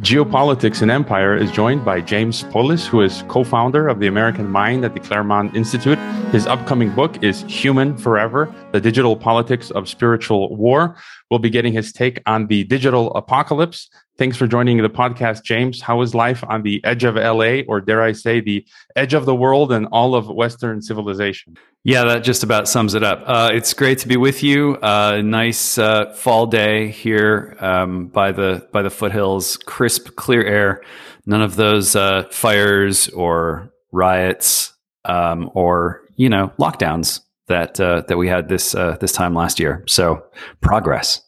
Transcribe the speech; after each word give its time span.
Geopolitics 0.00 0.80
and 0.80 0.90
Empire 0.90 1.36
is 1.36 1.50
joined 1.52 1.84
by 1.84 2.00
James 2.00 2.44
Poulos, 2.44 2.86
who 2.86 3.02
is 3.02 3.22
co 3.28 3.44
founder 3.44 3.86
of 3.86 4.00
the 4.00 4.06
American 4.06 4.48
Mind 4.48 4.82
at 4.82 4.94
the 4.94 5.00
Claremont 5.00 5.54
Institute. 5.54 5.98
His 6.32 6.46
upcoming 6.46 6.88
book 6.94 7.22
is 7.22 7.42
Human 7.42 7.98
Forever 7.98 8.50
The 8.72 8.80
Digital 8.80 9.14
Politics 9.14 9.70
of 9.70 9.90
Spiritual 9.90 10.56
War. 10.56 10.96
We'll 11.30 11.38
be 11.38 11.50
getting 11.50 11.74
his 11.74 11.92
take 11.92 12.22
on 12.24 12.46
the 12.46 12.64
digital 12.64 13.12
apocalypse. 13.12 13.90
Thanks 14.20 14.36
for 14.36 14.46
joining 14.46 14.76
the 14.76 14.90
podcast, 14.90 15.44
James. 15.44 15.80
How 15.80 16.02
is 16.02 16.14
life 16.14 16.44
on 16.46 16.62
the 16.62 16.84
edge 16.84 17.04
of 17.04 17.14
LA, 17.14 17.62
or 17.66 17.80
dare 17.80 18.02
I 18.02 18.12
say, 18.12 18.42
the 18.42 18.66
edge 18.94 19.14
of 19.14 19.24
the 19.24 19.34
world 19.34 19.72
and 19.72 19.86
all 19.92 20.14
of 20.14 20.28
Western 20.28 20.82
civilization? 20.82 21.56
Yeah, 21.84 22.04
that 22.04 22.22
just 22.22 22.42
about 22.42 22.68
sums 22.68 22.92
it 22.92 23.02
up. 23.02 23.22
Uh, 23.24 23.48
it's 23.50 23.72
great 23.72 23.96
to 24.00 24.08
be 24.08 24.18
with 24.18 24.42
you. 24.42 24.76
Uh, 24.82 25.22
nice 25.24 25.78
uh, 25.78 26.12
fall 26.12 26.46
day 26.46 26.88
here 26.88 27.56
um, 27.60 28.08
by 28.08 28.30
the 28.30 28.68
by 28.74 28.82
the 28.82 28.90
foothills. 28.90 29.56
Crisp, 29.56 30.14
clear 30.16 30.44
air. 30.44 30.82
None 31.24 31.40
of 31.40 31.56
those 31.56 31.96
uh, 31.96 32.24
fires 32.30 33.08
or 33.08 33.72
riots 33.90 34.74
um, 35.06 35.50
or 35.54 36.02
you 36.16 36.28
know 36.28 36.52
lockdowns 36.58 37.20
that 37.46 37.80
uh, 37.80 38.02
that 38.08 38.18
we 38.18 38.28
had 38.28 38.50
this 38.50 38.74
uh, 38.74 38.98
this 39.00 39.12
time 39.12 39.32
last 39.34 39.58
year. 39.58 39.82
So 39.88 40.22
progress. 40.60 41.22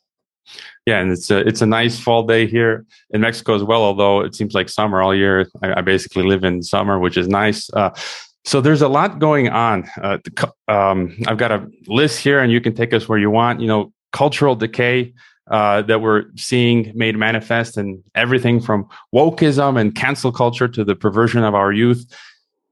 Yeah, 0.86 1.00
and 1.00 1.12
it's 1.12 1.30
a 1.30 1.38
it's 1.38 1.62
a 1.62 1.66
nice 1.66 2.00
fall 2.00 2.24
day 2.26 2.46
here 2.46 2.84
in 3.10 3.20
Mexico 3.20 3.54
as 3.54 3.62
well. 3.62 3.82
Although 3.82 4.20
it 4.20 4.34
seems 4.34 4.52
like 4.52 4.68
summer 4.68 5.00
all 5.00 5.14
year. 5.14 5.46
I, 5.62 5.78
I 5.78 5.80
basically 5.80 6.24
live 6.24 6.42
in 6.42 6.62
summer, 6.62 6.98
which 6.98 7.16
is 7.16 7.28
nice. 7.28 7.70
So 8.44 8.60
there's 8.60 8.82
a 8.82 8.88
lot 8.88 9.18
going 9.18 9.48
on. 9.48 9.88
Uh, 10.02 10.18
um, 10.68 11.16
I've 11.28 11.38
got 11.38 11.52
a 11.52 11.66
list 11.86 12.18
here, 12.18 12.40
and 12.40 12.50
you 12.50 12.60
can 12.60 12.74
take 12.74 12.92
us 12.92 13.08
where 13.08 13.18
you 13.18 13.30
want. 13.30 13.60
You 13.60 13.68
know, 13.68 13.92
cultural 14.12 14.56
decay 14.56 15.14
uh, 15.50 15.82
that 15.82 16.00
we're 16.00 16.24
seeing 16.36 16.92
made 16.94 17.16
manifest, 17.16 17.76
and 17.76 18.02
everything 18.14 18.60
from 18.60 18.88
wokeism 19.14 19.80
and 19.80 19.94
cancel 19.94 20.32
culture 20.32 20.68
to 20.68 20.84
the 20.84 20.96
perversion 20.96 21.44
of 21.44 21.54
our 21.54 21.72
youth. 21.72 22.04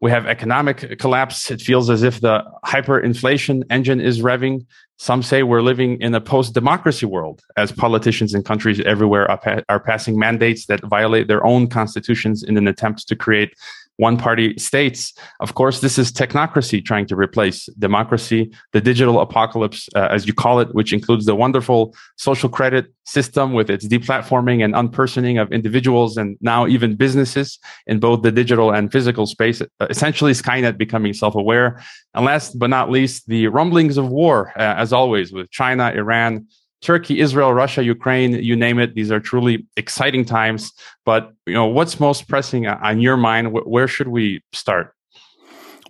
We 0.00 0.10
have 0.10 0.26
economic 0.26 0.98
collapse. 0.98 1.50
It 1.50 1.60
feels 1.60 1.90
as 1.90 2.02
if 2.02 2.20
the 2.20 2.42
hyperinflation 2.64 3.64
engine 3.70 4.00
is 4.00 4.22
revving. 4.22 4.66
Some 5.00 5.22
say 5.22 5.42
we're 5.42 5.62
living 5.62 5.98
in 6.02 6.14
a 6.14 6.20
post 6.20 6.52
democracy 6.52 7.06
world 7.06 7.42
as 7.56 7.72
politicians 7.72 8.34
in 8.34 8.42
countries 8.42 8.80
everywhere 8.80 9.30
are, 9.30 9.38
pa- 9.38 9.62
are, 9.70 9.80
passing 9.80 10.18
mandates 10.18 10.66
that 10.66 10.82
violate 10.82 11.26
their 11.26 11.42
own 11.42 11.68
constitutions 11.68 12.42
in 12.42 12.58
an 12.58 12.68
attempt 12.68 13.08
to 13.08 13.16
create 13.16 13.54
one 13.96 14.16
party 14.16 14.56
states. 14.58 15.12
Of 15.40 15.54
course, 15.54 15.80
this 15.80 15.98
is 15.98 16.10
technocracy 16.10 16.82
trying 16.82 17.06
to 17.06 17.16
replace 17.16 17.66
democracy, 17.78 18.50
the 18.72 18.80
digital 18.80 19.20
apocalypse, 19.20 19.88
uh, 19.94 20.08
as 20.10 20.26
you 20.26 20.32
call 20.32 20.58
it, 20.60 20.74
which 20.74 20.92
includes 20.92 21.26
the 21.26 21.34
wonderful 21.34 21.94
social 22.16 22.48
credit 22.48 22.86
system 23.04 23.52
with 23.52 23.68
its 23.68 23.86
deplatforming 23.86 24.64
and 24.64 24.74
unpersoning 24.74 25.38
of 25.38 25.52
individuals 25.52 26.16
and 26.16 26.38
now 26.40 26.66
even 26.66 26.96
businesses 26.96 27.58
in 27.86 28.00
both 28.00 28.22
the 28.22 28.32
digital 28.32 28.70
and 28.70 28.90
physical 28.90 29.26
space. 29.26 29.60
Uh, 29.60 29.86
essentially, 29.90 30.32
Skynet 30.32 30.78
becoming 30.78 31.12
self 31.12 31.34
aware. 31.34 31.82
And 32.14 32.24
last 32.24 32.58
but 32.58 32.70
not 32.70 32.90
least, 32.90 33.26
the 33.28 33.48
rumblings 33.48 33.98
of 33.98 34.08
war, 34.08 34.52
uh, 34.56 34.74
as 34.76 34.92
always, 34.92 35.32
with 35.32 35.50
China, 35.50 35.92
Iran, 35.94 36.46
Turkey, 36.80 37.20
Israel, 37.20 37.52
Russia, 37.52 37.84
Ukraine, 37.84 38.32
you 38.32 38.56
name 38.56 38.78
it. 38.78 38.94
These 38.94 39.10
are 39.12 39.20
truly 39.20 39.66
exciting 39.76 40.24
times. 40.24 40.72
But 41.04 41.32
you 41.46 41.54
know, 41.54 41.66
what's 41.66 42.00
most 42.00 42.28
pressing 42.28 42.66
on 42.66 43.00
your 43.00 43.16
mind? 43.16 43.52
Where 43.52 43.88
should 43.88 44.08
we 44.08 44.42
start? 44.52 44.94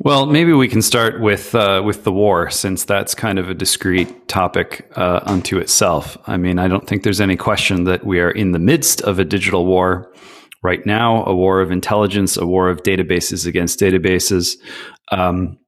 Well, 0.02 0.24
maybe 0.24 0.54
we 0.54 0.66
can 0.66 0.80
start 0.80 1.20
with 1.20 1.54
uh, 1.54 1.82
with 1.84 2.04
the 2.04 2.12
war, 2.12 2.48
since 2.48 2.84
that's 2.84 3.14
kind 3.14 3.38
of 3.38 3.50
a 3.50 3.54
discrete 3.54 4.28
topic 4.28 4.90
uh, 4.96 5.20
unto 5.24 5.58
itself. 5.58 6.16
I 6.26 6.38
mean, 6.38 6.58
I 6.58 6.68
don't 6.68 6.86
think 6.86 7.02
there's 7.02 7.20
any 7.20 7.36
question 7.36 7.84
that 7.84 8.04
we 8.04 8.18
are 8.18 8.30
in 8.30 8.52
the 8.52 8.58
midst 8.58 9.02
of 9.02 9.18
a 9.18 9.24
digital 9.26 9.66
war 9.66 10.10
right 10.62 10.84
now, 10.86 11.24
a 11.26 11.34
war 11.34 11.60
of 11.60 11.70
intelligence, 11.70 12.38
a 12.38 12.46
war 12.46 12.70
of 12.70 12.82
databases 12.82 13.46
against 13.46 13.78
databases. 13.78 14.56
Um, 15.12 15.58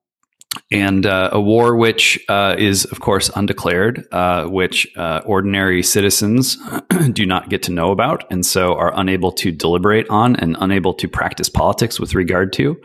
and 0.71 1.07
uh, 1.07 1.31
a 1.33 1.41
war 1.41 1.77
which 1.77 2.19
uh, 2.29 2.55
is, 2.59 2.85
of 2.87 3.01
course, 3.01 3.31
undeclared, 3.35 4.07
uh, 4.13 4.47
which 4.47 4.87
uh, 4.97 5.21
ordinary 5.25 5.83
citizens 5.83 6.59
do 7.13 7.27
not 7.27 7.49
get 7.49 7.63
to 7.65 7.73
know 7.73 7.91
about, 7.91 8.25
and 8.31 8.45
so 8.45 8.75
are 8.75 8.93
unable 8.97 9.33
to 9.33 9.51
deliberate 9.51 10.09
on 10.09 10.37
and 10.37 10.57
unable 10.61 10.95
to 10.95 11.09
practice 11.09 11.49
politics 11.49 12.01
with 12.01 12.15
regard 12.15 12.53
to, 12.55 12.81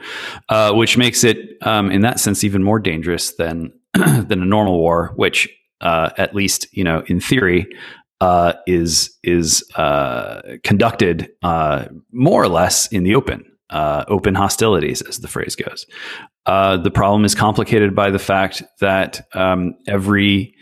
uh, 0.49 0.73
which 0.73 0.97
makes 0.97 1.23
it, 1.23 1.57
um, 1.61 1.91
in 1.91 2.01
that 2.01 2.19
sense, 2.19 2.43
even 2.43 2.63
more 2.63 2.79
dangerous 2.79 3.35
than 3.35 3.71
than 3.93 4.41
a 4.41 4.45
normal 4.45 4.77
war, 4.77 5.13
which, 5.15 5.49
uh, 5.81 6.09
at 6.17 6.35
least 6.35 6.67
you 6.71 6.83
know, 6.83 7.03
in 7.07 7.19
theory, 7.19 7.67
is 8.65 9.17
is 9.23 9.63
conducted 10.63 11.29
more 11.43 12.43
or 12.43 12.49
less 12.49 12.87
in 12.87 13.03
the 13.03 13.15
open. 13.15 13.45
Uh, 13.69 14.05
open 14.07 14.33
hostilities, 14.33 15.01
as 15.01 15.19
the 15.19 15.27
phrase 15.27 15.53
goes. 15.53 15.85
Uh, 16.47 16.77
the 16.77 16.89
problem 16.89 17.25
is 17.25 17.35
complicated 17.35 17.93
by 17.93 18.09
the 18.09 18.19
fact 18.19 18.63
that 18.79 19.27
um, 19.33 19.75
every 19.85 20.55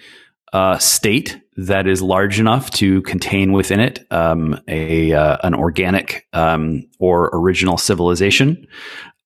uh, 0.52 0.78
state 0.80 1.40
that 1.58 1.88
is 1.88 2.02
large 2.02 2.40
enough 2.40 2.72
to 2.72 3.02
contain 3.04 3.54
within 3.54 3.80
it 3.80 4.06
um, 4.12 4.60
a 4.68 5.14
uh, 5.14 5.38
an 5.44 5.54
organic 5.54 6.26
um, 6.34 6.84
or 7.00 7.30
original 7.34 7.78
civilization 7.78 8.68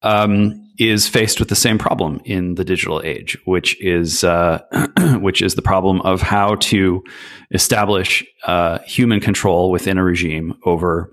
um, 0.03 0.53
is 0.77 1.07
faced 1.07 1.39
with 1.39 1.49
the 1.49 1.55
same 1.55 1.77
problem 1.77 2.21
in 2.23 2.55
the 2.55 2.63
digital 2.63 3.01
age, 3.03 3.37
which 3.45 3.79
is 3.81 4.23
uh, 4.23 4.61
which 5.21 5.41
is 5.41 5.55
the 5.55 5.61
problem 5.61 6.01
of 6.01 6.21
how 6.21 6.55
to 6.55 7.03
establish 7.51 8.23
uh, 8.45 8.79
human 8.79 9.19
control 9.19 9.71
within 9.71 9.97
a 9.97 10.03
regime 10.03 10.57
over 10.65 11.11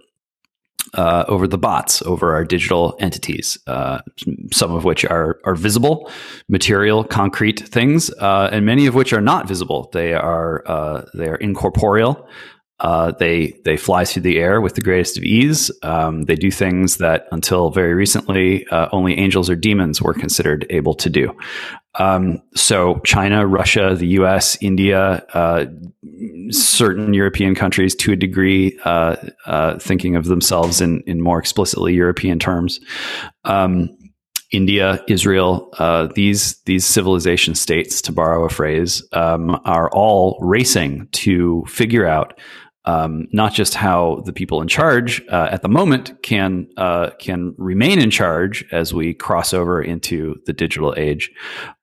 uh, 0.95 1.25
over 1.29 1.47
the 1.47 1.59
bots, 1.59 2.03
over 2.03 2.35
our 2.35 2.45
digital 2.45 2.97
entities, 3.01 3.59
uh, 3.67 4.01
some 4.53 4.73
of 4.73 4.85
which 4.85 5.05
are 5.05 5.39
are 5.45 5.55
visible, 5.55 6.11
material, 6.49 7.05
concrete 7.05 7.61
things, 7.61 8.11
uh, 8.21 8.49
and 8.53 8.65
many 8.65 8.87
of 8.87 8.95
which 8.95 9.13
are 9.13 9.21
not 9.21 9.49
visible. 9.49 9.91
They 9.93 10.15
are 10.15 10.63
uh, 10.67 11.05
they 11.15 11.29
are 11.29 11.37
incorporeal. 11.37 12.29
Uh, 12.79 13.13
they 13.13 13.59
they 13.65 13.77
fly 13.77 14.05
through 14.05 14.23
the 14.23 14.39
air 14.39 14.61
with 14.61 14.75
the 14.75 14.83
greatest 14.83 15.17
of 15.17 15.25
ease. 15.25 15.71
Um, 15.83 16.25
they 16.25 16.35
do 16.35 16.51
things 16.51 16.99
that 16.99 17.27
until 17.33 17.71
very 17.71 17.95
recently 17.95 18.67
uh, 18.69 18.89
only 18.93 19.19
angels 19.19 19.49
or 19.49 19.57
demons 19.57 20.03
were 20.03 20.13
considered 20.13 20.67
able 20.69 20.95
to 20.95 21.09
do. 21.09 21.35
Um, 21.99 22.43
so 22.55 23.01
China, 23.05 23.47
Russia, 23.47 23.95
the 23.95 24.09
U.S., 24.09 24.59
India, 24.61 25.25
uh, 25.33 25.65
certain 26.51 27.15
European 27.15 27.55
countries, 27.55 27.95
to 27.97 28.13
a 28.13 28.17
degree, 28.17 28.79
uh, 28.85 29.17
uh, 29.47 29.79
thinking 29.79 30.15
of 30.15 30.27
themselves 30.27 30.83
in 30.83 31.01
in 31.07 31.23
more 31.23 31.39
explicitly 31.39 31.95
European 31.95 32.39
terms. 32.39 32.81
Um, 33.45 33.97
India, 34.53 35.03
Israel, 35.09 35.71
uh, 35.79 36.09
these 36.15 36.61
these 36.67 36.85
civilization 36.85 37.55
states, 37.55 38.01
to 38.03 38.13
borrow 38.13 38.45
a 38.45 38.49
phrase, 38.49 39.03
um, 39.13 39.61
are 39.65 39.91
all 39.91 40.39
racing 40.41 41.09
to 41.13 41.65
figure 41.67 42.07
out 42.07 42.39
um, 42.87 43.27
not 43.33 43.53
just 43.53 43.75
how 43.75 44.23
the 44.25 44.33
people 44.33 44.63
in 44.63 44.69
charge 44.69 45.23
uh, 45.29 45.49
at 45.51 45.63
the 45.63 45.69
moment 45.69 46.23
can 46.23 46.69
uh, 46.77 47.11
can 47.19 47.55
remain 47.59 47.99
in 47.99 48.11
charge 48.11 48.65
as 48.71 48.95
we 48.95 49.13
cross 49.13 49.53
over 49.53 49.83
into 49.83 50.41
the 50.47 50.53
digital 50.53 50.95
age, 50.97 51.33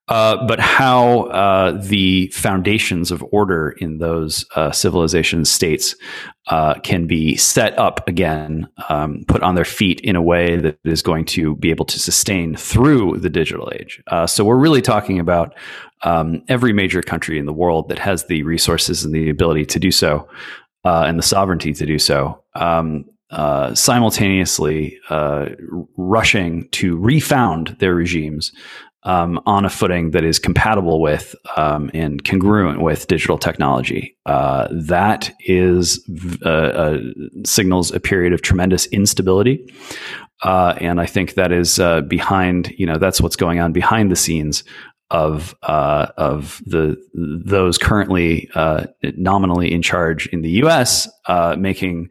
uh, 0.08 0.48
but 0.48 0.62
how 0.62 1.24
uh, 1.24 1.72
the 1.82 2.28
foundations 2.28 3.12
of 3.12 3.24
order 3.32 3.72
in 3.72 3.98
those 3.98 4.46
uh, 4.56 4.72
civilization 4.72 5.44
states 5.44 5.96
uh, 6.48 6.76
can 6.82 7.06
be 7.08 7.36
set 7.36 7.78
up 7.78 8.08
again, 8.08 8.68
um, 8.90 9.24
put 9.28 9.44
on 9.44 9.56
their 9.56 9.66
feet 9.66 10.00
in 10.02 10.16
a 10.16 10.22
way 10.22 10.58
that 10.58 10.78
is 10.86 11.02
going 11.02 11.26
to 11.26 11.56
be 11.58 11.70
able 11.70 11.86
to 11.86 12.00
sustain 12.00 12.56
through 12.56 13.18
the 13.18 13.30
digital 13.30 13.72
age. 13.76 14.02
so 14.26 14.44
we're 14.44 14.58
really 14.58 14.82
talking 14.82 15.20
about 15.20 15.54
um, 16.04 16.44
every 16.50 16.74
major 16.74 17.02
country 17.02 17.40
in 17.40 17.46
the 17.46 17.54
world 17.54 17.88
that 17.88 18.00
has 18.00 18.26
the 18.26 18.44
resources 18.44 19.06
and 19.06 19.16
the 19.16 19.30
ability 19.30 19.66
to 19.66 19.80
do 19.80 19.90
so 19.90 20.28
uh, 20.84 21.06
and 21.08 21.18
the 21.18 21.24
sovereignty 21.24 21.74
to 21.74 21.86
do 21.86 21.98
so, 21.98 22.44
um, 22.56 23.06
uh, 23.32 23.74
simultaneously 23.74 25.00
uh, 25.10 25.48
rushing 25.98 26.68
to 26.70 26.98
refound 26.98 27.76
their 27.80 27.96
regimes 27.96 28.52
um, 29.04 29.42
on 29.46 29.66
a 29.66 29.70
footing 29.70 30.12
that 30.12 30.24
is 30.24 30.40
compatible 30.40 31.02
with 31.02 31.36
um, 31.58 31.90
and 31.94 32.24
congruent 32.24 32.82
with 32.82 33.08
digital 33.08 33.38
technology. 33.38 34.18
Uh, 34.26 34.68
that 34.72 35.32
is 35.42 36.00
uh, 36.46 36.50
uh, 36.50 36.98
signals 37.46 37.92
a 37.92 38.00
period 38.00 38.34
of 38.34 38.42
tremendous 38.42 38.86
instability. 38.88 39.68
Uh, 40.44 40.76
and 40.80 41.00
I 41.00 41.06
think 41.06 41.36
that 41.36 41.52
is 41.52 41.80
uh, 41.80 42.02
behind, 42.02 42.74
you 42.78 42.86
know, 42.86 42.98
that's 42.98 43.22
what's 43.22 43.38
going 43.38 43.60
on 43.60 43.72
behind 43.72 44.12
the 44.12 44.16
scenes 44.16 44.64
of 45.12 45.56
uh, 45.64 46.08
of 46.18 46.62
the 46.66 46.98
those 47.14 47.78
currently 47.78 48.50
uh, 48.56 48.86
nominally 49.16 49.72
in 49.72 49.82
charge 49.82 50.28
in 50.28 50.42
the 50.42 50.50
U.S. 50.52 51.08
Uh, 51.28 51.56
making 51.58 52.10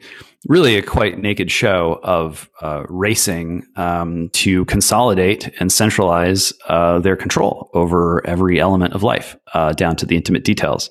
really 0.49 0.77
a 0.77 0.83
quite 0.83 1.19
naked 1.19 1.51
show 1.51 2.01
of 2.03 2.51
uh, 2.61 2.85
racing 2.89 3.65
um, 3.77 4.29
to 4.31 4.65
consolidate 4.65 5.51
and 5.61 5.71
centralize 5.71 6.53
uh, 6.69 6.99
their 6.99 7.17
control 7.17 7.71
over 7.75 8.27
every 8.27 8.61
element 8.61 8.93
of 8.93 9.03
life 9.03 9.37
uh, 9.55 9.73
down 9.73 9.95
to 9.97 10.07
the 10.07 10.17
intimate 10.17 10.45
details. 10.45 10.91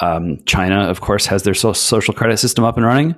Um, 0.00 0.38
China, 0.46 0.80
of 0.88 1.00
course, 1.00 1.26
has 1.26 1.44
their 1.44 1.54
so- 1.54 1.72
social 1.72 2.12
credit 2.12 2.38
system 2.38 2.64
up 2.64 2.76
and 2.76 2.84
running. 2.84 3.14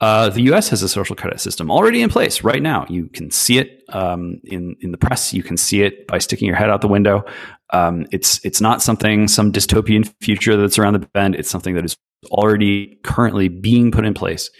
Uh, 0.00 0.28
the 0.28 0.42
U.S. 0.42 0.68
has 0.68 0.82
a 0.82 0.88
social 0.88 1.16
credit 1.16 1.40
system 1.40 1.70
already 1.70 2.02
in 2.02 2.10
place 2.10 2.44
right 2.44 2.60
now. 2.60 2.84
You 2.88 3.06
can 3.08 3.30
see 3.30 3.56
it 3.56 3.82
um, 3.88 4.40
in 4.44 4.76
in 4.80 4.90
the 4.90 4.98
press. 4.98 5.32
You 5.32 5.42
can 5.42 5.56
see 5.56 5.82
it 5.82 6.06
by 6.06 6.18
sticking 6.18 6.46
your 6.46 6.56
head 6.56 6.68
out 6.68 6.82
the 6.82 6.88
window. 6.88 7.24
Um, 7.70 8.06
it's 8.12 8.44
it's 8.44 8.60
not 8.60 8.82
something 8.82 9.28
some 9.28 9.52
dystopian 9.52 10.12
future 10.20 10.56
that's 10.56 10.78
around 10.78 10.94
the 10.94 11.08
bend. 11.14 11.34
It's 11.34 11.50
something 11.50 11.74
that 11.74 11.84
is 11.84 11.96
already 12.30 12.98
currently 13.02 13.48
being 13.48 13.90
put 13.90 14.04
in 14.04 14.14
place. 14.14 14.50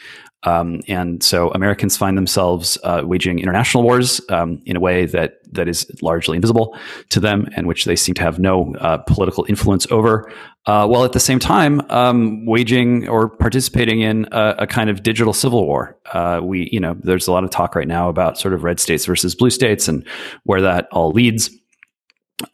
Um, 0.43 0.81
and 0.87 1.23
so 1.23 1.50
Americans 1.50 1.97
find 1.97 2.17
themselves 2.17 2.79
uh, 2.85 3.03
waging 3.05 3.41
international 3.41 3.82
wars 3.82 4.20
um, 4.29 4.62
in 4.64 4.76
a 4.76 4.81
way 4.81 5.06
that 5.06 5.38
that 5.53 5.69
is 5.69 5.91
largely 6.03 6.37
invisible 6.37 6.79
to 7.11 7.20
them, 7.20 7.49
and 7.56 7.67
which 7.67 7.85
they 7.85 7.97
seem 7.97 8.14
to 8.14 8.23
have 8.23 8.38
no 8.38 8.75
uh, 8.76 8.99
political 8.99 9.44
influence 9.49 9.87
over. 9.91 10.31
Uh, 10.67 10.87
while 10.87 11.05
at 11.05 11.12
the 11.12 11.20
same 11.20 11.38
time 11.38 11.81
um, 11.91 12.44
waging 12.44 13.09
or 13.09 13.29
participating 13.29 14.00
in 14.00 14.26
a, 14.32 14.55
a, 14.59 14.67
kind 14.67 14.91
of 14.91 15.00
digital 15.00 15.32
civil 15.32 15.64
war. 15.64 15.97
Uh, 16.12 16.41
we, 16.43 16.69
you 16.73 16.81
know, 16.81 16.97
there's 17.05 17.29
a 17.29 17.32
lot 17.32 17.44
of 17.44 17.50
talk 17.50 17.76
right 17.76 17.87
now 17.87 18.09
about 18.09 18.37
sort 18.37 18.52
of 18.52 18.64
red 18.64 18.81
states 18.81 19.06
versus 19.06 19.32
blue 19.37 19.50
states 19.50 19.87
and 19.87 20.05
where 20.43 20.61
that 20.61 20.88
all 20.91 21.12
leads 21.12 21.50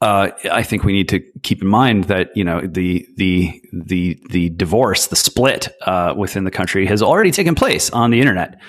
uh, 0.00 0.30
I 0.50 0.62
think 0.62 0.84
we 0.84 0.92
need 0.92 1.08
to 1.08 1.20
keep 1.42 1.60
in 1.60 1.68
mind 1.68 2.04
that 2.04 2.36
you 2.36 2.44
know 2.44 2.60
the 2.60 3.06
the 3.16 3.60
the 3.72 4.20
the 4.30 4.50
divorce, 4.50 5.08
the 5.08 5.16
split 5.16 5.68
uh, 5.82 6.14
within 6.16 6.44
the 6.44 6.50
country 6.50 6.86
has 6.86 7.02
already 7.02 7.30
taken 7.30 7.54
place 7.54 7.90
on 7.90 8.10
the 8.10 8.20
internet. 8.20 8.60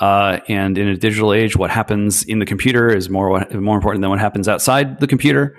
Uh, 0.00 0.40
and 0.48 0.78
in 0.78 0.88
a 0.88 0.96
digital 0.96 1.32
age, 1.32 1.56
what 1.56 1.70
happens 1.70 2.24
in 2.24 2.38
the 2.38 2.46
computer 2.46 2.88
is 2.88 3.10
more 3.10 3.46
more 3.52 3.76
important 3.76 4.00
than 4.00 4.10
what 4.10 4.18
happens 4.18 4.48
outside 4.48 4.98
the 5.00 5.06
computer. 5.06 5.56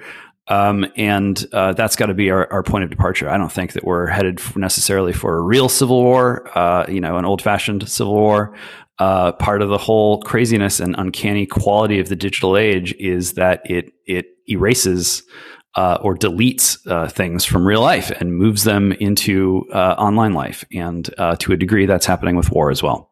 Um, 0.48 0.86
and 0.98 1.46
uh, 1.54 1.72
that's 1.72 1.96
got 1.96 2.08
to 2.08 2.14
be 2.14 2.30
our, 2.30 2.52
our, 2.52 2.64
point 2.64 2.84
of 2.84 2.90
departure. 2.90 3.30
I 3.30 3.38
don't 3.38 3.52
think 3.52 3.74
that 3.74 3.86
we're 3.86 4.08
headed 4.08 4.42
necessarily 4.58 5.14
for 5.14 5.38
a 5.38 5.42
real 5.42 5.70
civil 5.70 6.04
war, 6.04 6.50
uh, 6.58 6.86
you 6.90 7.00
know, 7.00 7.18
an 7.18 7.24
old 7.24 7.42
fashioned 7.42 7.88
civil 7.88 8.14
war. 8.14 8.54
Uh, 9.00 9.32
part 9.32 9.62
of 9.62 9.70
the 9.70 9.78
whole 9.78 10.22
craziness 10.22 10.82
and 10.82 10.96
uncanny 10.98 11.46
quality 11.46 11.98
of 12.00 12.10
the 12.10 12.16
digital 12.16 12.58
age 12.58 12.94
is 13.00 13.34
that 13.34 13.62
it 13.64 13.94
it 14.06 14.33
erases 14.48 15.24
uh, 15.76 15.98
or 16.02 16.16
deletes 16.16 16.78
uh, 16.88 17.08
things 17.08 17.46
from 17.46 17.66
real 17.66 17.82
life 17.82 18.12
and 18.12 18.36
moves 18.36 18.64
them 18.64 18.92
into 18.94 19.66
uh, 19.74 19.96
online 19.98 20.34
life. 20.34 20.64
And 20.72 21.10
uh, 21.18 21.36
to 21.38 21.54
a 21.54 21.58
degree, 21.58 21.86
that's 21.86 22.06
happening 22.06 22.36
with 22.36 22.52
war 22.52 22.70
as 22.70 22.84
well. 22.84 23.12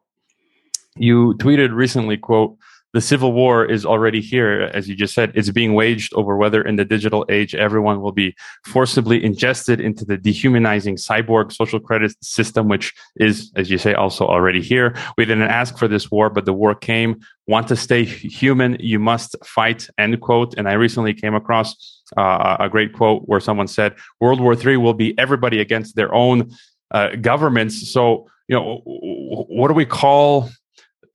You 0.95 1.35
tweeted 1.39 1.73
recently, 1.73 2.17
quote, 2.17 2.57
the 2.93 3.01
civil 3.01 3.31
war 3.31 3.65
is 3.65 3.85
already 3.85 4.19
here, 4.19 4.69
as 4.73 4.89
you 4.89 4.95
just 4.95 5.13
said. 5.13 5.31
It's 5.33 5.49
being 5.49 5.73
waged 5.73 6.13
over 6.13 6.35
whether 6.35 6.61
in 6.61 6.75
the 6.75 6.83
digital 6.83 7.25
age 7.29 7.55
everyone 7.55 8.01
will 8.01 8.11
be 8.11 8.35
forcibly 8.65 9.23
ingested 9.23 9.79
into 9.79 10.03
the 10.03 10.17
dehumanizing 10.17 10.97
cyborg 10.97 11.53
social 11.53 11.79
credit 11.79 12.13
system, 12.23 12.67
which 12.67 12.93
is, 13.15 13.51
as 13.55 13.71
you 13.71 13.77
say, 13.77 13.93
also 13.93 14.27
already 14.27 14.61
here. 14.61 14.95
We 15.17 15.25
didn't 15.25 15.43
ask 15.43 15.77
for 15.77 15.87
this 15.87 16.11
war, 16.11 16.29
but 16.29 16.45
the 16.45 16.53
war 16.53 16.75
came. 16.75 17.21
Want 17.47 17.67
to 17.69 17.75
stay 17.75 18.03
human, 18.03 18.77
you 18.79 18.99
must 18.99 19.35
fight, 19.45 19.87
end 19.97 20.19
quote. 20.21 20.53
And 20.57 20.67
I 20.67 20.73
recently 20.73 21.13
came 21.13 21.33
across 21.33 22.01
uh, 22.17 22.57
a 22.59 22.69
great 22.69 22.93
quote 22.93 23.23
where 23.25 23.39
someone 23.39 23.67
said, 23.67 23.95
World 24.19 24.41
War 24.41 24.53
III 24.53 24.77
will 24.77 24.93
be 24.93 25.17
everybody 25.17 25.59
against 25.59 25.95
their 25.95 26.13
own 26.13 26.51
uh, 26.91 27.15
governments. 27.15 27.89
So, 27.89 28.27
you 28.47 28.55
know, 28.55 28.81
what 28.83 29.69
do 29.69 29.73
we 29.73 29.85
call 29.85 30.49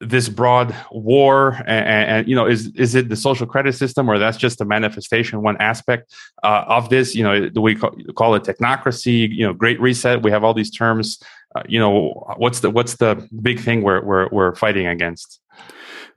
this 0.01 0.29
broad 0.29 0.75
war 0.91 1.53
and, 1.67 2.11
and, 2.11 2.29
you 2.29 2.37
know 2.37 2.47
is 2.47 2.67
is 2.77 2.95
it 2.95 3.09
the 3.09 3.17
social 3.17 3.47
credit 3.47 3.75
system 3.75 4.11
or 4.11 4.19
that's 4.19 4.37
just 4.37 4.61
a 4.61 4.65
manifestation 4.65 5.43
one 5.43 5.57
aspect 5.59 6.15
uh, 6.43 6.65
of 6.67 6.89
this? 6.91 7.15
You 7.15 7.25
know 7.25 7.49
do 7.49 7.61
we 7.61 7.75
call, 7.75 7.95
call, 8.15 8.35
it 8.35 8.43
technocracy 8.43 9.29
you 9.31 9.47
know 9.47 9.55
great 9.55 9.81
reset? 9.81 10.23
We 10.23 10.31
have 10.31 10.45
all 10.45 10.55
these 10.55 10.71
terms 10.71 11.23
uh, 11.55 11.63
you 11.69 11.79
know 11.79 12.27
what's 12.37 12.61
the 12.61 12.71
what's 12.71 12.97
the 12.97 13.27
big 13.41 13.61
thing 13.61 13.83
we're 13.83 14.05
we're, 14.05 14.29
we're 14.31 14.55
fighting 14.55 14.87
against 14.87 15.41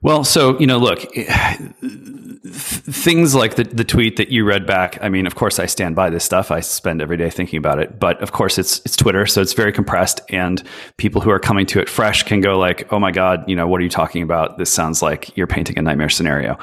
well, 0.02 0.24
so 0.24 0.58
you 0.58 0.66
know, 0.66 0.78
look, 0.78 1.00
things 2.42 3.34
like 3.34 3.56
the, 3.56 3.64
the 3.64 3.84
tweet 3.84 4.16
that 4.16 4.30
you 4.30 4.44
read 4.44 4.66
back. 4.66 4.98
I 5.02 5.08
mean, 5.08 5.26
of 5.26 5.34
course, 5.34 5.58
I 5.58 5.66
stand 5.66 5.94
by 5.94 6.08
this 6.08 6.24
stuff. 6.24 6.50
I 6.50 6.60
spend 6.60 7.02
every 7.02 7.18
day 7.18 7.28
thinking 7.28 7.58
about 7.58 7.78
it. 7.78 8.00
But 8.00 8.22
of 8.22 8.32
course, 8.32 8.58
it's 8.58 8.80
it's 8.86 8.96
Twitter, 8.96 9.26
so 9.26 9.42
it's 9.42 9.52
very 9.52 9.72
compressed, 9.72 10.20
and 10.30 10.62
people 10.96 11.20
who 11.20 11.30
are 11.30 11.38
coming 11.38 11.66
to 11.66 11.80
it 11.80 11.88
fresh 11.88 12.22
can 12.22 12.40
go 12.40 12.58
like, 12.58 12.90
"Oh 12.92 12.98
my 12.98 13.10
god, 13.10 13.44
you 13.48 13.54
know, 13.54 13.68
what 13.68 13.80
are 13.80 13.84
you 13.84 13.90
talking 13.90 14.22
about? 14.22 14.56
This 14.58 14.70
sounds 14.70 15.02
like 15.02 15.36
you're 15.36 15.46
painting 15.46 15.78
a 15.78 15.82
nightmare 15.82 16.08
scenario." 16.08 16.58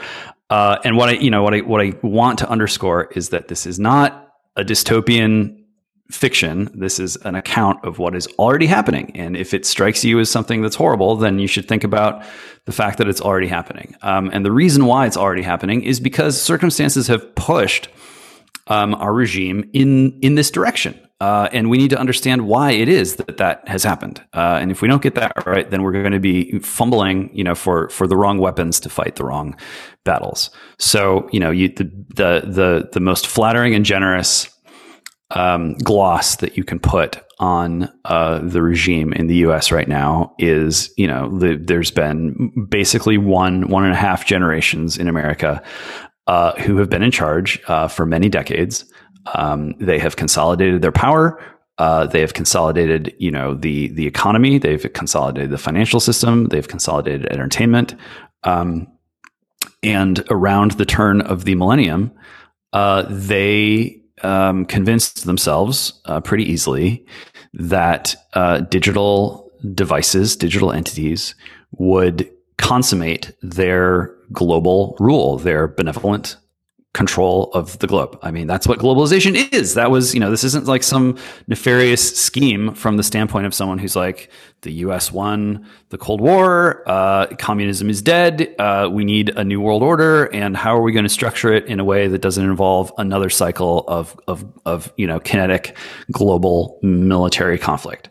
Uh, 0.49 0.77
and 0.83 0.97
what 0.97 1.09
I, 1.09 1.13
you 1.13 1.29
know, 1.29 1.43
what 1.43 1.53
I 1.53 1.59
what 1.59 1.81
I 1.81 1.93
want 2.01 2.39
to 2.39 2.49
underscore 2.49 3.11
is 3.11 3.29
that 3.29 3.49
this 3.49 3.65
is 3.65 3.79
not 3.79 4.33
a 4.55 4.63
dystopian 4.63 5.63
fiction. 6.11 6.69
This 6.73 6.99
is 6.99 7.15
an 7.17 7.35
account 7.35 7.83
of 7.83 7.99
what 7.99 8.15
is 8.15 8.27
already 8.39 8.65
happening. 8.65 9.11
And 9.15 9.35
if 9.35 9.53
it 9.53 9.65
strikes 9.65 10.03
you 10.03 10.19
as 10.19 10.29
something 10.29 10.61
that's 10.61 10.75
horrible, 10.75 11.15
then 11.15 11.39
you 11.39 11.47
should 11.47 11.67
think 11.67 11.83
about 11.83 12.23
the 12.65 12.71
fact 12.71 12.97
that 12.97 13.07
it's 13.07 13.21
already 13.21 13.47
happening. 13.47 13.95
Um, 14.01 14.29
and 14.33 14.45
the 14.45 14.51
reason 14.51 14.85
why 14.85 15.05
it's 15.05 15.17
already 15.17 15.41
happening 15.41 15.83
is 15.83 15.99
because 15.99 16.41
circumstances 16.41 17.07
have 17.07 17.35
pushed 17.35 17.89
um, 18.67 18.95
our 18.95 19.13
regime 19.13 19.69
in 19.73 20.19
in 20.21 20.35
this 20.35 20.51
direction. 20.51 20.99
Uh, 21.19 21.49
and 21.51 21.67
we 21.67 21.79
need 21.79 21.89
to 21.89 21.97
understand 21.97 22.47
why 22.47 22.69
it 22.71 22.87
is 22.87 23.15
that 23.15 23.37
that 23.37 23.67
has 23.67 23.83
happened. 23.83 24.21
Uh, 24.33 24.59
and 24.61 24.69
if 24.69 24.83
we 24.83 24.87
don't 24.87 25.01
get 25.01 25.15
that 25.15 25.47
right, 25.47 25.71
then 25.71 25.81
we're 25.81 25.91
going 25.91 26.11
to 26.11 26.19
be 26.19 26.59
fumbling, 26.59 27.31
you 27.33 27.43
know, 27.43 27.55
for 27.55 27.89
for 27.89 28.05
the 28.05 28.15
wrong 28.15 28.37
weapons 28.37 28.79
to 28.79 28.89
fight 28.89 29.15
the 29.15 29.23
wrong 29.23 29.55
battles. 30.03 30.51
So, 30.77 31.27
you 31.31 31.39
know, 31.39 31.49
you, 31.49 31.69
the 31.69 31.85
the 32.15 32.41
the 32.45 32.89
the 32.93 32.99
most 32.99 33.25
flattering 33.25 33.73
and 33.73 33.83
generous 33.83 34.47
um, 35.31 35.73
gloss 35.75 36.37
that 36.37 36.57
you 36.57 36.63
can 36.63 36.79
put 36.79 37.21
on 37.39 37.91
uh, 38.05 38.39
the 38.39 38.61
regime 38.61 39.13
in 39.13 39.27
the 39.27 39.35
U.S. 39.37 39.71
right 39.71 39.87
now 39.87 40.33
is, 40.39 40.91
you 40.97 41.07
know, 41.07 41.37
the, 41.37 41.55
there's 41.55 41.91
been 41.91 42.67
basically 42.69 43.17
one 43.17 43.69
one 43.69 43.83
and 43.83 43.93
a 43.93 43.97
half 43.97 44.25
generations 44.25 44.97
in 44.97 45.07
America 45.07 45.61
uh, 46.27 46.53
who 46.61 46.77
have 46.77 46.89
been 46.89 47.03
in 47.03 47.11
charge 47.11 47.61
uh, 47.67 47.87
for 47.87 48.05
many 48.05 48.29
decades. 48.29 48.85
Um, 49.35 49.75
they 49.79 49.99
have 49.99 50.15
consolidated 50.15 50.81
their 50.81 50.91
power. 50.91 51.41
Uh, 51.77 52.07
they 52.07 52.21
have 52.21 52.33
consolidated, 52.33 53.13
you 53.19 53.29
know, 53.29 53.53
the 53.53 53.89
the 53.89 54.07
economy. 54.07 54.57
They've 54.57 54.91
consolidated 54.93 55.51
the 55.51 55.57
financial 55.57 55.99
system. 55.99 56.45
They've 56.45 56.67
consolidated 56.67 57.27
entertainment. 57.27 57.95
Um, 58.43 58.87
and 59.83 60.23
around 60.31 60.71
the 60.71 60.85
turn 60.85 61.21
of 61.21 61.45
the 61.45 61.55
millennium, 61.55 62.11
uh, 62.73 63.05
they 63.09 64.01
um, 64.23 64.65
convinced 64.65 65.25
themselves 65.25 66.01
uh, 66.05 66.19
pretty 66.19 66.43
easily 66.43 67.05
that 67.53 68.15
uh, 68.33 68.61
digital 68.61 69.51
devices, 69.73 70.35
digital 70.35 70.71
entities 70.71 71.35
would 71.71 72.29
consummate 72.57 73.33
their 73.41 74.15
global 74.31 74.95
rule, 74.99 75.37
their 75.37 75.67
benevolent 75.67 76.37
control 76.97 77.51
of 77.53 77.77
the 77.77 77.85
globe. 77.85 78.17
I 78.23 78.31
mean, 78.31 78.47
that's 78.47 78.67
what 78.67 78.79
globalization 78.79 79.53
is. 79.53 79.75
That 79.75 79.91
was, 79.91 80.15
you 80.15 80.19
know, 80.19 80.31
this 80.31 80.43
isn't 80.43 80.65
like 80.65 80.81
some 80.81 81.15
nefarious 81.47 82.17
scheme 82.17 82.73
from 82.73 82.97
the 82.97 83.03
standpoint 83.03 83.45
of 83.45 83.53
someone 83.53 83.77
who's 83.77 83.95
like, 83.95 84.31
the 84.63 84.71
US 84.85 85.11
won 85.11 85.67
the 85.89 85.99
Cold 85.99 86.19
War, 86.19 86.83
uh, 86.87 87.27
communism 87.37 87.87
is 87.91 88.01
dead, 88.01 88.55
uh, 88.57 88.89
we 88.91 89.05
need 89.05 89.29
a 89.37 89.43
new 89.43 89.61
world 89.61 89.83
order, 89.83 90.25
and 90.33 90.57
how 90.57 90.75
are 90.75 90.81
we 90.81 90.91
going 90.91 91.05
to 91.05 91.09
structure 91.09 91.53
it 91.53 91.65
in 91.67 91.79
a 91.79 91.83
way 91.83 92.07
that 92.07 92.21
doesn't 92.23 92.43
involve 92.43 92.91
another 92.97 93.29
cycle 93.29 93.85
of, 93.87 94.19
of, 94.27 94.43
of 94.65 94.91
you 94.97 95.05
know, 95.05 95.19
kinetic 95.19 95.77
global 96.11 96.79
military 96.81 97.59
conflict? 97.59 98.09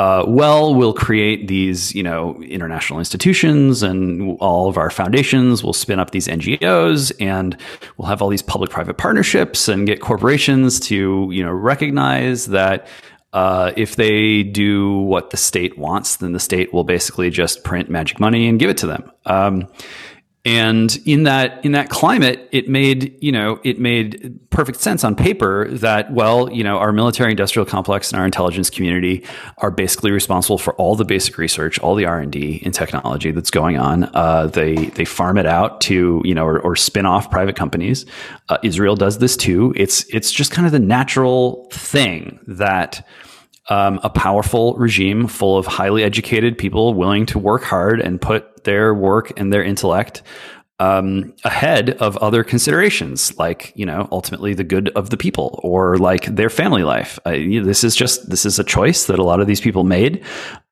Uh, 0.00 0.24
well, 0.26 0.74
we'll 0.74 0.94
create 0.94 1.46
these, 1.46 1.94
you 1.94 2.02
know, 2.02 2.42
international 2.42 2.98
institutions 2.98 3.82
and 3.82 4.34
all 4.40 4.66
of 4.66 4.78
our 4.78 4.88
foundations 4.88 5.62
will 5.62 5.74
spin 5.74 5.98
up 5.98 6.10
these 6.10 6.26
NGOs 6.26 7.12
and 7.20 7.54
we'll 7.98 8.08
have 8.08 8.22
all 8.22 8.30
these 8.30 8.40
public-private 8.40 8.96
partnerships 8.96 9.68
and 9.68 9.86
get 9.86 10.00
corporations 10.00 10.80
to, 10.80 11.28
you 11.30 11.42
know, 11.42 11.52
recognize 11.52 12.46
that 12.46 12.86
uh, 13.34 13.72
if 13.76 13.96
they 13.96 14.42
do 14.42 15.00
what 15.00 15.28
the 15.28 15.36
state 15.36 15.76
wants, 15.76 16.16
then 16.16 16.32
the 16.32 16.40
state 16.40 16.72
will 16.72 16.84
basically 16.84 17.28
just 17.28 17.62
print 17.62 17.90
magic 17.90 18.18
money 18.18 18.48
and 18.48 18.58
give 18.58 18.70
it 18.70 18.78
to 18.78 18.86
them. 18.86 19.12
Um, 19.26 19.68
and 20.44 20.98
in 21.04 21.24
that 21.24 21.62
in 21.64 21.72
that 21.72 21.90
climate 21.90 22.48
it 22.50 22.68
made 22.68 23.14
you 23.22 23.30
know 23.30 23.60
it 23.62 23.78
made 23.78 24.38
perfect 24.48 24.80
sense 24.80 25.04
on 25.04 25.14
paper 25.14 25.68
that 25.68 26.10
well 26.12 26.50
you 26.50 26.64
know 26.64 26.78
our 26.78 26.92
military 26.92 27.30
industrial 27.30 27.66
complex 27.66 28.10
and 28.10 28.18
our 28.18 28.24
intelligence 28.24 28.70
community 28.70 29.22
are 29.58 29.70
basically 29.70 30.10
responsible 30.10 30.56
for 30.56 30.74
all 30.74 30.96
the 30.96 31.04
basic 31.04 31.36
research 31.36 31.78
all 31.80 31.94
the 31.94 32.06
r&d 32.06 32.62
in 32.64 32.72
technology 32.72 33.30
that's 33.30 33.50
going 33.50 33.78
on. 33.78 34.04
Uh, 34.14 34.46
they 34.46 34.74
they 34.74 35.04
farm 35.04 35.36
it 35.38 35.46
out 35.46 35.80
to 35.80 36.22
you 36.24 36.34
know 36.34 36.46
or, 36.46 36.60
or 36.60 36.76
spin 36.76 37.06
off 37.06 37.30
private 37.30 37.56
companies. 37.56 38.06
Uh, 38.48 38.58
israel 38.62 38.96
does 38.96 39.18
this 39.18 39.36
too. 39.36 39.72
It's 39.76 40.04
it's 40.08 40.32
just 40.32 40.50
kind 40.50 40.66
of 40.66 40.72
the 40.72 40.80
natural 40.80 41.68
thing 41.72 42.38
that 42.46 43.06
um, 43.68 44.00
a 44.02 44.10
powerful 44.10 44.74
regime 44.74 45.28
full 45.28 45.56
of 45.56 45.66
highly 45.66 46.02
educated 46.02 46.58
people 46.58 46.92
willing 46.94 47.24
to 47.26 47.38
work 47.38 47.62
hard 47.62 48.00
and 48.00 48.20
put 48.20 48.49
their 48.64 48.94
work 48.94 49.32
and 49.38 49.52
their 49.52 49.62
intellect 49.62 50.22
um, 50.78 51.34
ahead 51.44 51.90
of 52.00 52.16
other 52.18 52.42
considerations, 52.42 53.38
like 53.38 53.72
you 53.76 53.84
know, 53.84 54.08
ultimately 54.10 54.54
the 54.54 54.64
good 54.64 54.88
of 54.96 55.10
the 55.10 55.16
people 55.16 55.60
or 55.62 55.98
like 55.98 56.24
their 56.24 56.48
family 56.48 56.84
life. 56.84 57.18
Uh, 57.26 57.30
you 57.32 57.60
know, 57.60 57.66
this 57.66 57.84
is 57.84 57.94
just 57.94 58.30
this 58.30 58.46
is 58.46 58.58
a 58.58 58.64
choice 58.64 59.04
that 59.06 59.18
a 59.18 59.22
lot 59.22 59.40
of 59.40 59.46
these 59.46 59.60
people 59.60 59.84
made, 59.84 60.24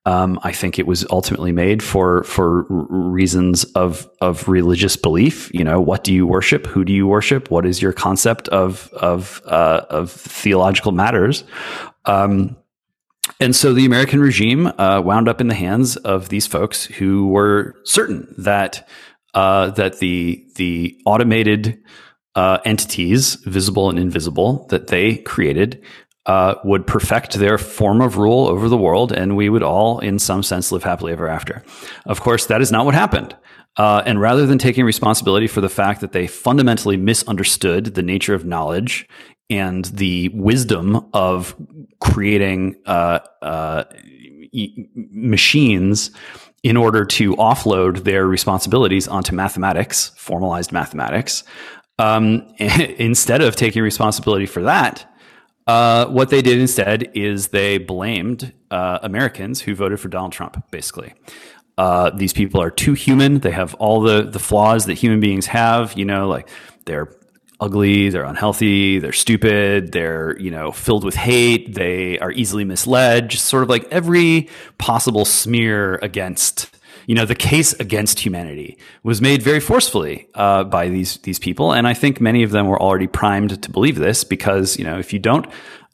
Um, 0.08 0.40
I 0.42 0.52
think 0.52 0.78
it 0.78 0.86
was 0.86 1.04
ultimately 1.10 1.52
made 1.52 1.82
for 1.82 2.24
for 2.24 2.64
reasons 2.68 3.64
of 3.74 4.08
of 4.22 4.48
religious 4.48 4.96
belief. 4.96 5.50
You 5.52 5.64
know, 5.64 5.82
what 5.82 6.02
do 6.02 6.14
you 6.14 6.26
worship? 6.26 6.66
Who 6.66 6.82
do 6.82 6.94
you 6.94 7.06
worship? 7.06 7.50
What 7.50 7.66
is 7.66 7.82
your 7.82 7.92
concept 7.92 8.48
of 8.48 8.88
of 8.94 9.42
uh, 9.44 9.82
of 9.90 10.10
theological 10.10 10.92
matters? 10.92 11.44
Um, 12.06 12.56
and 13.40 13.54
so 13.54 13.72
the 13.72 13.86
American 13.86 14.20
regime 14.20 14.66
uh, 14.66 15.00
wound 15.04 15.28
up 15.28 15.40
in 15.40 15.48
the 15.48 15.54
hands 15.54 15.96
of 15.96 16.28
these 16.28 16.46
folks 16.46 16.84
who 16.84 17.28
were 17.28 17.74
certain 17.84 18.34
that 18.38 18.88
uh, 19.34 19.70
that 19.70 19.98
the 19.98 20.44
the 20.56 21.00
automated 21.06 21.78
uh, 22.34 22.58
entities, 22.64 23.34
visible 23.36 23.90
and 23.90 23.98
invisible, 23.98 24.66
that 24.70 24.88
they 24.88 25.16
created 25.16 25.82
uh, 26.26 26.54
would 26.62 26.86
perfect 26.86 27.34
their 27.34 27.58
form 27.58 28.00
of 28.00 28.18
rule 28.18 28.46
over 28.46 28.68
the 28.68 28.76
world, 28.76 29.12
and 29.12 29.36
we 29.36 29.48
would 29.48 29.62
all, 29.62 29.98
in 29.98 30.18
some 30.18 30.42
sense, 30.42 30.70
live 30.70 30.84
happily 30.84 31.12
ever 31.12 31.26
after. 31.26 31.64
Of 32.04 32.20
course, 32.20 32.46
that 32.46 32.60
is 32.60 32.70
not 32.70 32.84
what 32.84 32.94
happened. 32.94 33.34
Uh, 33.76 34.02
and 34.04 34.20
rather 34.20 34.44
than 34.44 34.58
taking 34.58 34.84
responsibility 34.84 35.46
for 35.46 35.60
the 35.60 35.68
fact 35.68 36.00
that 36.00 36.12
they 36.12 36.26
fundamentally 36.26 36.96
misunderstood 36.96 37.94
the 37.94 38.02
nature 38.02 38.34
of 38.34 38.44
knowledge 38.44 39.08
and 39.50 39.86
the 39.86 40.28
wisdom 40.30 41.08
of 41.12 41.54
creating 42.00 42.76
uh, 42.86 43.20
uh, 43.42 43.84
e- 44.52 44.86
machines 44.94 46.10
in 46.62 46.76
order 46.76 47.04
to 47.04 47.34
offload 47.36 48.04
their 48.04 48.26
responsibilities 48.26 49.08
onto 49.08 49.34
mathematics, 49.34 50.10
formalized 50.16 50.72
mathematics, 50.72 51.44
um, 51.98 52.46
instead 52.58 53.40
of 53.40 53.56
taking 53.56 53.82
responsibility 53.82 54.46
for 54.46 54.62
that, 54.62 55.04
uh, 55.66 56.06
what 56.06 56.30
they 56.30 56.40
did 56.40 56.58
instead 56.58 57.10
is 57.14 57.48
they 57.48 57.78
blamed 57.78 58.52
uh, 58.70 58.98
Americans 59.02 59.60
who 59.60 59.74
voted 59.74 60.00
for 60.00 60.08
Donald 60.08 60.32
Trump, 60.32 60.62
basically. 60.70 61.12
Uh, 61.76 62.10
these 62.10 62.32
people 62.32 62.60
are 62.60 62.70
too 62.70 62.94
human. 62.94 63.38
They 63.40 63.50
have 63.50 63.74
all 63.74 64.00
the, 64.00 64.22
the 64.22 64.38
flaws 64.38 64.86
that 64.86 64.94
human 64.94 65.20
beings 65.20 65.46
have. 65.46 65.96
You 65.96 66.06
know, 66.06 66.26
like 66.26 66.48
they're 66.86 67.12
ugly, 67.60 68.08
they're 68.10 68.24
unhealthy, 68.24 68.98
they're 68.98 69.12
stupid, 69.12 69.92
they're, 69.92 70.38
you 70.38 70.50
know, 70.50 70.70
filled 70.72 71.04
with 71.04 71.14
hate, 71.14 71.74
they 71.74 72.18
are 72.18 72.32
easily 72.32 72.64
misled, 72.64 73.28
just 73.28 73.46
sort 73.46 73.62
of 73.62 73.68
like 73.68 73.86
every 73.90 74.48
possible 74.78 75.24
smear 75.24 75.96
against 75.96 76.70
you 77.08 77.14
know, 77.14 77.24
the 77.24 77.34
case 77.34 77.72
against 77.80 78.20
humanity 78.20 78.76
was 79.02 79.22
made 79.22 79.42
very 79.42 79.60
forcefully 79.60 80.28
uh, 80.34 80.62
by 80.64 80.90
these 80.90 81.16
these 81.18 81.38
people, 81.38 81.72
and 81.72 81.88
I 81.88 81.94
think 81.94 82.20
many 82.20 82.42
of 82.42 82.50
them 82.50 82.66
were 82.66 82.80
already 82.80 83.06
primed 83.06 83.62
to 83.62 83.70
believe 83.70 83.96
this 83.96 84.24
because 84.24 84.78
you 84.78 84.84
know, 84.84 84.98
if 84.98 85.12
you 85.12 85.18
don't. 85.18 85.46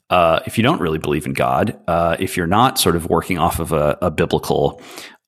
Uh, 0.07 0.39
if 0.45 0.55
you 0.55 0.63
don't 0.63 0.79
really 0.79 0.99
believe 0.99 1.25
in 1.25 1.33
God, 1.33 1.79
uh, 1.87 2.15
if 2.19 2.37
you're 2.37 2.45
not 2.45 2.77
sort 2.77 2.95
of 2.95 3.09
working 3.09 3.39
off 3.39 3.59
of 3.59 3.71
a, 3.71 3.97
a 4.03 4.11
biblical 4.11 4.79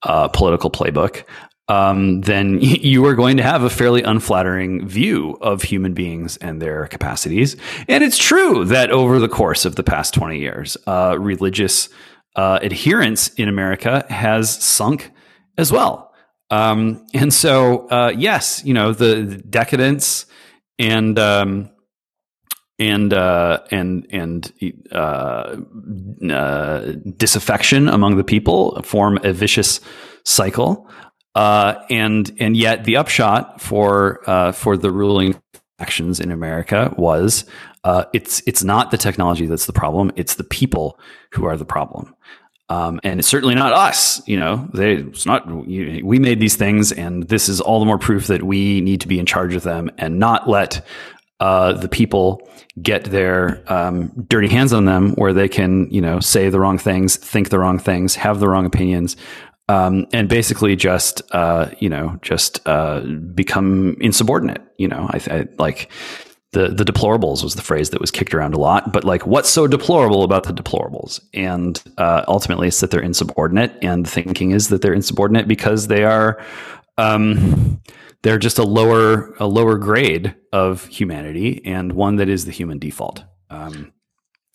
uh, 0.04 0.28
political 0.28 0.70
playbook, 0.70 1.24
um, 1.68 2.22
then 2.22 2.60
you 2.62 3.06
are 3.06 3.16
going 3.16 3.38
to 3.38 3.44
have 3.44 3.64
a 3.64 3.70
fairly 3.70 4.04
unflattering 4.04 4.88
view 4.88 5.38
of 5.42 5.64
human 5.64 5.94
beings 5.94 6.38
and 6.38 6.62
their 6.62 6.88
capacities. 6.88 7.56
And 7.88 8.04
it's 8.04 8.18
true 8.18 8.66
that 8.66 8.92
over 8.92 9.20
the 9.20 9.30
course 9.30 9.66
of 9.66 9.76
the 9.76 9.84
past 9.84 10.14
20 10.14 10.40
years, 10.40 10.78
uh, 10.88 11.18
religious 11.20 11.90
uh, 12.36 12.60
adherence 12.62 13.30
in 13.34 13.50
America 13.50 14.06
has 14.10 14.64
sunk 14.64 15.12
as 15.58 15.72
well. 15.72 16.14
Um, 16.50 17.06
and 17.14 17.34
so, 17.34 17.88
uh, 17.90 18.14
yes, 18.16 18.64
you 18.64 18.74
know, 18.74 18.94
the, 18.94 19.16
the 19.22 19.38
decadence 19.38 20.26
and, 20.80 21.20
um, 21.20 21.70
and, 22.80 23.12
uh, 23.12 23.64
and, 23.72 24.08
and, 24.12 24.54
uh, 24.92 25.58
uh, 26.32 26.94
disaffection 27.18 27.90
among 27.90 28.18
the 28.18 28.24
people 28.24 28.82
form 28.84 29.20
a 29.24 29.34
vicious 29.34 29.82
cycle. 30.24 30.88
Uh, 31.38 31.86
and, 31.92 32.36
and 32.40 32.58
yet 32.58 32.84
the 32.84 32.98
upshot 32.98 33.62
for, 33.62 34.28
uh, 34.28 34.52
for 34.52 34.76
the 34.76 34.90
ruling 34.90 35.40
actions 35.78 36.20
in 36.20 36.32
America 36.32 36.92
was, 36.98 37.46
uh, 37.84 38.06
it's, 38.12 38.42
it's 38.48 38.64
not 38.64 38.90
the 38.90 38.98
technology 38.98 39.46
that's 39.46 39.68
the 39.68 39.74
problem. 39.74 40.12
It's 40.16 40.34
the 40.34 40.44
people 40.44 41.00
who 41.34 41.46
are 41.46 41.56
the 41.56 41.64
problem. 41.64 42.16
Um, 42.70 43.00
and 43.04 43.20
it's 43.20 43.28
certainly 43.28 43.54
not 43.54 43.72
us. 43.72 44.28
You 44.28 44.40
know, 44.40 44.68
they, 44.74 44.96
it's 44.96 45.28
not. 45.28 45.48
You, 45.70 46.04
we 46.04 46.18
made 46.18 46.40
these 46.40 46.56
things, 46.56 46.92
and 46.92 47.28
this 47.28 47.50
is 47.50 47.62
all 47.62 47.80
the 47.80 47.86
more 47.86 48.00
proof 48.00 48.26
that 48.28 48.42
we 48.42 48.82
need 48.82 49.02
to 49.02 49.08
be 49.08 49.20
in 49.20 49.28
charge 49.28 49.54
of 49.54 49.62
them 49.62 49.92
and 50.00 50.18
not 50.18 50.50
let 50.50 50.84
uh, 51.40 51.74
the 51.74 51.88
people 51.88 52.50
get 52.82 53.06
their 53.06 53.64
um, 53.72 54.12
dirty 54.28 54.48
hands 54.48 54.74
on 54.74 54.86
them, 54.86 55.14
where 55.14 55.34
they 55.34 55.48
can, 55.48 55.88
you 55.92 56.02
know, 56.02 56.20
say 56.20 56.50
the 56.50 56.60
wrong 56.60 56.78
things, 56.78 57.16
think 57.16 57.50
the 57.50 57.60
wrong 57.60 57.80
things, 57.80 58.16
have 58.16 58.40
the 58.40 58.50
wrong 58.50 58.66
opinions, 58.66 59.16
um, 59.70 60.08
and 60.14 60.30
basically 60.30 60.76
just, 60.76 61.22
uh, 61.32 61.70
you 61.80 61.90
know, 61.90 62.18
just 62.22 62.60
uh, 62.66 63.02
become 63.34 63.98
insubordinate. 64.00 64.62
You 64.78 64.88
know, 64.88 65.08
I, 65.10 65.20
I 65.30 65.48
like 65.58 65.92
the 66.54 66.70
the 66.70 66.86
deplorables 66.86 67.44
was 67.44 67.56
the 67.56 67.62
phrase 67.62 67.90
that 67.90 68.00
was 68.00 68.10
kicked 68.10 68.34
around 68.34 68.54
a 68.54 68.60
lot. 68.60 68.94
But 68.94 69.04
like, 69.04 69.28
what's 69.28 69.50
so 69.50 69.68
deplorable 69.68 70.24
about 70.24 70.44
the 70.44 70.54
deplorables? 70.54 71.20
And 71.34 71.82
uh, 71.98 72.24
ultimately, 72.28 72.70
it's 72.70 72.80
that 72.80 72.92
they're 72.92 73.02
insubordinate. 73.02 73.74
And 73.82 74.06
the 74.06 74.10
thinking 74.10 74.52
is 74.52 74.70
that 74.70 74.82
they're 74.82 74.94
insubordinate 74.94 75.48
because 75.48 75.88
they 75.88 76.04
are. 76.04 76.42
Um, 76.98 77.82
they're 78.24 78.40
just 78.40 78.58
a 78.58 78.64
lower 78.64 79.36
a 79.40 79.46
lower 79.46 79.78
grade 79.78 80.36
of 80.52 80.86
humanity 80.88 81.62
and 81.66 81.94
one 81.94 82.16
that 82.16 82.30
is 82.30 82.46
the 82.46 82.52
human 82.52 82.80
default. 82.80 83.24
Um, 83.50 83.94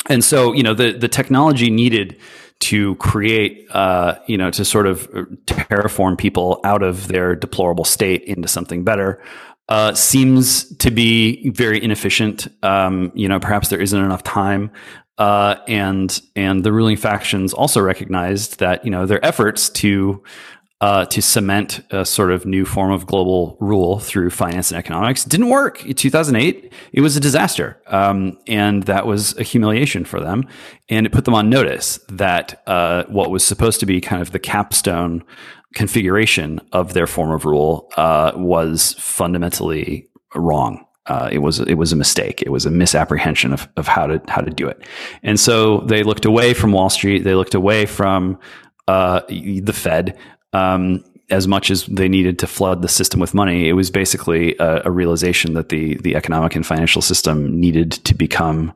and 0.08 0.24
so, 0.24 0.52
you 0.52 0.62
know, 0.62 0.74
the 0.74 0.92
the 0.92 1.08
technology 1.08 1.70
needed 1.70 2.18
to 2.60 2.94
create, 2.96 3.66
uh, 3.72 4.14
you 4.26 4.38
know, 4.38 4.50
to 4.50 4.64
sort 4.64 4.86
of 4.86 5.10
terraform 5.46 6.16
people 6.16 6.60
out 6.64 6.82
of 6.82 7.08
their 7.08 7.34
deplorable 7.34 7.84
state 7.84 8.22
into 8.22 8.46
something 8.46 8.84
better 8.84 9.20
uh, 9.68 9.94
seems 9.94 10.76
to 10.76 10.90
be 10.90 11.50
very 11.50 11.82
inefficient. 11.82 12.48
Um, 12.62 13.10
you 13.14 13.28
know, 13.28 13.40
perhaps 13.40 13.68
there 13.68 13.80
isn't 13.80 14.04
enough 14.04 14.22
time. 14.22 14.70
Uh, 15.18 15.56
and 15.68 16.20
and 16.36 16.64
the 16.64 16.72
ruling 16.72 16.96
factions 16.96 17.52
also 17.52 17.80
recognized 17.80 18.58
that 18.58 18.84
you 18.84 18.90
know 18.90 19.06
their 19.06 19.24
efforts 19.24 19.68
to 19.68 20.22
uh, 20.82 21.04
to 21.06 21.22
cement 21.22 21.80
a 21.92 22.04
sort 22.04 22.32
of 22.32 22.44
new 22.44 22.64
form 22.64 22.90
of 22.90 23.06
global 23.06 23.56
rule 23.60 24.00
through 24.00 24.28
finance 24.30 24.72
and 24.72 24.78
economics 24.78 25.24
didn't 25.24 25.48
work. 25.48 25.86
In 25.86 25.94
2008, 25.94 26.72
it 26.92 27.00
was 27.00 27.16
a 27.16 27.20
disaster, 27.20 27.80
um, 27.86 28.36
and 28.48 28.82
that 28.82 29.06
was 29.06 29.38
a 29.38 29.44
humiliation 29.44 30.04
for 30.04 30.18
them, 30.18 30.44
and 30.88 31.06
it 31.06 31.12
put 31.12 31.24
them 31.24 31.34
on 31.34 31.48
notice 31.48 32.00
that 32.08 32.60
uh, 32.66 33.04
what 33.04 33.30
was 33.30 33.44
supposed 33.44 33.78
to 33.78 33.86
be 33.86 34.00
kind 34.00 34.20
of 34.20 34.32
the 34.32 34.40
capstone 34.40 35.22
configuration 35.72 36.60
of 36.72 36.94
their 36.94 37.06
form 37.06 37.30
of 37.30 37.44
rule 37.44 37.88
uh, 37.96 38.32
was 38.34 38.94
fundamentally 38.98 40.08
wrong. 40.34 40.84
Uh, 41.06 41.28
it 41.30 41.38
was 41.38 41.60
it 41.60 41.74
was 41.74 41.92
a 41.92 41.96
mistake. 41.96 42.42
It 42.42 42.50
was 42.50 42.66
a 42.66 42.70
misapprehension 42.70 43.52
of, 43.52 43.68
of 43.76 43.86
how 43.86 44.08
to 44.08 44.20
how 44.26 44.40
to 44.40 44.50
do 44.50 44.66
it, 44.66 44.82
and 45.22 45.38
so 45.38 45.78
they 45.82 46.02
looked 46.02 46.24
away 46.24 46.54
from 46.54 46.72
Wall 46.72 46.90
Street. 46.90 47.22
They 47.22 47.34
looked 47.36 47.54
away 47.54 47.86
from 47.86 48.38
uh, 48.88 49.20
the 49.28 49.72
Fed. 49.72 50.18
Um, 50.52 51.04
as 51.30 51.48
much 51.48 51.70
as 51.70 51.86
they 51.86 52.08
needed 52.08 52.38
to 52.40 52.46
flood 52.46 52.82
the 52.82 52.88
system 52.88 53.18
with 53.18 53.32
money, 53.32 53.68
it 53.68 53.72
was 53.72 53.90
basically 53.90 54.54
a, 54.58 54.82
a 54.84 54.90
realization 54.90 55.54
that 55.54 55.70
the 55.70 55.96
the 55.96 56.14
economic 56.14 56.54
and 56.54 56.66
financial 56.66 57.00
system 57.00 57.58
needed 57.58 57.92
to 57.92 58.14
become 58.14 58.72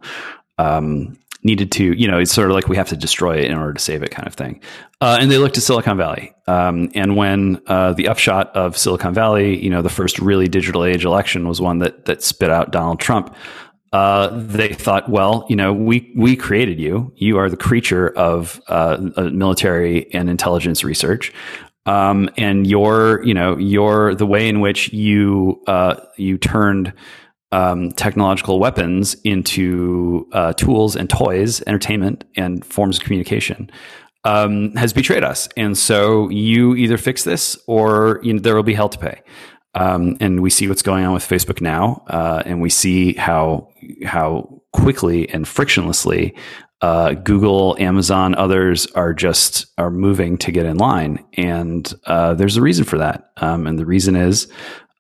um, 0.59 1.19
needed 1.47 1.71
to, 1.73 1.93
you 1.93 2.09
know, 2.09 2.19
it's 2.19 2.33
sort 2.33 2.51
of 2.51 2.55
like 2.55 2.69
we 2.69 2.77
have 2.77 2.89
to 2.89 2.97
destroy 2.97 3.39
it 3.39 3.45
in 3.45 3.57
order 3.57 3.73
to 3.73 3.79
save 3.79 4.03
it 4.03 4.11
kind 4.11 4.27
of 4.27 4.35
thing. 4.35 4.61
Uh, 5.01 5.19
and 5.21 5.31
they 5.31 5.39
looked 5.39 5.55
to 5.55 5.61
Silicon 5.61 5.97
Valley. 5.97 6.35
Um, 6.47 6.91
and 6.95 7.17
when 7.17 7.63
uh, 7.67 7.93
the 7.93 8.09
upshot 8.09 8.55
of 8.57 8.77
Silicon 8.77 9.15
Valley, 9.15 9.63
you 9.63 9.71
know, 9.71 9.81
the 9.81 9.89
first 9.89 10.19
really 10.19 10.49
digital 10.49 10.85
age 10.85 11.05
election 11.05 11.47
was 11.47 11.61
one 11.61 11.79
that 11.79 12.07
that 12.07 12.23
spit 12.23 12.51
out 12.51 12.73
Donald 12.73 13.01
Trump. 13.01 13.35
Uh, 13.93 14.29
they 14.33 14.73
thought, 14.75 15.09
well, 15.09 15.47
you 15.49 15.57
know, 15.57 15.73
we 15.73 16.13
we 16.17 16.37
created 16.37 16.81
you. 16.81 17.13
You 17.17 17.39
are 17.39 17.49
the 17.49 17.57
creature 17.57 18.09
of 18.09 18.61
uh, 18.69 18.99
military 19.33 20.13
and 20.13 20.29
intelligence 20.29 20.83
research. 20.83 21.33
Um, 21.87 22.29
and 22.37 22.67
your, 22.67 23.23
you 23.25 23.33
know, 23.33 23.57
your 23.57 24.15
the 24.15 24.27
way 24.27 24.49
in 24.49 24.61
which 24.61 24.93
you 24.93 25.63
uh, 25.67 25.97
you 26.17 26.37
turned 26.37 26.93
um, 27.53 27.93
technological 27.93 28.59
weapons 28.59 29.15
into 29.25 30.29
uh, 30.33 30.53
tools 30.55 30.97
and 30.97 31.09
toys, 31.09 31.63
entertainment, 31.67 32.25
and 32.37 32.65
forms 32.65 32.99
of 32.99 33.05
communication 33.05 33.71
um, 34.25 34.75
has 34.75 34.93
betrayed 34.93 35.23
us. 35.23 35.49
And 35.57 35.79
so 35.79 36.29
you 36.31 36.75
either 36.75 36.99
fix 36.99 37.23
this 37.25 37.57
or 37.67 38.21
you 38.23 38.35
know, 38.35 38.41
there 38.41 38.57
will 38.57 38.65
be 38.65 38.75
hell 38.75 38.89
to 38.89 38.99
pay. 38.99 39.23
Um, 39.75 40.17
and 40.21 40.41
we 40.41 40.51
see 40.51 40.69
what's 40.69 40.83
going 40.83 41.05
on 41.05 41.13
with 41.13 41.23
Facebook 41.23 41.61
now, 41.61 42.03
uh, 42.09 42.43
and 42.47 42.63
we 42.63 42.71
see 42.71 43.13
how 43.13 43.69
how 44.05 44.63
quickly 44.73 45.29
and 45.29 45.45
frictionlessly 45.45 46.35
uh, 46.83 47.15
Google, 47.15 47.77
Amazon, 47.79 48.35
others 48.35 48.87
are 48.89 49.15
just 49.15 49.67
are 49.79 49.91
moving 49.91 50.37
to 50.39 50.53
get 50.53 50.67
in 50.67 50.77
line, 50.77 51.25
and 51.35 51.93
uh, 52.07 52.35
there's 52.35 52.57
a 52.57 52.63
reason 52.63 52.85
for 52.85 52.99
that. 52.99 53.31
Um, 53.39 53.67
and 53.67 53.79
the 53.79 53.87
reason 53.87 54.15
is 54.17 54.47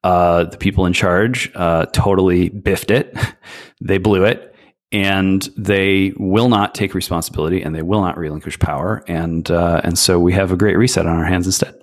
uh, 0.04 0.44
the 0.44 0.56
people 0.56 0.86
in 0.86 0.92
charge 0.92 1.50
uh, 1.54 1.86
totally 1.86 2.48
biffed 2.48 2.90
it. 2.90 3.16
they 3.80 3.98
blew 3.98 4.24
it. 4.24 4.54
and 4.92 5.48
they 5.56 6.12
will 6.16 6.48
not 6.48 6.74
take 6.74 6.94
responsibility 6.94 7.60
and 7.60 7.74
they 7.74 7.82
will 7.82 8.00
not 8.00 8.16
relinquish 8.16 8.58
power. 8.58 9.02
And 9.08 9.50
uh, 9.50 9.80
and 9.84 9.98
so 9.98 10.18
we 10.20 10.32
have 10.32 10.52
a 10.52 10.56
great 10.56 10.76
reset 10.76 11.06
on 11.06 11.16
our 11.16 11.24
hands 11.24 11.46
instead. 11.46 11.74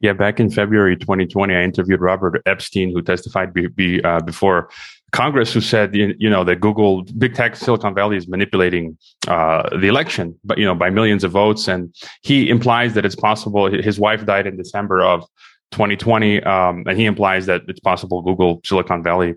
Yeah, 0.00 0.12
back 0.12 0.38
in 0.38 0.48
February 0.48 0.96
2020, 0.96 1.54
I 1.54 1.62
interviewed 1.62 2.00
Robert 2.00 2.40
Epstein, 2.46 2.92
who 2.92 3.02
testified 3.02 3.52
be, 3.52 3.66
be, 3.66 4.00
uh, 4.04 4.20
before 4.20 4.70
Congress, 5.12 5.52
who 5.52 5.60
said 5.60 5.94
you, 5.94 6.28
know 6.28 6.44
that 6.44 6.56
Google, 6.60 7.02
big 7.16 7.34
tech, 7.34 7.56
Silicon 7.56 7.94
Valley 7.94 8.16
is 8.16 8.28
manipulating 8.28 8.98
uh, 9.26 9.68
the 9.78 9.88
election, 9.88 10.38
but 10.44 10.58
you 10.58 10.64
know 10.64 10.74
by 10.74 10.90
millions 10.90 11.24
of 11.24 11.30
votes, 11.30 11.66
and 11.66 11.94
he 12.22 12.50
implies 12.50 12.94
that 12.94 13.06
it's 13.06 13.16
possible. 13.16 13.70
His 13.70 13.98
wife 13.98 14.26
died 14.26 14.46
in 14.46 14.56
December 14.56 15.02
of 15.02 15.24
2020, 15.70 16.42
um, 16.42 16.84
and 16.86 16.98
he 16.98 17.06
implies 17.06 17.46
that 17.46 17.62
it's 17.68 17.80
possible 17.80 18.22
Google, 18.22 18.60
Silicon 18.64 19.02
Valley 19.02 19.34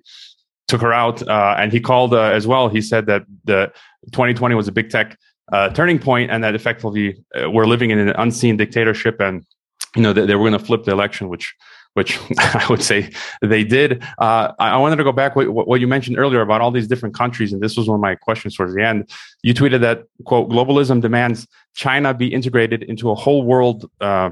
took 0.67 0.81
her 0.81 0.93
out. 0.93 1.21
Uh, 1.27 1.55
and 1.57 1.71
he 1.71 1.79
called 1.79 2.13
uh, 2.13 2.21
as 2.21 2.47
well. 2.47 2.69
He 2.69 2.81
said 2.81 3.05
that 3.07 3.23
the 3.43 3.71
2020 4.11 4.55
was 4.55 4.67
a 4.67 4.71
big 4.71 4.89
tech 4.89 5.17
uh, 5.51 5.69
turning 5.69 5.99
point, 5.99 6.31
and 6.31 6.43
that 6.43 6.55
effectively 6.55 7.23
uh, 7.35 7.49
we're 7.49 7.65
living 7.65 7.91
in 7.91 7.99
an 7.99 8.09
unseen 8.17 8.57
dictatorship, 8.57 9.19
and 9.19 9.45
you 9.95 10.01
know 10.01 10.13
they 10.13 10.35
were 10.35 10.49
going 10.49 10.59
to 10.59 10.65
flip 10.65 10.83
the 10.85 10.91
election, 10.91 11.29
which 11.29 11.53
which 11.93 12.19
I 12.39 12.65
would 12.69 12.81
say 12.81 13.09
they 13.41 13.63
did. 13.63 14.03
Uh, 14.17 14.53
I, 14.59 14.77
wanted 14.77 14.97
to 14.97 15.03
go 15.03 15.11
back 15.11 15.35
what, 15.35 15.49
what 15.67 15.79
you 15.79 15.87
mentioned 15.87 16.17
earlier 16.17 16.41
about 16.41 16.61
all 16.61 16.71
these 16.71 16.87
different 16.87 17.15
countries, 17.15 17.53
and 17.53 17.61
this 17.61 17.77
was 17.77 17.87
one 17.87 17.95
of 17.95 18.01
my 18.01 18.15
questions 18.15 18.55
towards 18.55 18.73
the 18.73 18.85
end. 18.85 19.09
You 19.43 19.53
tweeted 19.53 19.81
that 19.81 20.03
quote 20.25 20.49
globalism 20.49 21.01
demands 21.01 21.47
China 21.75 22.13
be 22.13 22.33
integrated 22.33 22.83
into 22.83 23.09
a 23.09 23.15
whole 23.15 23.43
world 23.43 23.89
uh, 23.99 24.31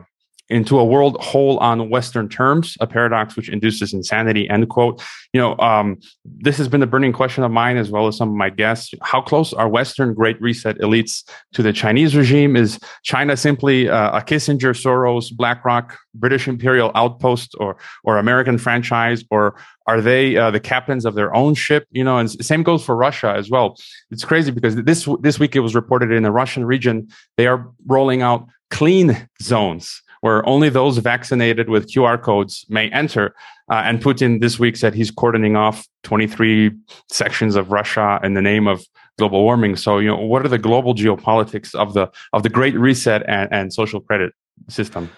into 0.50 0.80
a 0.80 0.84
world 0.84 1.16
whole 1.22 1.58
on 1.60 1.90
Western 1.90 2.28
terms, 2.28 2.76
a 2.80 2.88
paradox 2.88 3.36
which 3.36 3.50
induces 3.50 3.94
insanity, 3.94 4.50
end 4.50 4.68
quote. 4.70 5.02
You 5.34 5.42
know, 5.42 5.58
um, 5.60 6.00
this 6.26 6.58
has 6.58 6.68
been 6.68 6.82
a 6.82 6.88
burning 6.88 7.14
question 7.14 7.44
of 7.44 7.52
mine 7.52 7.78
as 7.78 7.92
well 7.92 8.08
as 8.08 8.18
some 8.18 8.30
of 8.30 8.36
my 8.36 8.50
guests. 8.50 8.94
How 9.04 9.22
close 9.22 9.54
are 9.54 9.70
Western 9.70 10.14
Great 10.14 10.42
Reset 10.42 10.78
elites 10.80 11.24
to 11.54 11.62
the 11.62 11.72
Chinese 11.72 12.16
regime? 12.16 12.56
Is 12.56 12.80
China 13.04 13.38
simply 13.38 13.90
uh, 13.90 14.18
a 14.18 14.22
Kissinger, 14.22 14.74
Soros, 14.74 15.32
BlackRock, 15.32 15.98
British 16.16 16.48
imperial 16.48 16.92
outpost 16.96 17.56
or, 17.60 17.78
or 18.04 18.18
American 18.18 18.58
franchise, 18.58 19.24
or 19.30 19.56
are 19.86 20.02
they 20.02 20.36
uh, 20.36 20.50
the 20.50 20.60
captains 20.60 21.06
of 21.06 21.14
their 21.14 21.34
own 21.36 21.54
ship? 21.54 21.86
You 21.92 22.04
know, 22.04 22.18
and 22.18 22.30
same 22.44 22.64
goes 22.64 22.84
for 22.84 22.96
Russia 22.96 23.34
as 23.36 23.52
well. 23.52 23.78
It's 24.10 24.26
crazy 24.26 24.50
because 24.50 24.76
this, 24.76 25.08
this 25.22 25.40
week 25.40 25.56
it 25.56 25.60
was 25.60 25.76
reported 25.76 26.12
in 26.12 26.24
the 26.24 26.32
Russian 26.32 26.66
region, 26.66 27.08
they 27.38 27.46
are 27.46 27.70
rolling 27.86 28.24
out 28.24 28.48
clean 28.72 29.30
zones 29.42 30.02
where 30.22 30.46
only 30.48 30.70
those 30.70 30.98
vaccinated 30.98 31.70
with 31.70 31.92
QR 31.92 32.22
codes 32.22 32.66
may 32.70 32.90
enter. 32.90 33.36
Uh, 33.72 33.82
and 33.86 34.02
Putin 34.02 34.42
this 34.42 34.60
week 34.60 34.76
said 34.76 34.94
he's 34.94 35.12
cordoning 35.12 35.56
off 35.56 35.88
23 36.04 36.72
sections 37.10 37.56
of 37.56 37.72
Russia 37.72 38.20
in 38.24 38.34
the 38.34 38.42
name 38.42 38.68
of 38.68 38.86
global 39.18 39.44
warming. 39.44 39.76
So, 39.76 40.00
you 40.00 40.08
know, 40.10 40.18
what 40.18 40.46
are 40.46 40.50
the 40.50 40.58
global 40.58 40.96
geopolitics 40.96 41.76
of 41.76 41.94
the 41.94 42.10
of 42.34 42.44
the 42.44 42.50
Great 42.50 42.78
Reset 42.78 43.24
and, 43.28 43.50
and 43.52 43.74
social 43.74 44.02
credit 44.02 44.34
system? 44.70 45.10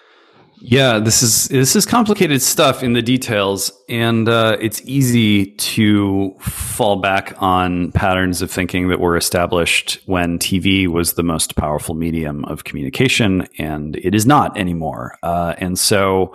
Yeah, 0.64 1.00
this 1.00 1.22
is 1.22 1.48
this 1.48 1.74
is 1.74 1.84
complicated 1.84 2.40
stuff 2.40 2.84
in 2.84 2.92
the 2.92 3.02
details, 3.02 3.72
and 3.92 4.26
uh, 4.26 4.56
it's 4.58 4.80
easy 4.86 5.48
to 5.52 6.34
fall 6.40 6.96
back 6.96 7.34
on 7.42 7.92
patterns 7.92 8.40
of 8.40 8.50
thinking 8.50 8.88
that 8.88 9.00
were 9.00 9.18
established 9.18 10.00
when 10.06 10.38
TV 10.38 10.88
was 10.88 11.12
the 11.12 11.22
most 11.22 11.56
powerful 11.56 11.94
medium 11.94 12.42
of 12.46 12.64
communication, 12.64 13.46
and 13.58 13.96
it 13.96 14.14
is 14.14 14.24
not 14.24 14.56
anymore. 14.56 15.18
Uh, 15.22 15.54
and 15.58 15.78
so, 15.78 16.34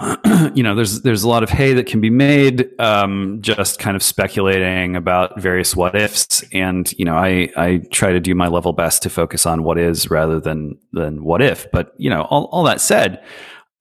you 0.54 0.62
know, 0.62 0.74
there's 0.74 1.02
there's 1.02 1.24
a 1.24 1.28
lot 1.28 1.42
of 1.42 1.50
hay 1.50 1.74
that 1.74 1.84
can 1.84 2.00
be 2.00 2.08
made, 2.08 2.70
um, 2.80 3.36
just 3.42 3.78
kind 3.78 3.96
of 3.96 4.02
speculating 4.02 4.96
about 4.96 5.38
various 5.38 5.76
what 5.76 5.94
ifs, 5.94 6.42
and 6.54 6.90
you 6.94 7.04
know, 7.04 7.16
I 7.16 7.50
I 7.54 7.82
try 7.90 8.12
to 8.12 8.20
do 8.20 8.34
my 8.34 8.48
level 8.48 8.72
best 8.72 9.02
to 9.02 9.10
focus 9.10 9.44
on 9.44 9.62
what 9.62 9.76
is 9.76 10.10
rather 10.10 10.40
than 10.40 10.78
than 10.94 11.22
what 11.22 11.42
if. 11.42 11.70
But 11.70 11.92
you 11.98 12.08
know, 12.08 12.22
all, 12.22 12.44
all 12.46 12.64
that 12.64 12.80
said 12.80 13.22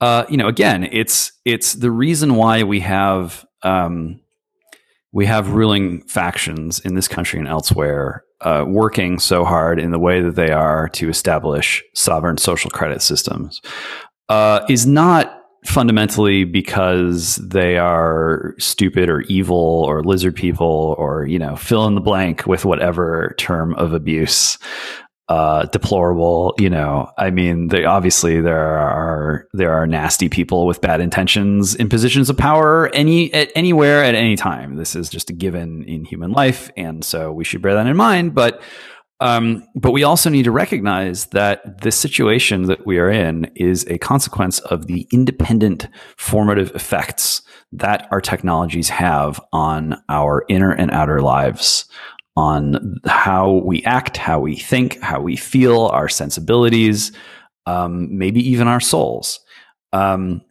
uh, 0.04 0.26
you 0.28 0.36
know, 0.36 0.50
again, 0.50 0.90
it's 0.92 1.32
it's 1.46 1.76
the 1.76 1.90
reason 1.90 2.36
why 2.36 2.64
we 2.64 2.82
have 2.82 3.46
um, 3.62 4.20
we 5.14 5.26
have 5.26 5.52
ruling 5.52 6.02
factions 6.08 6.82
in 6.82 6.96
this 6.96 7.08
country 7.08 7.40
and 7.40 7.48
elsewhere 7.48 8.26
uh, 8.42 8.66
working 8.68 9.18
so 9.18 9.46
hard 9.46 9.80
in 9.80 9.92
the 9.92 10.00
way 10.00 10.22
that 10.22 10.36
they 10.36 10.52
are 10.52 10.90
to 10.90 11.08
establish 11.08 11.82
sovereign 11.96 12.38
social 12.38 12.70
credit 12.70 13.02
systems 13.02 13.62
uh, 14.28 14.66
is 14.68 14.86
not 14.86 15.40
fundamentally 15.64 16.44
because 16.44 17.38
they 17.38 17.78
are 17.78 18.56
stupid 18.60 19.08
or 19.08 19.22
evil 19.22 19.86
or 19.88 20.04
lizard 20.04 20.36
people 20.36 20.96
or 20.98 21.26
you 21.26 21.40
know 21.40 21.56
fill 21.56 21.88
in 21.88 21.96
the 21.96 22.02
blank 22.02 22.46
with 22.46 22.66
whatever 22.66 23.34
term 23.38 23.74
of 23.76 23.94
abuse 23.94 24.58
uh, 25.30 25.66
deplorable. 25.68 26.54
You 26.58 26.70
know, 26.70 27.12
I 27.18 27.30
mean, 27.30 27.68
they, 27.70 27.86
obviously 27.86 28.42
there 28.42 28.78
are 28.78 29.48
there 29.54 29.72
are 29.72 29.88
nasty 29.88 30.30
people 30.30 30.66
with 30.66 30.82
bad 30.82 31.02
intentions 31.02 31.76
in 31.76 31.90
positions 31.90 32.30
of 32.30 32.38
power 32.38 32.90
any 32.94 33.34
at 33.34 33.52
anywhere 33.56 34.04
at 34.04 34.16
any 34.16 34.36
time. 34.36 34.76
This 34.76 34.96
is 34.96 35.10
just 35.10 35.30
a 35.30 35.34
given 35.34 35.84
in 35.84 36.06
human 36.06 36.32
life, 36.32 36.72
and 36.76 37.04
so 37.04 37.32
we 37.32 37.44
should 37.44 37.62
bear 37.62 37.76
that 37.76 37.88
in 37.88 37.96
mind. 37.96 38.34
But 38.36 38.62
um, 39.20 39.66
but 39.74 39.92
we 39.92 40.04
also 40.04 40.30
need 40.30 40.44
to 40.44 40.52
recognize 40.52 41.28
that 41.28 41.82
the 41.82 41.92
situation 41.94 42.64
that 42.64 42.86
we 42.86 42.98
are 42.98 43.10
in 43.10 43.50
is 43.56 43.86
a 43.88 43.98
consequence 43.98 44.60
of 44.60 44.88
the 44.88 45.08
independent 45.14 45.88
formative 46.18 46.72
effects 46.76 47.42
that 47.72 48.08
our 48.12 48.20
technologies 48.20 48.90
have 48.90 49.40
on 49.54 49.96
our 50.10 50.44
inner 50.50 50.72
and 50.72 50.92
outer 50.92 51.22
lives 51.22 51.86
on 52.36 53.00
how 53.06 53.62
we 53.64 53.84
act, 53.84 54.18
how 54.18 54.40
we 54.40 54.56
think, 54.56 55.00
how 55.02 55.22
we 55.22 55.36
feel, 55.36 55.88
our 55.88 56.10
sensibilities, 56.10 57.12
um, 57.66 58.18
maybe 58.18 58.42
even 58.48 58.68
our 58.68 58.80
souls. 58.80 59.40
Um, 59.92 60.42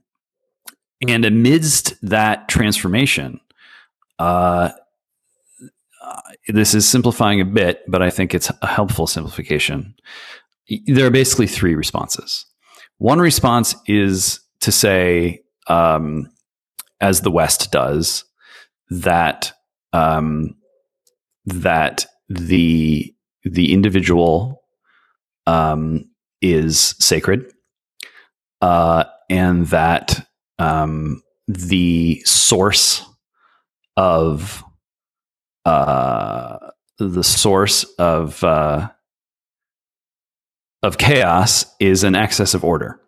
and 1.09 1.25
amidst 1.25 1.95
that 2.09 2.49
transformation, 2.49 3.41
uh, 4.19 4.71
this 6.49 6.75
is 6.75 6.89
simplifying 6.89 7.41
a 7.41 7.45
bit, 7.45 7.83
but 7.89 8.03
I 8.03 8.11
think 8.11 8.35
it's 8.35 8.51
a 8.63 8.67
helpful 8.67 9.07
simplification. 9.07 9.95
There 10.87 11.07
are 11.07 11.11
basically 11.11 11.47
three 11.47 11.75
responses. 11.75 12.47
One 12.99 13.19
response 13.21 13.75
is 13.87 14.41
to 14.61 14.71
say, 14.71 15.43
um, 15.67 16.31
as 17.01 17.23
the 17.23 17.31
West 17.31 17.73
does, 17.73 18.25
that 18.91 19.53
um, 19.93 20.57
that 21.47 22.07
the 22.29 23.15
the 23.45 23.73
individual 23.73 24.63
um, 25.47 26.11
is 26.41 26.95
sacred, 26.99 27.53
uh, 28.61 29.05
and 29.29 29.67
that 29.69 30.27
um, 30.59 31.23
the 31.49 32.23
source 32.25 33.05
of 33.97 34.63
uh, 35.65 36.59
the 36.99 37.25
source 37.25 37.85
of 37.99 38.43
uh, 38.45 38.89
of 40.83 40.99
chaos 40.99 41.67
is 41.81 42.05
an 42.05 42.15
excess 42.15 42.55
of 42.55 42.65
order. 42.65 43.01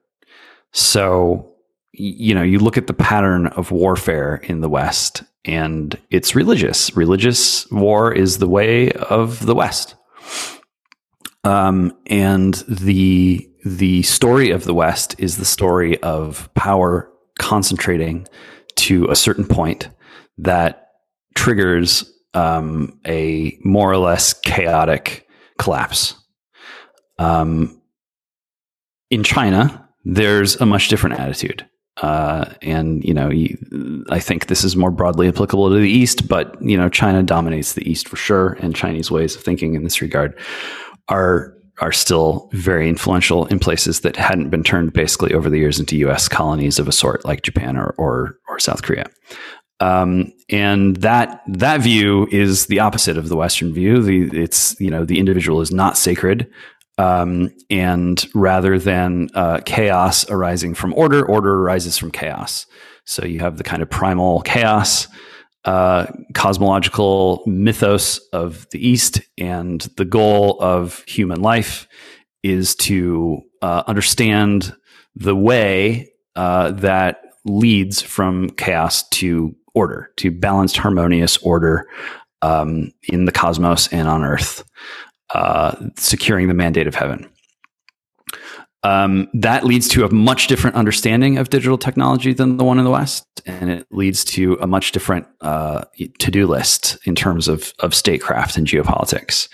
So 0.72 1.54
you 1.96 2.34
know, 2.34 2.42
you 2.42 2.58
look 2.58 2.76
at 2.76 2.88
the 2.88 2.94
pattern 2.94 3.46
of 3.48 3.70
warfare 3.70 4.36
in 4.36 4.60
the 4.60 4.68
West, 4.68 5.22
and 5.44 5.98
it's 6.10 6.34
religious. 6.34 6.96
Religious 6.96 7.70
war 7.70 8.12
is 8.12 8.38
the 8.38 8.48
way 8.48 8.90
of 8.92 9.44
the 9.44 9.54
West. 9.54 9.94
Um, 11.44 11.96
and 12.06 12.54
the 12.68 13.48
the 13.64 14.02
story 14.02 14.50
of 14.50 14.64
the 14.64 14.74
West 14.74 15.14
is 15.18 15.36
the 15.36 15.44
story 15.44 16.00
of 16.02 16.52
power 16.54 17.10
concentrating 17.38 18.26
to 18.76 19.08
a 19.10 19.16
certain 19.16 19.46
point 19.46 19.88
that 20.38 20.88
triggers 21.34 22.12
um, 22.34 23.00
a 23.06 23.58
more 23.64 23.90
or 23.90 23.96
less 23.96 24.34
chaotic 24.34 25.26
collapse. 25.58 26.14
Um, 27.18 27.80
in 29.10 29.22
China, 29.22 29.88
there's 30.04 30.56
a 30.56 30.66
much 30.66 30.88
different 30.88 31.18
attitude. 31.18 31.66
Uh, 31.98 32.52
and 32.60 33.04
you 33.04 33.14
know, 33.14 33.30
I 34.10 34.18
think 34.18 34.46
this 34.46 34.64
is 34.64 34.74
more 34.74 34.90
broadly 34.90 35.28
applicable 35.28 35.70
to 35.70 35.76
the 35.76 35.88
East, 35.88 36.28
but 36.28 36.60
you 36.60 36.76
know, 36.76 36.88
China 36.88 37.22
dominates 37.22 37.74
the 37.74 37.88
East 37.88 38.08
for 38.08 38.16
sure, 38.16 38.54
and 38.60 38.74
Chinese 38.74 39.10
ways 39.10 39.36
of 39.36 39.42
thinking 39.42 39.74
in 39.74 39.84
this 39.84 40.00
regard 40.00 40.38
are 41.08 41.54
are 41.80 41.92
still 41.92 42.48
very 42.52 42.88
influential 42.88 43.46
in 43.46 43.58
places 43.58 44.00
that 44.00 44.16
hadn't 44.16 44.50
been 44.50 44.62
turned 44.62 44.92
basically 44.92 45.34
over 45.34 45.50
the 45.50 45.58
years 45.58 45.80
into 45.80 45.96
U.S. 45.98 46.28
colonies 46.28 46.78
of 46.78 46.88
a 46.88 46.92
sort, 46.92 47.24
like 47.24 47.42
Japan 47.42 47.76
or 47.76 47.94
or, 47.96 48.38
or 48.48 48.58
South 48.58 48.82
Korea. 48.82 49.06
Um, 49.80 50.32
and 50.50 50.96
that 50.96 51.42
that 51.48 51.80
view 51.80 52.28
is 52.30 52.66
the 52.66 52.80
opposite 52.80 53.18
of 53.18 53.28
the 53.28 53.36
Western 53.36 53.72
view. 53.72 54.02
The 54.02 54.30
it's 54.40 54.78
you 54.80 54.90
know 54.90 55.04
the 55.04 55.18
individual 55.18 55.60
is 55.60 55.72
not 55.72 55.98
sacred. 55.98 56.50
Um, 56.96 57.50
and 57.70 58.24
rather 58.34 58.78
than 58.78 59.28
uh, 59.34 59.60
chaos 59.64 60.30
arising 60.30 60.74
from 60.74 60.94
order, 60.94 61.24
order 61.26 61.54
arises 61.54 61.98
from 61.98 62.12
chaos. 62.12 62.66
So 63.04 63.24
you 63.24 63.40
have 63.40 63.58
the 63.58 63.64
kind 63.64 63.82
of 63.82 63.90
primal 63.90 64.42
chaos 64.42 65.08
uh, 65.64 66.06
cosmological 66.34 67.42
mythos 67.46 68.18
of 68.32 68.68
the 68.70 68.86
East, 68.86 69.20
and 69.38 69.80
the 69.96 70.04
goal 70.04 70.58
of 70.60 71.02
human 71.06 71.40
life 71.40 71.88
is 72.42 72.74
to 72.76 73.40
uh, 73.62 73.82
understand 73.86 74.74
the 75.16 75.34
way 75.34 76.12
uh, 76.36 76.70
that 76.72 77.22
leads 77.46 78.02
from 78.02 78.50
chaos 78.50 79.08
to 79.08 79.54
order, 79.74 80.10
to 80.16 80.30
balanced, 80.30 80.76
harmonious 80.76 81.38
order 81.38 81.88
um, 82.42 82.92
in 83.04 83.24
the 83.24 83.32
cosmos 83.32 83.88
and 83.88 84.06
on 84.06 84.22
Earth, 84.22 84.64
uh, 85.32 85.74
securing 85.96 86.48
the 86.48 86.54
mandate 86.54 86.86
of 86.86 86.94
heaven. 86.94 87.28
Um, 88.84 89.28
that 89.32 89.64
leads 89.64 89.88
to 89.88 90.04
a 90.04 90.12
much 90.12 90.46
different 90.46 90.76
understanding 90.76 91.38
of 91.38 91.48
digital 91.48 91.78
technology 91.78 92.34
than 92.34 92.58
the 92.58 92.64
one 92.64 92.78
in 92.78 92.84
the 92.84 92.90
West, 92.90 93.24
and 93.46 93.70
it 93.70 93.86
leads 93.90 94.24
to 94.26 94.58
a 94.60 94.66
much 94.66 94.92
different 94.92 95.26
uh, 95.40 95.84
to-do 96.18 96.46
list 96.46 96.98
in 97.06 97.14
terms 97.14 97.48
of 97.48 97.72
of 97.78 97.94
statecraft 97.94 98.58
and 98.58 98.66
geopolitics. 98.66 99.48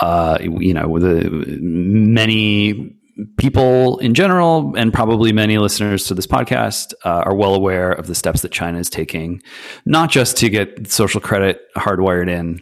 Uh, 0.00 0.38
you 0.40 0.74
know, 0.74 0.98
the 0.98 1.30
many 1.60 2.98
people 3.38 3.98
in 3.98 4.12
general, 4.12 4.74
and 4.76 4.92
probably 4.92 5.32
many 5.32 5.58
listeners 5.58 6.08
to 6.08 6.14
this 6.14 6.26
podcast, 6.26 6.94
uh, 7.04 7.22
are 7.24 7.36
well 7.36 7.54
aware 7.54 7.92
of 7.92 8.08
the 8.08 8.14
steps 8.14 8.42
that 8.42 8.50
China 8.50 8.78
is 8.78 8.90
taking, 8.90 9.40
not 9.86 10.10
just 10.10 10.36
to 10.38 10.48
get 10.48 10.90
social 10.90 11.20
credit 11.20 11.60
hardwired 11.76 12.28
in, 12.28 12.60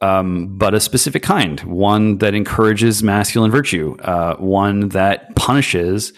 um, 0.00 0.58
but 0.58 0.74
a 0.74 0.80
specific 0.80 1.22
kind, 1.22 1.60
one 1.60 2.18
that 2.18 2.34
encourages 2.34 3.02
masculine 3.02 3.50
virtue, 3.50 3.96
uh, 4.00 4.36
one 4.36 4.88
that 4.90 5.34
punishes 5.36 6.12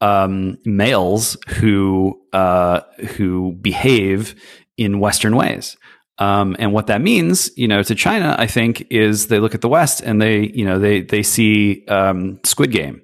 um, 0.00 0.58
males 0.64 1.36
who 1.48 2.20
uh, 2.32 2.80
who 3.16 3.52
behave 3.60 4.34
in 4.76 5.00
Western 5.00 5.36
ways. 5.36 5.76
Um, 6.18 6.56
and 6.58 6.72
what 6.72 6.88
that 6.88 7.00
means, 7.00 7.50
you 7.56 7.68
know, 7.68 7.82
to 7.84 7.94
China, 7.94 8.34
I 8.38 8.48
think, 8.48 8.86
is 8.90 9.28
they 9.28 9.38
look 9.38 9.54
at 9.54 9.60
the 9.60 9.68
West 9.68 10.00
and 10.00 10.20
they, 10.20 10.48
you 10.48 10.64
know, 10.64 10.78
they 10.78 11.02
they 11.02 11.22
see 11.22 11.84
um, 11.86 12.40
Squid 12.44 12.72
Game, 12.72 13.02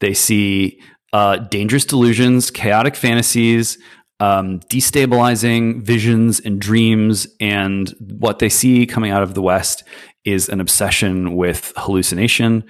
they 0.00 0.14
see 0.14 0.80
uh, 1.12 1.36
dangerous 1.36 1.84
delusions, 1.84 2.50
chaotic 2.50 2.96
fantasies, 2.96 3.78
um, 4.20 4.60
destabilizing 4.60 5.82
visions 5.82 6.40
and 6.40 6.60
dreams. 6.60 7.26
And 7.40 7.88
what 8.00 8.38
they 8.38 8.48
see 8.48 8.86
coming 8.86 9.10
out 9.10 9.22
of 9.22 9.34
the 9.34 9.42
West 9.42 9.84
is 10.24 10.48
an 10.48 10.60
obsession 10.60 11.36
with 11.36 11.72
hallucination, 11.76 12.64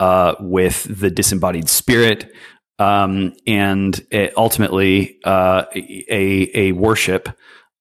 uh, 0.00 0.34
with 0.40 0.84
the 0.88 1.10
disembodied 1.10 1.68
spirit, 1.68 2.32
um, 2.78 3.34
and 3.46 4.04
ultimately 4.36 5.18
uh, 5.24 5.64
a, 5.74 6.50
a 6.54 6.72
worship 6.72 7.28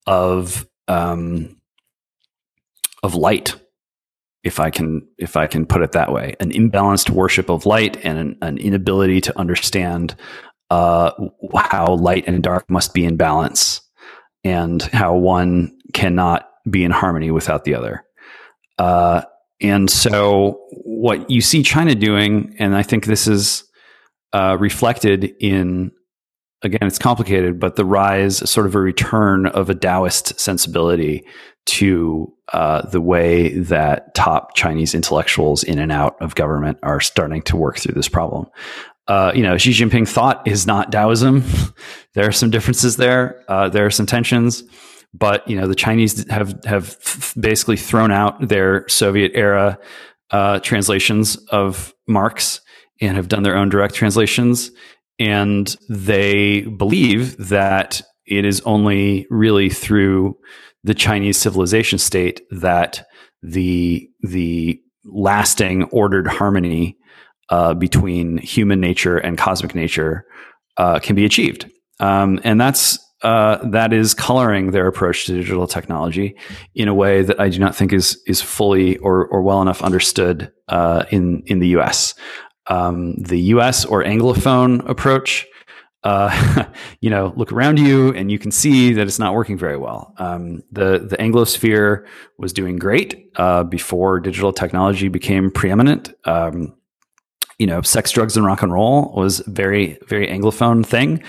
of 0.06 0.68
um, 0.88 1.58
of 3.04 3.16
light 3.16 3.56
if 4.44 4.60
I 4.60 4.70
can 4.70 5.08
if 5.18 5.38
I 5.38 5.48
can 5.48 5.66
put 5.66 5.82
it 5.82 5.92
that 5.92 6.12
way, 6.12 6.36
an 6.40 6.52
imbalanced 6.52 7.10
worship 7.10 7.50
of 7.50 7.66
light 7.66 8.04
and 8.04 8.18
an, 8.18 8.38
an 8.42 8.58
inability 8.58 9.22
to 9.22 9.40
understand 9.40 10.16
uh, 10.72 11.12
how 11.56 11.96
light 11.96 12.24
and 12.28 12.42
dark 12.42 12.68
must 12.70 12.94
be 12.94 13.04
in 13.04 13.18
balance, 13.18 13.82
and 14.46 14.82
how 14.82 15.16
one 15.16 15.78
cannot 15.94 16.50
be 16.70 16.86
in 16.86 16.92
harmony 16.92 17.30
without 17.30 17.66
the 17.66 17.76
other. 17.76 18.06
Uh, 18.80 19.22
and 19.60 19.90
so, 19.90 20.60
what 20.72 21.30
you 21.30 21.42
see 21.42 21.62
China 21.62 21.94
doing, 21.94 22.56
and 22.58 22.74
I 22.76 22.84
think 22.84 23.06
this 23.06 23.28
is 23.28 23.66
uh, 24.32 24.56
reflected 24.60 25.36
in 25.42 25.92
again, 26.64 26.84
it's 26.84 27.00
complicated, 27.00 27.60
but 27.60 27.76
the 27.76 27.86
rise, 27.86 28.50
sort 28.50 28.66
of 28.66 28.76
a 28.76 28.80
return 28.80 29.48
of 29.48 29.70
a 29.70 29.76
Taoist 29.76 30.40
sensibility 30.40 31.26
to 31.66 32.32
uh, 32.54 32.88
the 32.88 33.02
way 33.02 33.50
that 33.60 34.14
top 34.16 34.56
Chinese 34.56 34.96
intellectuals 34.96 35.64
in 35.64 35.80
and 35.80 35.92
out 35.92 36.18
of 36.22 36.36
government 36.36 36.78
are 36.84 37.00
starting 37.00 37.42
to 37.44 37.56
work 37.56 37.78
through 37.78 37.94
this 37.94 38.10
problem. 38.10 38.48
Uh, 39.08 39.32
you 39.36 39.44
know, 39.44 39.58
Xi 39.58 39.72
Jinping 39.72 40.08
thought 40.08 40.48
is 40.48 40.68
not 40.68 40.92
Taoism. 40.92 41.44
there 42.14 42.28
are 42.28 42.32
some 42.32 42.50
differences 42.50 42.98
there. 42.98 43.44
Uh, 43.48 43.70
there 43.70 43.86
are 43.86 43.92
some 43.92 44.06
tensions, 44.06 44.64
but 45.14 45.48
you 45.48 45.60
know, 45.60 45.68
the 45.68 45.76
Chinese 45.76 46.30
have 46.30 46.64
have 46.66 46.98
basically 47.40 47.78
thrown 47.78 48.12
out 48.12 48.48
their 48.48 48.88
Soviet 48.88 49.32
era 49.34 49.78
uh, 50.32 50.60
translations 50.60 51.36
of 51.50 51.94
Marx 52.08 52.62
and 53.02 53.18
have 53.18 53.28
done 53.28 53.44
their 53.44 53.58
own 53.58 53.70
direct 53.70 53.96
translations. 53.96 54.72
And 55.20 55.76
they 55.90 56.62
believe 56.62 57.38
that 57.50 58.02
it 58.26 58.46
is 58.46 58.62
only 58.62 59.28
really 59.30 59.70
through 59.70 60.38
the 60.84 60.94
Chinese 60.94 61.38
civilization 61.38 62.00
state 62.00 62.42
that 62.52 63.06
the 63.44 64.10
the 64.22 64.80
lasting 65.06 65.84
ordered 65.86 66.28
harmony 66.28 66.98
uh, 67.52 67.74
between 67.76 68.40
human 68.40 68.80
nature 68.80 69.18
and 69.18 69.38
cosmic 69.38 69.76
nature 69.76 70.26
uh, 70.78 71.00
can 71.00 71.16
be 71.16 71.26
achieved, 71.26 71.70
um, 72.00 72.40
and 72.44 72.60
that's 72.60 72.98
uh, 73.22 73.58
that 73.70 73.94
is 73.94 74.16
coloring 74.16 74.72
their 74.72 74.88
approach 74.88 75.26
to 75.28 75.34
digital 75.34 75.68
technology 75.68 76.36
in 76.74 76.88
a 76.88 76.94
way 76.94 77.22
that 77.22 77.40
I 77.40 77.50
do 77.50 77.60
not 77.60 77.76
think 77.76 77.94
is 77.94 78.20
is 78.26 78.42
fully 78.42 78.98
or 78.98 79.28
or 79.28 79.44
well 79.44 79.62
enough 79.62 79.84
understood 79.84 80.52
uh, 80.70 81.06
in 81.12 81.44
in 81.46 81.60
the 81.60 81.68
U.S. 81.70 82.16
Um, 82.68 83.16
the 83.18 83.40
U.S. 83.40 83.86
or 83.86 84.04
Anglophone 84.04 84.88
approach 84.90 85.46
uh, 86.04 86.66
you 87.02 87.10
know, 87.10 87.34
look 87.36 87.52
around 87.52 87.80
you 87.80 88.14
and 88.14 88.32
you 88.32 88.40
can 88.40 88.52
see 88.52 88.94
that 88.94 89.08
it's 89.08 89.20
not 89.20 89.34
working 89.34 89.58
very 89.58 89.78
well. 89.78 90.14
Um, 90.18 90.64
the 90.72 91.00
the 91.00 91.18
Anglosphere 91.18 92.06
was 92.38 92.54
doing 92.54 92.78
great 92.78 93.32
uh, 93.36 93.64
before 93.64 94.20
digital 94.20 94.54
technology 94.54 95.08
became 95.08 95.52
preeminent. 95.52 96.14
Um, 96.26 96.76
you 97.62 97.68
know, 97.68 97.80
sex, 97.84 98.10
drugs, 98.10 98.36
and 98.36 98.44
rock 98.44 98.64
and 98.64 98.74
roll 98.74 99.14
was 99.16 99.38
very 99.42 100.00
very 100.08 100.28
Anglophone 100.28 100.84
thing. 100.84 101.22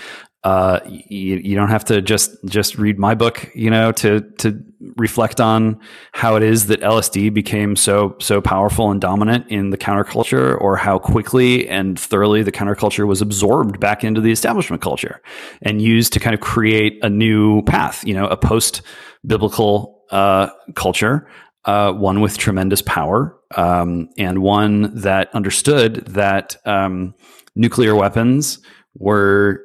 Uh, 0.43 0.79
you, 0.85 1.35
you 1.35 1.55
don't 1.55 1.69
have 1.69 1.85
to 1.85 2.01
just 2.01 2.35
just 2.45 2.75
read 2.79 2.97
my 2.97 3.13
book, 3.13 3.51
you 3.53 3.69
know, 3.69 3.91
to 3.91 4.21
to 4.39 4.59
reflect 4.97 5.39
on 5.39 5.79
how 6.11 6.35
it 6.35 6.41
is 6.41 6.65
that 6.65 6.81
LSD 6.81 7.31
became 7.31 7.75
so 7.75 8.15
so 8.19 8.41
powerful 8.41 8.89
and 8.89 8.99
dominant 8.99 9.45
in 9.49 9.69
the 9.69 9.77
counterculture, 9.77 10.59
or 10.59 10.75
how 10.75 10.97
quickly 10.97 11.69
and 11.69 11.99
thoroughly 11.99 12.41
the 12.41 12.51
counterculture 12.51 13.05
was 13.05 13.21
absorbed 13.21 13.79
back 13.79 14.03
into 14.03 14.19
the 14.19 14.31
establishment 14.31 14.81
culture 14.81 15.21
and 15.61 15.83
used 15.83 16.13
to 16.13 16.19
kind 16.19 16.33
of 16.33 16.39
create 16.39 16.97
a 17.03 17.09
new 17.11 17.61
path, 17.61 18.03
you 18.03 18.15
know, 18.15 18.25
a 18.25 18.35
post 18.35 18.81
biblical 19.23 20.03
uh, 20.09 20.49
culture, 20.73 21.27
uh, 21.65 21.93
one 21.93 22.21
with 22.21 22.37
tremendous 22.37 22.81
power, 22.81 23.37
um, 23.55 24.09
and 24.17 24.39
one 24.39 24.93
that 24.95 25.33
understood 25.33 26.05
that 26.07 26.57
um, 26.65 27.15
nuclear 27.55 27.95
weapons 27.95 28.59
were 28.95 29.61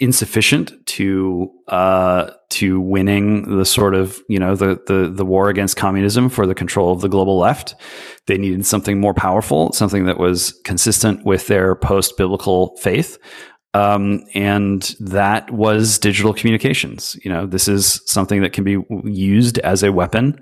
insufficient 0.00 0.72
to 0.86 1.50
uh, 1.68 2.30
to 2.50 2.80
winning 2.80 3.56
the 3.56 3.64
sort 3.64 3.94
of 3.94 4.20
you 4.28 4.38
know 4.38 4.54
the, 4.54 4.80
the 4.86 5.10
the 5.12 5.24
war 5.24 5.48
against 5.48 5.76
communism 5.76 6.28
for 6.28 6.46
the 6.46 6.54
control 6.54 6.92
of 6.92 7.00
the 7.00 7.08
global 7.08 7.38
left. 7.38 7.74
They 8.26 8.38
needed 8.38 8.64
something 8.66 9.00
more 9.00 9.14
powerful, 9.14 9.72
something 9.72 10.06
that 10.06 10.18
was 10.18 10.52
consistent 10.64 11.24
with 11.24 11.46
their 11.46 11.74
post 11.74 12.16
biblical 12.16 12.76
faith. 12.76 13.18
Um, 13.74 14.24
and 14.34 14.82
that 14.98 15.50
was 15.50 15.98
digital 15.98 16.32
communications. 16.32 17.18
You 17.22 17.30
know, 17.30 17.46
this 17.46 17.68
is 17.68 18.00
something 18.06 18.40
that 18.40 18.54
can 18.54 18.64
be 18.64 18.78
used 19.04 19.58
as 19.58 19.82
a 19.82 19.92
weapon 19.92 20.40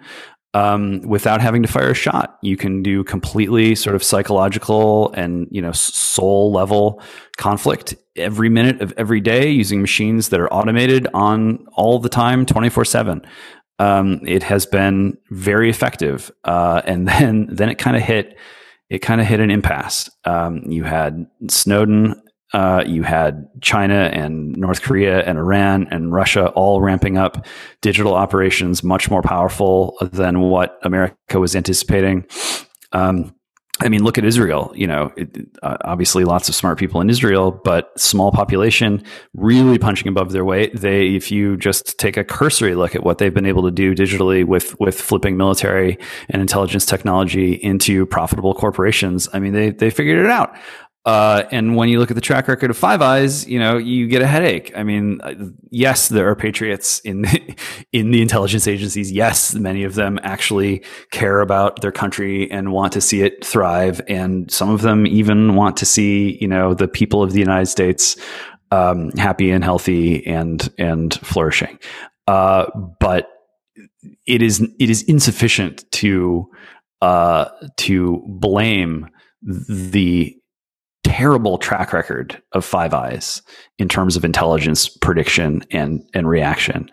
um, 0.57 1.03
without 1.03 1.43
having 1.43 1.63
to 1.63 1.69
fire 1.69 1.91
a 1.91 1.95
shot. 1.95 2.39
You 2.41 2.57
can 2.57 2.83
do 2.83 3.05
completely 3.05 3.75
sort 3.75 3.95
of 3.95 4.03
psychological 4.03 5.13
and 5.13 5.47
you 5.51 5.61
know 5.61 5.73
soul 5.73 6.51
level 6.51 7.03
conflict 7.37 7.95
every 8.17 8.49
minute 8.49 8.81
of 8.81 8.95
every 8.97 9.21
day 9.21 9.51
using 9.51 9.83
machines 9.83 10.31
that 10.31 10.41
are 10.41 10.51
automated 10.51 11.09
on 11.13 11.67
all 11.75 11.99
the 11.99 12.09
time, 12.09 12.47
twenty 12.47 12.71
four 12.71 12.87
seven. 12.87 13.21
Um, 13.79 14.21
it 14.27 14.43
has 14.45 14.65
been 14.65 15.19
very 15.31 15.69
effective, 15.69 16.31
uh, 16.45 16.81
and 16.87 17.07
then 17.09 17.49
then 17.51 17.69
it 17.69 17.77
kind 17.77 17.97
of 17.97 18.03
hit 18.03 18.39
it 18.89 19.01
kind 19.01 19.21
of 19.21 19.27
hit 19.27 19.41
an 19.41 19.51
impasse. 19.51 20.09
Um, 20.25 20.63
you 20.67 20.85
had 20.85 21.27
Snowden 21.49 22.15
uh, 22.57 22.83
you 22.87 23.03
had 23.03 23.47
China 23.61 24.09
and 24.15 24.57
North 24.57 24.81
Korea 24.81 25.23
and 25.25 25.37
Iran 25.37 25.89
and 25.91 26.11
Russia 26.11 26.49
all 26.53 26.81
ramping 26.81 27.19
up 27.19 27.45
digital 27.83 28.15
operations 28.15 28.83
much 28.83 29.11
more 29.11 29.21
powerful 29.21 29.99
than 30.01 30.41
what 30.41 30.79
America 30.83 31.39
was 31.39 31.55
anticipating. 31.55 32.25
Um, 32.93 33.35
I 33.83 33.91
mean, 33.91 34.03
look 34.03 34.17
at 34.17 34.25
Israel. 34.25 34.73
You 34.75 34.87
know, 34.87 35.13
it, 35.19 35.37
uh, 35.63 35.77
obviously 35.85 36.25
lots 36.25 36.49
of 36.49 36.55
smart 36.55 36.79
people 36.79 37.03
in 37.03 37.11
Israel, 37.11 37.51
but 37.63 37.93
small 38.01 38.33
population, 38.33 39.03
really 39.35 39.77
punching 39.79 40.09
above 40.09 40.33
their 40.33 40.47
weight. 40.47 40.81
They, 40.81 41.09
if 41.09 41.31
you 41.31 41.59
just 41.59 41.99
take 41.99 42.17
a 42.17 42.25
cursory 42.25 42.75
look 42.75 42.95
at 42.95 43.05
what 43.05 43.19
they've 43.19 43.35
been 43.35 43.45
able 43.45 43.65
to 43.65 43.71
do 43.71 43.95
digitally 43.95 44.47
with 44.47 44.81
with 44.81 44.99
flipping 44.99 45.37
military 45.37 45.99
and 46.31 46.41
intelligence 46.41 46.87
technology 46.87 47.53
into 47.53 48.07
profitable 48.07 48.55
corporations, 48.55 49.29
I 49.35 49.41
mean, 49.41 49.53
they 49.53 49.73
they 49.73 49.91
figured 49.91 50.25
it 50.25 50.31
out. 50.31 50.57
Uh, 51.07 51.45
and 51.53 51.77
when 51.77 51.89
you 51.89 52.01
look 52.01 52.11
at 52.11 52.17
the 52.17 52.21
track 52.21 52.49
record 52.49 52.69
of 52.69 52.77
Five 52.77 53.01
Eyes, 53.01 53.47
you 53.47 53.61
know 53.61 53.79
you 53.79 54.09
get 54.09 54.23
a 54.23 54.27
headache. 54.27 54.73
I 54.77 54.83
mean, 54.83 55.21
uh, 55.23 55.35
yes, 55.71 56.09
there 56.09 56.29
are 56.29 56.35
patriots 56.35 56.99
in 57.01 57.23
the, 57.23 57.57
in 57.93 58.11
the 58.11 58.21
intelligence 58.21 58.67
agencies. 58.67 59.13
Yes, 59.13 59.55
many 59.55 59.85
of 59.85 59.95
them 59.95 60.19
actually 60.25 60.83
care 61.13 61.41
about 61.41 61.81
their 61.81 61.93
country 61.93 62.51
and 62.51 62.73
want 62.73 62.93
to 62.95 63.01
see 63.01 63.23
it 63.23 63.45
thrive, 63.45 64.01
and 64.09 64.51
some 64.51 64.69
of 64.69 64.83
them 64.83 65.07
even 65.07 65.55
want 65.55 65.77
to 65.77 65.87
see 65.87 66.37
you 66.41 66.49
know 66.49 66.75
the 66.75 66.89
people 66.89 67.23
of 67.23 67.33
the 67.33 67.39
United 67.39 67.67
States 67.67 68.17
um, 68.73 69.13
happy 69.13 69.53
and 69.53 69.63
healthy 69.63 70.27
and 70.27 70.69
and 70.77 71.15
flourishing. 71.21 71.79
Uh, 72.27 72.67
but 72.99 73.29
it 74.27 74.43
is 74.43 74.61
it 74.61 74.91
is 74.91 75.03
insufficient 75.05 75.85
to 75.93 76.51
uh, 77.01 77.49
to 77.77 78.25
blame 78.27 79.09
the 79.43 80.37
terrible 81.07 81.57
track 81.57 81.93
record 81.93 82.43
of 82.53 82.65
Five 82.65 82.93
Eyes 82.93 83.41
in 83.79 83.89
terms 83.89 84.17
of 84.17 84.25
intelligence 84.25 84.89
prediction 84.89 85.63
and 85.71 86.03
and 86.13 86.29
reaction 86.29 86.91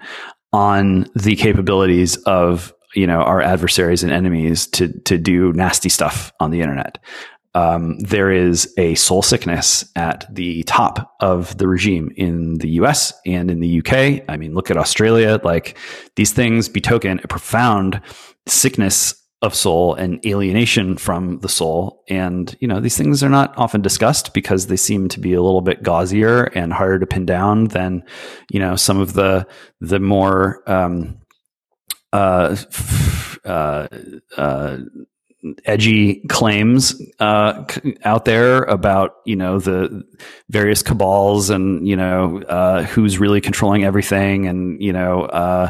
on 0.52 1.08
the 1.16 1.36
capabilities 1.36 2.16
of 2.18 2.74
you 2.94 3.08
know 3.08 3.22
our 3.22 3.42
adversaries 3.42 4.04
and 4.04 4.14
enemies 4.14 4.68
to 4.68 4.88
to 5.02 5.18
do 5.18 5.52
nasty 5.54 5.90
stuff 5.90 6.32
on 6.40 6.52
the 6.52 6.62
internet. 6.62 7.00
Um, 7.56 8.00
there 8.00 8.32
is 8.32 8.72
a 8.78 8.96
soul 8.96 9.22
sickness 9.22 9.86
at 9.96 10.26
the 10.34 10.64
top 10.64 11.16
of 11.20 11.56
the 11.58 11.68
regime 11.68 12.12
in 12.16 12.56
the 12.60 12.70
US 12.70 13.14
and 13.26 13.50
in 13.52 13.60
the 13.60 13.80
UK. 13.80 14.24
I 14.28 14.38
mean, 14.38 14.54
look 14.54 14.72
at 14.72 14.78
Australia. 14.78 15.40
Like 15.44 15.78
these 16.16 16.32
things 16.32 16.70
betoken 16.70 17.24
a 17.24 17.28
profound 17.28 18.02
sickness 18.48 19.23
of 19.44 19.54
soul 19.54 19.94
and 19.94 20.26
alienation 20.26 20.96
from 20.98 21.40
the 21.40 21.50
soul. 21.50 22.02
And, 22.10 22.56
you 22.62 22.68
know, 22.68 22.80
these 22.80 22.98
things 22.98 23.22
are 23.22 23.30
not 23.30 23.54
often 23.58 23.82
discussed 23.82 24.34
because 24.34 24.68
they 24.68 24.78
seem 24.78 25.10
to 25.10 25.20
be 25.20 25.34
a 25.34 25.42
little 25.42 25.62
bit 25.62 25.84
gauzier 25.84 26.46
and 26.56 26.72
harder 26.72 27.00
to 27.00 27.06
pin 27.06 27.26
down 27.26 27.66
than, 27.66 28.04
you 28.50 28.60
know, 28.60 28.78
some 28.78 29.00
of 29.00 29.14
the, 29.14 29.46
the 29.82 30.00
more, 30.00 30.64
um, 30.66 31.20
uh, 32.14 32.56
uh, 33.44 33.88
uh, 34.38 34.78
edgy 35.66 36.22
claims 36.30 37.02
uh, 37.20 37.66
out 38.06 38.24
there 38.24 38.64
about 38.64 39.16
you 39.26 39.36
know 39.36 39.60
the 39.60 40.04
various 40.50 40.82
cabals 40.82 41.50
and 41.50 41.86
you 41.86 41.98
know 41.98 42.42
uh, 42.44 42.84
who's 42.84 43.20
really 43.20 43.42
controlling 43.42 43.84
everything 43.84 44.48
and 44.48 44.82
you 44.82 44.94
know 44.94 45.24
uh, 45.24 45.70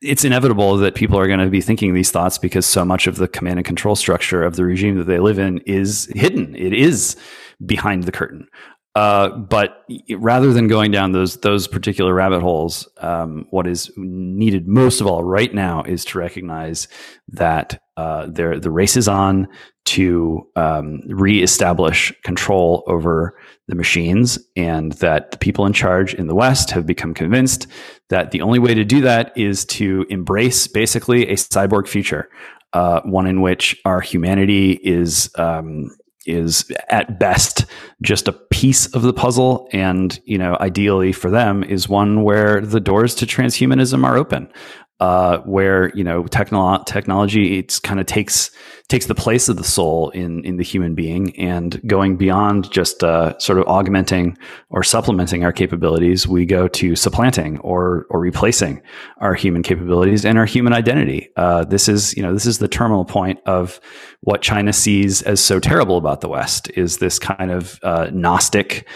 it's 0.00 0.24
inevitable 0.24 0.76
that 0.78 0.94
people 0.94 1.18
are 1.18 1.26
going 1.26 1.40
to 1.40 1.48
be 1.48 1.60
thinking 1.60 1.94
these 1.94 2.10
thoughts 2.10 2.38
because 2.38 2.66
so 2.66 2.84
much 2.84 3.06
of 3.06 3.16
the 3.16 3.28
command 3.28 3.58
and 3.58 3.66
control 3.66 3.96
structure 3.96 4.42
of 4.42 4.56
the 4.56 4.64
regime 4.64 4.96
that 4.98 5.04
they 5.04 5.18
live 5.18 5.38
in 5.38 5.58
is 5.58 6.10
hidden. 6.14 6.54
It 6.54 6.72
is 6.72 7.16
behind 7.64 8.04
the 8.04 8.12
curtain. 8.12 8.48
Uh, 8.96 9.28
but 9.28 9.84
rather 10.16 10.54
than 10.54 10.68
going 10.68 10.90
down 10.90 11.12
those 11.12 11.36
those 11.42 11.68
particular 11.68 12.14
rabbit 12.14 12.40
holes, 12.40 12.88
um, 13.02 13.46
what 13.50 13.66
is 13.66 13.90
needed 13.98 14.66
most 14.66 15.02
of 15.02 15.06
all 15.06 15.22
right 15.22 15.52
now 15.52 15.82
is 15.82 16.02
to 16.02 16.18
recognize 16.18 16.88
that 17.28 17.78
uh, 17.98 18.24
the 18.24 18.70
race 18.70 18.96
is 18.96 19.06
on 19.06 19.48
to 19.84 20.48
um, 20.56 21.02
reestablish 21.08 22.10
control 22.24 22.84
over 22.86 23.38
the 23.68 23.74
machines, 23.74 24.38
and 24.56 24.92
that 24.92 25.30
the 25.30 25.36
people 25.36 25.66
in 25.66 25.74
charge 25.74 26.14
in 26.14 26.26
the 26.26 26.34
West 26.34 26.70
have 26.70 26.86
become 26.86 27.12
convinced 27.12 27.66
that 28.08 28.30
the 28.30 28.40
only 28.40 28.58
way 28.58 28.72
to 28.72 28.84
do 28.84 29.02
that 29.02 29.30
is 29.36 29.66
to 29.66 30.06
embrace 30.08 30.66
basically 30.66 31.28
a 31.28 31.34
cyborg 31.34 31.86
future, 31.86 32.30
uh, 32.72 33.02
one 33.02 33.26
in 33.26 33.42
which 33.42 33.78
our 33.84 34.00
humanity 34.00 34.80
is 34.82 35.28
um, 35.34 35.90
is 36.26 36.70
at 36.88 37.18
best 37.18 37.66
just 38.02 38.28
a 38.28 38.32
piece 38.32 38.86
of 38.94 39.02
the 39.02 39.12
puzzle. 39.12 39.68
And 39.72 40.18
you 40.24 40.38
know 40.38 40.56
ideally 40.60 41.12
for 41.12 41.30
them 41.30 41.64
is 41.64 41.88
one 41.88 42.22
where 42.22 42.60
the 42.60 42.80
doors 42.80 43.14
to 43.16 43.26
transhumanism 43.26 44.04
are 44.04 44.16
open 44.16 44.48
uh, 44.98 45.38
where 45.40 45.90
you 45.94 46.02
know 46.02 46.24
technolo- 46.24 46.84
technology 46.86 47.58
it's 47.58 47.78
kind 47.78 48.00
of 48.00 48.06
takes 48.06 48.50
takes 48.88 49.06
the 49.06 49.14
place 49.14 49.48
of 49.48 49.56
the 49.56 49.64
soul 49.64 50.08
in 50.10 50.42
in 50.44 50.56
the 50.56 50.62
human 50.62 50.94
being 50.94 51.36
and 51.38 51.80
going 51.86 52.16
beyond 52.16 52.70
just 52.70 53.04
uh, 53.04 53.38
sort 53.38 53.58
of 53.58 53.66
augmenting 53.66 54.38
or 54.70 54.82
supplementing 54.82 55.44
our 55.44 55.52
capabilities 55.52 56.26
we 56.26 56.46
go 56.46 56.66
to 56.66 56.96
supplanting 56.96 57.58
or 57.58 58.06
or 58.08 58.18
replacing 58.20 58.80
our 59.18 59.34
human 59.34 59.62
capabilities 59.62 60.24
and 60.24 60.38
our 60.38 60.46
human 60.46 60.72
identity. 60.72 61.28
Uh, 61.36 61.62
this 61.64 61.88
is 61.88 62.16
you 62.16 62.22
know 62.22 62.32
this 62.32 62.46
is 62.46 62.58
the 62.58 62.68
terminal 62.68 63.04
point 63.04 63.38
of 63.44 63.78
what 64.22 64.40
China 64.40 64.72
sees 64.72 65.20
as 65.22 65.44
so 65.44 65.60
terrible 65.60 65.98
about 65.98 66.22
the 66.22 66.28
West 66.28 66.70
is 66.70 66.98
this 66.98 67.18
kind 67.18 67.50
of 67.50 67.78
uh, 67.82 68.08
gnostic 68.12 68.88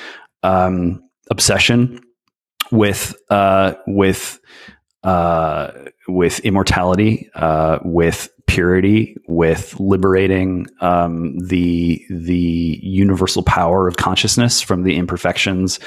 um, 0.43 1.03
obsession 1.31 2.01
with 2.73 3.15
uh, 3.29 3.75
with 3.87 4.40
uh, 5.03 5.71
with 6.09 6.41
immortality, 6.41 7.31
uh, 7.35 7.79
with 7.85 8.29
purity, 8.47 9.17
with 9.29 9.79
liberating 9.79 10.67
um, 10.81 11.39
the 11.39 12.05
the 12.11 12.81
universal 12.83 13.43
power 13.43 13.87
of 13.87 13.97
consciousness 13.97 14.61
from 14.61 14.83
the 14.83 14.97
imperfections 14.97 15.79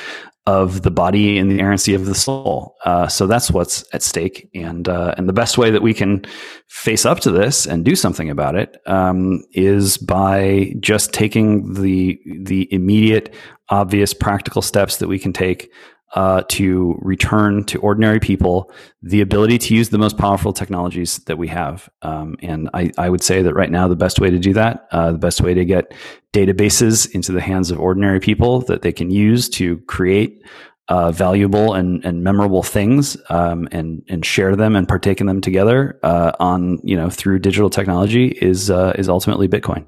of 0.46 0.82
the 0.82 0.92
body 0.92 1.38
and 1.38 1.50
the 1.50 1.62
errancy 1.62 1.94
of 1.94 2.06
the 2.06 2.16
soul. 2.16 2.76
Uh, 2.84 3.08
so 3.08 3.28
that's 3.28 3.50
what's 3.50 3.86
at 3.94 4.02
stake, 4.02 4.50
and 4.54 4.90
uh, 4.90 5.14
and 5.18 5.30
the 5.30 5.34
best 5.34 5.58
way 5.58 5.72
that 5.72 5.82
we 5.82 5.94
can 5.94 6.26
face 6.68 7.06
up 7.06 7.20
to 7.20 7.32
this 7.32 7.66
and 7.66 7.86
do 7.86 7.96
something 7.96 8.30
about 8.30 8.56
it 8.56 8.78
um, 8.88 9.44
is 9.52 9.98
by 9.98 10.74
just 10.80 11.14
taking 11.14 11.74
the 11.74 12.20
the 12.42 12.74
immediate, 12.74 13.34
obvious, 13.70 14.14
practical 14.14 14.62
steps 14.62 14.98
that 14.98 15.08
we 15.08 15.20
can 15.20 15.34
take 15.34 15.72
uh, 16.14 16.44
to 16.48 16.98
return 17.02 17.64
to 17.66 17.80
ordinary 17.80 18.20
people 18.20 18.72
the 19.02 19.22
ability 19.22 19.58
to 19.58 19.76
use 19.76 19.90
the 19.90 19.98
most 19.98 20.18
powerful 20.18 20.54
technologies 20.54 21.18
that 21.26 21.38
we 21.38 21.48
have. 21.48 21.90
Um, 22.04 22.36
and 22.42 22.70
I, 22.74 22.92
I, 22.98 23.10
would 23.10 23.24
say 23.24 23.42
that 23.42 23.56
right 23.56 23.72
now, 23.72 23.88
the 23.88 23.96
best 23.96 24.20
way 24.20 24.30
to 24.30 24.38
do 24.38 24.54
that, 24.54 24.88
uh, 24.92 25.12
the 25.12 25.18
best 25.18 25.42
way 25.42 25.56
to 25.56 25.66
get 25.66 25.92
databases 26.32 27.10
into 27.12 27.32
the 27.32 27.42
hands 27.42 27.72
of 27.72 27.80
ordinary 27.80 28.20
people 28.20 28.62
that 28.62 28.84
they 28.84 28.92
can 28.92 29.10
use 29.10 29.50
to 29.50 29.78
create 29.88 30.44
uh, 30.90 31.12
valuable 31.12 31.74
and, 31.74 32.04
and 32.06 32.24
memorable 32.24 32.62
things 32.62 33.18
um, 33.30 33.68
and 33.72 34.04
and 34.10 34.26
share 34.26 34.56
them 34.56 34.76
and 34.76 34.88
partake 34.88 35.22
in 35.22 35.28
them 35.28 35.42
together 35.42 36.00
uh, 36.04 36.34
on 36.40 36.80
you 36.84 36.96
know 36.96 37.10
through 37.10 37.40
digital 37.40 37.70
technology 37.70 38.28
is 38.42 38.70
uh, 38.70 38.94
is 38.98 39.08
ultimately 39.10 39.48
Bitcoin. 39.48 39.86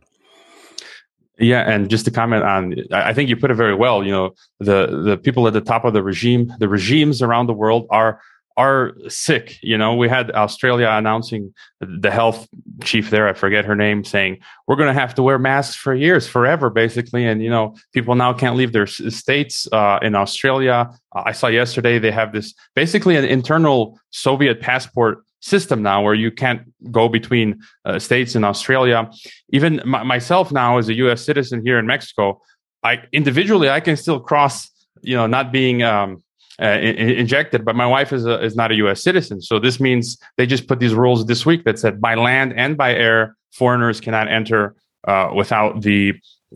Yeah, 1.38 1.70
and 1.70 1.90
just 1.90 2.06
to 2.06 2.12
comment 2.12 2.44
on, 2.44 2.76
I 2.92 3.14
think 3.14 3.30
you 3.30 3.36
put 3.36 3.52
it 3.52 3.56
very 3.56 3.76
well. 3.76 4.04
You 4.04 4.12
know, 4.12 4.36
the 4.60 5.02
the 5.04 5.18
people 5.18 5.48
at 5.48 5.54
the 5.54 5.62
top 5.62 5.84
of 5.84 5.94
the 5.94 6.02
regime, 6.02 6.54
the 6.60 6.70
regimes 6.70 7.22
around 7.22 7.48
the 7.48 7.54
world 7.54 7.88
are 7.90 8.22
are 8.58 8.94
sick. 9.10 9.58
You 9.62 9.78
know, 9.78 9.96
we 9.96 10.08
had 10.08 10.32
Australia 10.32 10.88
announcing 10.90 11.54
the 11.82 12.10
health 12.10 12.48
chief 12.84 13.10
there, 13.10 13.28
I 13.28 13.34
forget 13.34 13.66
her 13.66 13.76
name, 13.76 14.04
saying 14.04 14.40
we're 14.68 14.78
going 14.78 14.94
to 14.94 15.00
have 15.00 15.14
to 15.16 15.24
wear 15.24 15.38
masks 15.38 15.76
for 15.76 15.94
years, 15.94 16.28
forever, 16.28 16.70
basically. 16.70 17.26
And 17.26 17.44
you 17.44 17.50
know, 17.50 17.76
people 17.94 18.16
now 18.16 18.34
can't 18.34 18.56
leave 18.56 18.72
their 18.72 18.88
states 18.88 19.68
uh, 19.72 20.00
in 20.02 20.16
Australia. 20.16 20.90
I 21.14 21.34
saw 21.34 21.48
yesterday 21.48 22.00
they 22.00 22.12
have 22.12 22.32
this 22.32 22.54
basically 22.76 23.18
an 23.18 23.26
internal 23.26 24.00
Soviet 24.12 24.62
passport 24.62 25.24
system 25.40 25.82
now 25.82 26.02
where 26.02 26.14
you 26.14 26.32
can't 26.32 26.62
go 26.92 27.08
between 27.08 27.60
uh, 27.86 28.00
states 28.00 28.36
in 28.36 28.44
Australia. 28.44 29.10
Even 29.52 29.80
m- 29.82 30.08
myself 30.08 30.52
now 30.52 30.78
as 30.78 30.90
a 30.90 30.94
U.S. 30.96 31.24
citizen 31.24 31.62
here 31.64 31.78
in 31.78 31.86
Mexico, 31.86 32.42
I 32.84 33.04
individually 33.12 33.70
I 33.70 33.80
can 33.80 33.98
still 33.98 34.20
cross, 34.20 34.70
you 35.02 35.16
know, 35.16 35.28
not 35.28 35.52
being 35.52 35.84
um, 35.84 36.24
uh, 36.62 36.80
in- 36.80 37.12
injected, 37.12 37.66
but 37.66 37.76
my 37.76 37.86
wife 37.86 38.14
is 38.14 38.26
a, 38.26 38.42
is 38.44 38.56
not 38.56 38.72
a 38.72 38.76
U.S. 38.76 39.04
citizen, 39.04 39.42
so 39.42 39.60
this 39.60 39.80
means 39.80 40.18
they 40.38 40.46
just 40.46 40.68
put 40.68 40.80
these 40.80 40.94
rules 40.94 41.26
this 41.26 41.46
week 41.46 41.64
that 41.66 41.78
said 41.78 42.00
by 42.00 42.16
land 42.16 42.54
and 42.56 42.78
by 42.78 42.94
air 42.94 43.36
foreigners 43.52 44.00
cannot 44.00 44.28
enter 44.28 44.76
uh, 45.08 45.30
without 45.36 45.82
the 45.82 46.14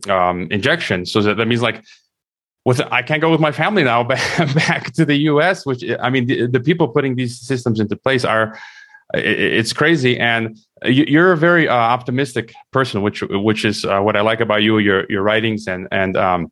um, 0.08 0.48
injection. 0.52 1.06
So 1.06 1.22
that, 1.22 1.38
that 1.38 1.48
means 1.48 1.62
like 1.62 1.84
I 2.92 3.02
can't 3.02 3.22
go 3.22 3.32
with 3.32 3.40
my 3.40 3.52
family 3.52 3.84
now 3.84 4.04
back, 4.14 4.54
back 4.54 4.94
to 4.94 5.06
the 5.06 5.16
U.S. 5.32 5.66
Which 5.66 5.84
I 6.00 6.10
mean, 6.10 6.28
the, 6.28 6.48
the, 6.48 6.60
people 6.60 6.88
putting 6.88 7.16
these 7.16 7.40
systems 7.40 7.80
into 7.80 7.96
place 7.96 8.26
are 8.26 8.60
it's 9.14 9.74
crazy 9.74 10.20
and 10.20 10.60
you're 10.86 11.32
a 11.32 11.38
very 11.38 11.68
uh, 11.68 11.74
optimistic 11.74 12.54
person 12.72 13.02
which 13.02 13.24
which 13.24 13.66
is 13.66 13.84
uh, 13.84 14.00
what 14.00 14.16
i 14.16 14.22
like 14.22 14.40
about 14.40 14.62
you 14.62 14.78
your 14.78 15.10
your 15.10 15.24
writings 15.24 15.68
and 15.68 15.88
and 15.92 16.16
um, 16.16 16.52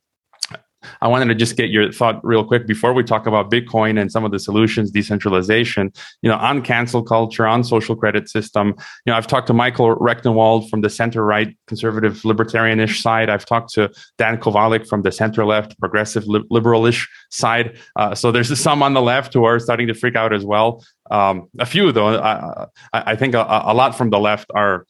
I 1.01 1.07
wanted 1.07 1.25
to 1.25 1.35
just 1.35 1.55
get 1.55 1.69
your 1.69 1.91
thought 1.91 2.23
real 2.23 2.43
quick 2.43 2.67
before 2.67 2.93
we 2.93 3.03
talk 3.03 3.27
about 3.27 3.51
Bitcoin 3.51 3.99
and 3.99 4.11
some 4.11 4.23
of 4.23 4.31
the 4.31 4.39
solutions, 4.39 4.91
decentralization, 4.91 5.91
you 6.21 6.29
know, 6.29 6.37
on 6.37 6.61
cancel 6.61 7.03
culture, 7.03 7.45
on 7.45 7.63
social 7.63 7.95
credit 7.95 8.29
system. 8.29 8.75
You 9.05 9.11
know, 9.11 9.15
I've 9.15 9.27
talked 9.27 9.47
to 9.47 9.53
Michael 9.53 9.95
Rectenwald 9.95 10.69
from 10.69 10.81
the 10.81 10.89
center 10.89 11.23
right 11.23 11.57
conservative 11.67 12.21
libertarianish 12.23 13.01
side. 13.01 13.29
I've 13.29 13.45
talked 13.45 13.73
to 13.73 13.91
Dan 14.17 14.37
Kovalik 14.37 14.87
from 14.87 15.01
the 15.01 15.11
center 15.11 15.45
left 15.45 15.79
progressive 15.79 16.25
liberalish 16.25 17.07
side. 17.29 17.77
Uh, 17.95 18.15
so 18.15 18.31
there's 18.31 18.57
some 18.67 18.83
on 18.83 18.93
the 18.93 19.01
left 19.01 19.33
who 19.33 19.43
are 19.45 19.59
starting 19.59 19.87
to 19.87 19.93
freak 19.93 20.15
out 20.15 20.33
as 20.33 20.45
well. 20.45 20.83
Um, 21.09 21.47
a 21.59 21.65
few 21.65 21.91
though, 21.91 22.17
I, 22.17 22.67
I 22.93 23.15
think 23.15 23.33
a, 23.33 23.39
a 23.41 23.73
lot 23.73 23.95
from 23.95 24.09
the 24.09 24.19
left 24.19 24.51
are 24.53 24.85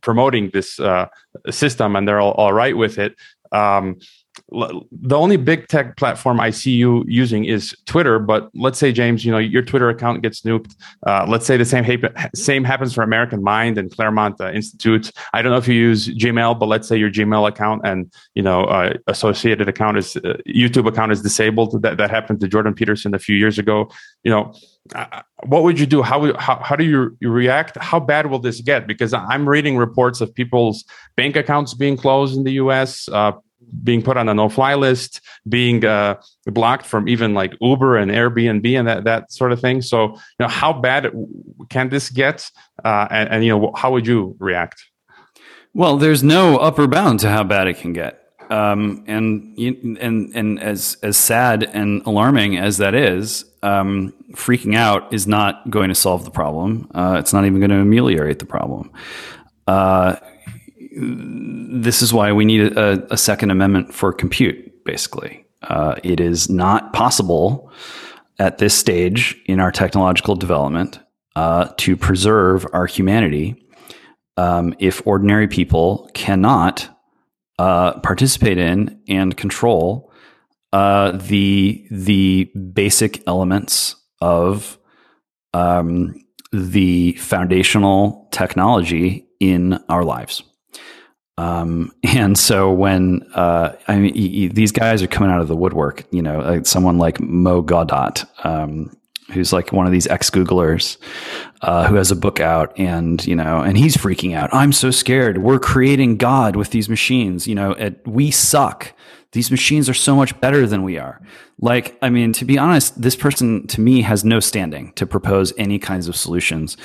promoting 0.00 0.50
this 0.52 0.78
uh, 0.80 1.06
system 1.50 1.96
and 1.96 2.06
they're 2.06 2.20
all, 2.20 2.32
all 2.32 2.52
right 2.52 2.76
with 2.76 2.98
it. 2.98 3.16
Um, 3.52 3.98
the 4.50 5.14
only 5.16 5.36
big 5.36 5.68
tech 5.68 5.96
platform 5.98 6.40
I 6.40 6.50
see 6.50 6.70
you 6.70 7.04
using 7.06 7.44
is 7.44 7.76
Twitter. 7.84 8.18
But 8.18 8.50
let's 8.54 8.78
say, 8.78 8.92
James, 8.92 9.24
you 9.24 9.30
know 9.30 9.38
your 9.38 9.62
Twitter 9.62 9.90
account 9.90 10.22
gets 10.22 10.40
nuked. 10.40 10.74
Uh, 11.06 11.26
let's 11.28 11.44
say 11.44 11.58
the 11.58 11.66
same 11.66 11.84
ha- 11.84 12.28
same 12.34 12.64
happens 12.64 12.94
for 12.94 13.02
American 13.02 13.42
Mind 13.42 13.76
and 13.76 13.90
Claremont 13.94 14.40
uh, 14.40 14.50
Institute. 14.50 15.10
I 15.34 15.42
don't 15.42 15.52
know 15.52 15.58
if 15.58 15.68
you 15.68 15.74
use 15.74 16.08
Gmail, 16.08 16.58
but 16.58 16.66
let's 16.66 16.88
say 16.88 16.96
your 16.96 17.10
Gmail 17.10 17.46
account 17.46 17.82
and 17.84 18.10
you 18.34 18.42
know 18.42 18.64
uh, 18.64 18.94
associated 19.06 19.68
account 19.68 19.98
is 19.98 20.16
uh, 20.16 20.38
YouTube 20.48 20.88
account 20.88 21.12
is 21.12 21.20
disabled. 21.20 21.82
That 21.82 21.98
that 21.98 22.10
happened 22.10 22.40
to 22.40 22.48
Jordan 22.48 22.72
Peterson 22.72 23.14
a 23.14 23.18
few 23.18 23.36
years 23.36 23.58
ago. 23.58 23.90
You 24.24 24.30
know, 24.30 24.54
what 25.44 25.62
would 25.62 25.78
you 25.78 25.86
do? 25.86 26.02
How, 26.02 26.32
how 26.38 26.60
how 26.62 26.74
do 26.74 26.84
you, 26.84 27.16
you 27.20 27.30
react? 27.30 27.76
How 27.78 28.00
bad 28.00 28.26
will 28.26 28.38
this 28.38 28.60
get? 28.62 28.86
Because 28.86 29.12
I'm 29.12 29.46
reading 29.46 29.76
reports 29.76 30.22
of 30.22 30.34
people's 30.34 30.84
bank 31.16 31.36
accounts 31.36 31.74
being 31.74 31.98
closed 31.98 32.36
in 32.36 32.44
the 32.44 32.52
U.S. 32.52 33.08
Uh, 33.08 33.32
being 33.84 34.02
put 34.02 34.16
on 34.16 34.28
a 34.28 34.34
no-fly 34.34 34.74
list, 34.74 35.20
being 35.48 35.84
uh, 35.84 36.20
blocked 36.46 36.86
from 36.86 37.08
even 37.08 37.34
like 37.34 37.54
Uber 37.60 37.96
and 37.96 38.10
Airbnb 38.10 38.78
and 38.78 38.88
that 38.88 39.04
that 39.04 39.32
sort 39.32 39.52
of 39.52 39.60
thing. 39.60 39.82
So, 39.82 40.14
you 40.14 40.20
know, 40.40 40.48
how 40.48 40.72
bad 40.72 41.12
can 41.68 41.88
this 41.88 42.10
get? 42.10 42.50
Uh, 42.84 43.08
and, 43.10 43.28
and, 43.28 43.44
you 43.44 43.58
know, 43.58 43.72
how 43.76 43.92
would 43.92 44.06
you 44.06 44.36
react? 44.38 44.84
Well, 45.74 45.96
there's 45.96 46.22
no 46.22 46.56
upper 46.56 46.86
bound 46.86 47.20
to 47.20 47.28
how 47.28 47.44
bad 47.44 47.68
it 47.68 47.78
can 47.78 47.92
get. 47.92 48.24
Um, 48.50 49.04
and 49.06 49.58
and 49.58 50.34
and 50.34 50.58
as 50.60 50.96
as 51.02 51.18
sad 51.18 51.64
and 51.64 52.02
alarming 52.06 52.56
as 52.56 52.78
that 52.78 52.94
is, 52.94 53.44
um, 53.62 54.14
freaking 54.32 54.74
out 54.74 55.12
is 55.12 55.26
not 55.26 55.68
going 55.68 55.90
to 55.90 55.94
solve 55.94 56.24
the 56.24 56.30
problem. 56.30 56.90
Uh, 56.94 57.16
it's 57.18 57.34
not 57.34 57.44
even 57.44 57.60
going 57.60 57.70
to 57.70 57.76
ameliorate 57.76 58.38
the 58.38 58.46
problem. 58.46 58.90
This 61.00 62.02
is 62.02 62.12
why 62.12 62.32
we 62.32 62.44
need 62.44 62.76
a, 62.76 63.12
a 63.12 63.16
second 63.16 63.50
amendment 63.50 63.94
for 63.94 64.12
compute, 64.12 64.84
basically. 64.84 65.44
Uh, 65.62 65.96
it 66.02 66.20
is 66.20 66.48
not 66.48 66.92
possible 66.92 67.70
at 68.38 68.58
this 68.58 68.74
stage 68.74 69.36
in 69.46 69.60
our 69.60 69.72
technological 69.72 70.34
development 70.34 71.00
uh, 71.36 71.68
to 71.76 71.96
preserve 71.96 72.66
our 72.72 72.86
humanity 72.86 73.64
um, 74.36 74.74
if 74.78 75.04
ordinary 75.06 75.48
people 75.48 76.10
cannot 76.14 76.88
uh, 77.58 77.98
participate 78.00 78.58
in 78.58 79.00
and 79.08 79.36
control 79.36 80.12
uh, 80.72 81.12
the 81.12 81.86
the 81.90 82.44
basic 82.72 83.26
elements 83.26 83.96
of 84.20 84.78
um, 85.54 86.14
the 86.52 87.12
foundational 87.14 88.28
technology 88.30 89.26
in 89.40 89.78
our 89.88 90.04
lives. 90.04 90.42
Um, 91.38 91.92
and 92.02 92.36
so 92.36 92.70
when 92.70 93.22
uh, 93.34 93.76
I 93.86 93.98
mean 93.98 94.52
these 94.52 94.72
guys 94.72 95.02
are 95.02 95.06
coming 95.06 95.30
out 95.30 95.40
of 95.40 95.48
the 95.48 95.56
woodwork, 95.56 96.04
you 96.10 96.20
know, 96.20 96.40
like 96.40 96.66
someone 96.66 96.98
like 96.98 97.20
Mo 97.20 97.62
Gaudat, 97.62 98.26
um, 98.44 98.94
who's 99.30 99.52
like 99.52 99.72
one 99.72 99.86
of 99.86 99.92
these 99.92 100.06
ex 100.08 100.28
Googlers, 100.28 100.98
uh, 101.62 101.86
who 101.86 101.94
has 101.94 102.10
a 102.10 102.16
book 102.16 102.40
out, 102.40 102.78
and 102.78 103.24
you 103.26 103.36
know, 103.36 103.60
and 103.60 103.78
he's 103.78 103.96
freaking 103.96 104.34
out. 104.34 104.52
I'm 104.52 104.72
so 104.72 104.90
scared. 104.90 105.38
We're 105.38 105.58
creating 105.58 106.16
God 106.16 106.56
with 106.56 106.70
these 106.70 106.88
machines. 106.88 107.46
You 107.46 107.54
know, 107.54 107.72
it, 107.72 108.06
we 108.06 108.30
suck. 108.30 108.92
These 109.32 109.50
machines 109.50 109.90
are 109.90 109.94
so 109.94 110.16
much 110.16 110.38
better 110.40 110.66
than 110.66 110.82
we 110.82 110.96
are. 110.96 111.20
Like, 111.60 111.98
I 112.00 112.08
mean, 112.08 112.32
to 112.32 112.46
be 112.46 112.56
honest, 112.56 113.00
this 113.00 113.14
person 113.14 113.66
to 113.66 113.80
me 113.82 114.00
has 114.00 114.24
no 114.24 114.40
standing 114.40 114.92
to 114.94 115.06
propose 115.06 115.52
any 115.58 115.78
kinds 115.78 116.08
of 116.08 116.16
solutions 116.16 116.78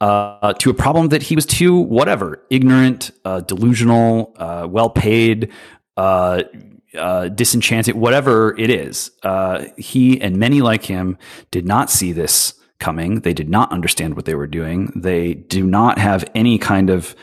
uh, 0.00 0.54
to 0.54 0.70
a 0.70 0.74
problem 0.74 1.08
that 1.08 1.22
he 1.22 1.34
was 1.34 1.46
too 1.46 1.76
whatever 1.76 2.42
ignorant, 2.50 3.10
uh, 3.24 3.40
delusional, 3.40 4.34
uh, 4.36 4.66
well 4.68 4.90
paid, 4.90 5.50
uh, 5.96 6.42
uh, 6.96 7.28
disenchanted, 7.28 7.94
whatever 7.94 8.58
it 8.58 8.70
is. 8.70 9.10
He 9.76 10.20
and 10.20 10.36
many 10.36 10.60
like 10.62 10.84
him 10.84 11.18
did 11.50 11.66
not 11.66 11.90
see 11.90 12.12
this 12.12 12.54
coming. 12.78 13.20
They 13.20 13.34
did 13.34 13.48
not 13.50 13.70
understand 13.70 14.16
what 14.16 14.24
they 14.24 14.34
were 14.34 14.46
doing. 14.46 14.90
They 14.96 15.34
do 15.34 15.66
not 15.66 15.98
have 15.98 16.24
any 16.34 16.58
kind 16.58 16.88
of 16.88 17.14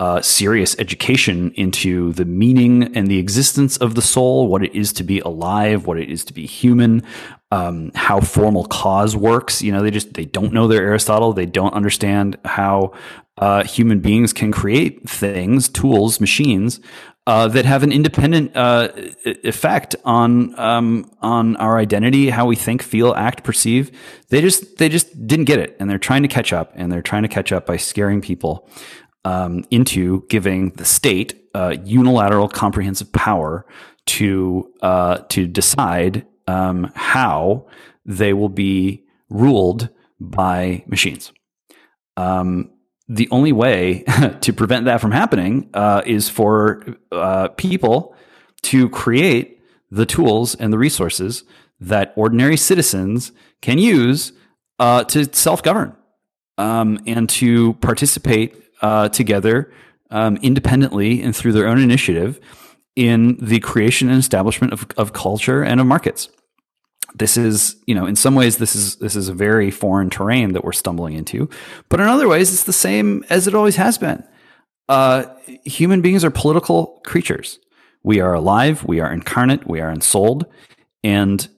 uh, 0.00 0.22
serious 0.22 0.74
education 0.78 1.52
into 1.56 2.14
the 2.14 2.24
meaning 2.24 2.96
and 2.96 3.08
the 3.08 3.18
existence 3.18 3.76
of 3.76 3.94
the 3.94 4.00
soul, 4.00 4.48
what 4.48 4.64
it 4.64 4.74
is 4.74 4.94
to 4.94 5.04
be 5.04 5.20
alive, 5.20 5.86
what 5.86 5.98
it 5.98 6.08
is 6.08 6.24
to 6.24 6.32
be 6.32 6.46
human, 6.46 7.02
um, 7.50 7.92
how 7.94 8.18
formal 8.18 8.64
cause 8.64 9.14
works. 9.14 9.60
You 9.60 9.72
know, 9.72 9.82
they 9.82 9.90
just 9.90 10.14
they 10.14 10.24
don't 10.24 10.54
know 10.54 10.66
their 10.66 10.82
Aristotle. 10.82 11.34
They 11.34 11.44
don't 11.44 11.74
understand 11.74 12.38
how 12.46 12.94
uh, 13.36 13.64
human 13.64 14.00
beings 14.00 14.32
can 14.32 14.50
create 14.50 15.06
things, 15.08 15.68
tools, 15.68 16.18
machines 16.18 16.80
uh, 17.26 17.48
that 17.48 17.66
have 17.66 17.82
an 17.82 17.92
independent 17.92 18.56
uh, 18.56 18.88
effect 19.24 19.96
on 20.06 20.58
um, 20.58 21.10
on 21.20 21.56
our 21.56 21.76
identity, 21.76 22.30
how 22.30 22.46
we 22.46 22.56
think, 22.56 22.82
feel, 22.82 23.12
act, 23.14 23.44
perceive. 23.44 23.90
They 24.30 24.40
just 24.40 24.78
they 24.78 24.88
just 24.88 25.26
didn't 25.26 25.44
get 25.44 25.58
it, 25.58 25.76
and 25.78 25.90
they're 25.90 25.98
trying 25.98 26.22
to 26.22 26.28
catch 26.28 26.54
up, 26.54 26.72
and 26.74 26.90
they're 26.90 27.02
trying 27.02 27.22
to 27.22 27.28
catch 27.28 27.52
up 27.52 27.66
by 27.66 27.76
scaring 27.76 28.22
people 28.22 28.66
um, 29.24 29.64
into 29.70 30.24
giving 30.28 30.70
the 30.70 30.84
state 30.84 31.48
uh, 31.54 31.76
unilateral 31.84 32.48
comprehensive 32.48 33.12
power 33.12 33.66
to 34.06 34.72
uh, 34.82 35.18
to 35.28 35.46
decide 35.46 36.26
um, 36.46 36.90
how 36.94 37.66
they 38.04 38.32
will 38.32 38.48
be 38.48 39.04
ruled 39.28 39.88
by 40.18 40.84
machines. 40.86 41.32
Um, 42.16 42.70
the 43.08 43.28
only 43.30 43.52
way 43.52 44.04
to 44.40 44.52
prevent 44.52 44.84
that 44.84 45.00
from 45.00 45.10
happening 45.10 45.70
uh, 45.74 46.02
is 46.06 46.28
for 46.28 46.84
uh, 47.12 47.48
people 47.48 48.14
to 48.62 48.88
create 48.90 49.60
the 49.90 50.06
tools 50.06 50.54
and 50.54 50.72
the 50.72 50.78
resources 50.78 51.44
that 51.80 52.12
ordinary 52.16 52.56
citizens 52.56 53.32
can 53.62 53.78
use 53.78 54.32
uh, 54.78 55.04
to 55.04 55.32
self 55.34 55.62
govern 55.62 55.96
um, 56.58 56.98
and 57.06 57.28
to 57.28 57.74
participate 57.74 58.54
uh, 58.82 59.08
together 59.08 59.72
um, 60.10 60.36
independently 60.42 61.22
and 61.22 61.34
through 61.34 61.52
their 61.52 61.66
own 61.66 61.78
initiative 61.78 62.40
in 62.96 63.36
the 63.40 63.60
creation 63.60 64.08
and 64.08 64.18
establishment 64.18 64.72
of, 64.72 64.86
of 64.96 65.12
culture 65.12 65.62
and 65.62 65.80
of 65.80 65.86
markets. 65.86 66.28
This 67.14 67.36
is, 67.36 67.76
you 67.86 67.94
know, 67.94 68.06
in 68.06 68.16
some 68.16 68.34
ways, 68.34 68.58
this 68.58 68.76
is 68.76 68.96
this 68.96 69.16
is 69.16 69.28
a 69.28 69.34
very 69.34 69.70
foreign 69.70 70.10
terrain 70.10 70.52
that 70.52 70.64
we're 70.64 70.72
stumbling 70.72 71.14
into, 71.14 71.48
but 71.88 71.98
in 71.98 72.06
other 72.06 72.28
ways, 72.28 72.52
it's 72.52 72.64
the 72.64 72.72
same 72.72 73.24
as 73.28 73.48
it 73.48 73.54
always 73.54 73.76
has 73.76 73.98
been. 73.98 74.22
Uh, 74.88 75.24
human 75.64 76.02
beings 76.02 76.24
are 76.24 76.30
political 76.30 77.00
creatures. 77.04 77.58
We 78.04 78.20
are 78.20 78.32
alive. 78.32 78.84
We 78.84 79.00
are 79.00 79.12
incarnate. 79.12 79.66
We 79.66 79.80
are 79.80 79.90
ensouled, 79.90 80.46
and 81.02 81.48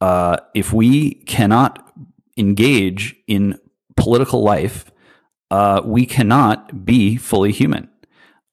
uh, 0.00 0.38
if 0.54 0.72
we 0.72 1.14
cannot 1.14 1.88
engage 2.36 3.14
in 3.28 3.58
political 3.96 4.42
life 4.42 4.90
uh, 5.50 5.82
we 5.84 6.06
cannot 6.06 6.84
be 6.84 7.16
fully 7.16 7.52
human. 7.52 7.88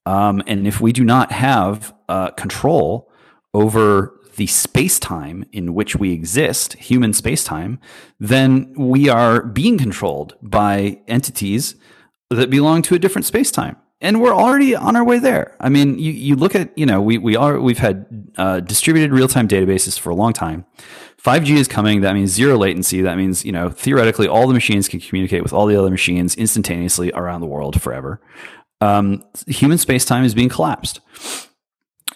Um, 0.06 0.44
and 0.48 0.68
if 0.68 0.82
we 0.82 0.92
do 0.92 1.04
not 1.04 1.32
have 1.32 1.94
uh, 2.10 2.32
control 2.32 3.10
over 3.54 4.20
the 4.36 4.48
space 4.48 5.00
time 5.00 5.46
in 5.52 5.74
which 5.74 5.96
we 5.96 6.12
exist, 6.12 6.74
human 6.74 7.14
space 7.14 7.44
time, 7.44 7.80
then 8.20 8.74
we 8.76 9.08
are 9.10 9.44
being 9.44 9.78
controlled 9.78 10.36
by 10.42 11.00
entities 11.08 11.76
that 12.30 12.50
belong 12.50 12.82
to 12.82 12.96
a 12.96 13.00
different 13.00 13.26
space 13.26 13.52
time. 13.52 13.78
And 14.02 14.22
we're 14.22 14.36
already 14.36 14.76
on 14.76 14.98
our 14.98 15.04
way 15.06 15.20
there. 15.20 15.56
I 15.62 15.70
mean, 15.70 15.98
you, 15.98 16.12
you 16.12 16.36
look 16.36 16.56
at, 16.56 16.78
you 16.78 16.86
know, 16.86 17.02
we, 17.02 17.18
we 17.18 17.38
are, 17.38 17.60
we've 17.60 17.78
had 17.78 18.06
uh, 18.38 18.60
distributed 18.60 19.14
real 19.14 19.30
time 19.30 19.48
databases 19.48 19.98
for 19.98 20.10
a 20.10 20.16
long 20.16 20.34
time. 20.34 20.66
5G 21.24 21.56
is 21.56 21.68
coming. 21.68 22.02
That 22.02 22.16
means 22.16 22.32
zero 22.32 22.58
latency. 22.58 23.02
That 23.02 23.18
means, 23.18 23.46
you 23.46 23.52
know, 23.52 23.70
theoretically, 23.70 24.28
all 24.28 24.48
the 24.48 24.54
machines 24.54 24.90
can 24.90 25.00
communicate 25.00 25.42
with 25.42 25.54
all 25.54 25.66
the 25.66 25.78
other 25.78 25.90
machines 25.90 26.36
instantaneously 26.36 27.12
around 27.14 27.42
the 27.42 27.48
world 27.48 27.82
forever. 27.82 28.22
Um, 28.82 29.24
human 29.48 29.78
spacetime 29.78 30.26
is 30.26 30.36
being 30.36 30.50
collapsed, 30.50 31.00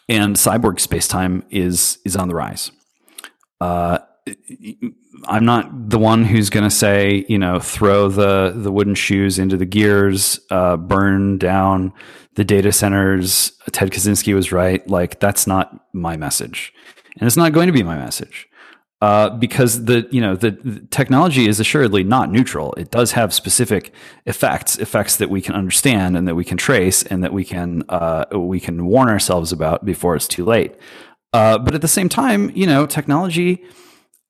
and 0.09 0.35
cyborg 0.35 0.85
spacetime 0.85 1.43
is 1.49 1.99
is 2.03 2.17
on 2.17 2.27
the 2.27 2.35
rise. 2.35 2.71
Uh, 3.61 3.99
I'm 5.25 5.45
not 5.45 5.89
the 5.89 5.97
one 5.97 6.25
who's 6.25 6.49
going 6.49 6.65
to 6.65 6.75
say, 6.75 7.25
you 7.29 7.37
know, 7.37 7.61
throw 7.61 8.09
the 8.09 8.51
the 8.53 8.73
wooden 8.73 8.95
shoes 8.95 9.39
into 9.39 9.55
the 9.55 9.65
gears, 9.65 10.41
uh, 10.51 10.75
burn 10.75 11.37
down 11.37 11.93
the 12.35 12.43
data 12.43 12.73
centers. 12.73 13.53
Ted 13.71 13.91
Kaczynski 13.91 14.35
was 14.35 14.51
right. 14.51 14.85
Like 14.89 15.21
that's 15.21 15.47
not 15.47 15.85
my 15.93 16.17
message, 16.17 16.73
and 17.17 17.25
it's 17.25 17.37
not 17.37 17.53
going 17.53 17.67
to 17.67 17.73
be 17.73 17.83
my 17.83 17.97
message 17.97 18.49
uh, 19.01 19.29
because 19.29 19.85
the 19.85 20.07
you 20.11 20.19
know 20.19 20.35
the, 20.35 20.51
the, 20.51 20.79
technology 20.87 21.47
is 21.47 21.59
assuredly 21.59 22.03
not 22.03 22.31
neutral. 22.31 22.73
It 22.73 22.91
does 22.91 23.11
have 23.11 23.33
specific 23.33 23.93
effects, 24.25 24.77
effects 24.79 25.17
that 25.17 25.29
we 25.29 25.41
can 25.41 25.55
understand 25.55 26.17
and 26.17 26.27
that 26.27 26.35
we 26.35 26.43
can 26.43 26.57
trace 26.57 27.03
and 27.03 27.23
that 27.23 27.33
we 27.33 27.45
can 27.45 27.83
uh, 27.89 28.25
we 28.33 28.59
can 28.59 28.85
warn 28.85 29.09
ourselves 29.09 29.51
about 29.51 29.85
before 29.85 30.15
it's 30.15 30.27
too 30.27 30.45
late. 30.45 30.75
Uh, 31.33 31.57
but 31.57 31.75
at 31.75 31.81
the 31.81 31.87
same 31.87 32.09
time, 32.09 32.51
you 32.55 32.65
know, 32.65 32.85
technology 32.85 33.63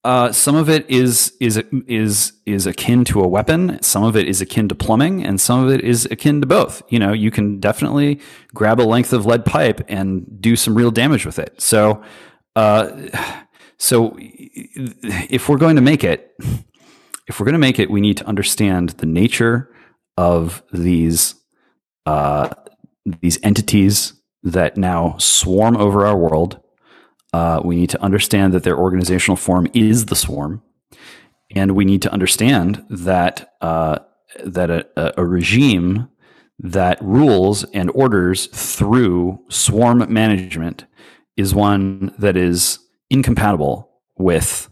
uh, 0.07 0.31
some 0.31 0.55
of 0.55 0.69
it 0.69 0.89
is 0.89 1.33
is 1.41 1.61
is 1.85 2.31
is 2.45 2.65
akin 2.65 3.03
to 3.03 3.21
a 3.21 3.27
weapon. 3.27 3.77
Some 3.81 4.05
of 4.05 4.15
it 4.15 4.25
is 4.25 4.39
akin 4.39 4.69
to 4.69 4.75
plumbing, 4.75 5.21
and 5.21 5.39
some 5.41 5.61
of 5.61 5.69
it 5.69 5.81
is 5.81 6.05
akin 6.05 6.39
to 6.39 6.47
both. 6.47 6.81
You 6.87 6.97
know, 6.97 7.11
you 7.11 7.29
can 7.29 7.59
definitely 7.59 8.21
grab 8.53 8.79
a 8.79 8.83
length 8.83 9.11
of 9.11 9.25
lead 9.25 9.43
pipe 9.43 9.81
and 9.89 10.41
do 10.41 10.55
some 10.55 10.75
real 10.75 10.91
damage 10.91 11.25
with 11.25 11.39
it. 11.39 11.61
So, 11.61 12.01
uh, 12.55 12.89
so 13.77 14.15
if 14.19 15.49
we're 15.49 15.57
going 15.57 15.75
to 15.75 15.81
make 15.81 16.03
it, 16.03 16.35
if 17.27 17.39
we're 17.39 17.45
going 17.45 17.53
to 17.53 17.59
make 17.59 17.79
it, 17.79 17.89
we 17.89 18.01
need 18.01 18.17
to 18.17 18.25
understand 18.25 18.89
the 18.89 19.05
nature 19.05 19.69
of 20.17 20.63
these 20.73 21.35
uh, 22.05 22.49
these 23.21 23.39
entities 23.43 24.13
that 24.43 24.77
now 24.77 25.15
swarm 25.17 25.77
over 25.77 26.05
our 26.05 26.17
world. 26.17 26.59
Uh, 27.33 27.61
we 27.63 27.75
need 27.75 27.89
to 27.89 28.01
understand 28.01 28.53
that 28.53 28.63
their 28.63 28.77
organizational 28.77 29.35
form 29.35 29.67
is 29.73 30.05
the 30.05 30.15
swarm, 30.15 30.63
and 31.53 31.75
we 31.75 31.85
need 31.85 32.01
to 32.01 32.11
understand 32.11 32.83
that 32.89 33.53
uh, 33.61 33.99
that 34.43 34.69
a, 34.69 35.19
a, 35.19 35.25
regime 35.25 36.07
that 36.59 37.01
rules 37.01 37.63
and 37.65 37.91
orders 37.93 38.47
through 38.47 39.39
swarm 39.49 40.05
management 40.11 40.85
is 41.35 41.53
one 41.53 42.13
that 42.17 42.35
is 42.35 42.79
incompatible 43.09 43.89
with 44.17 44.69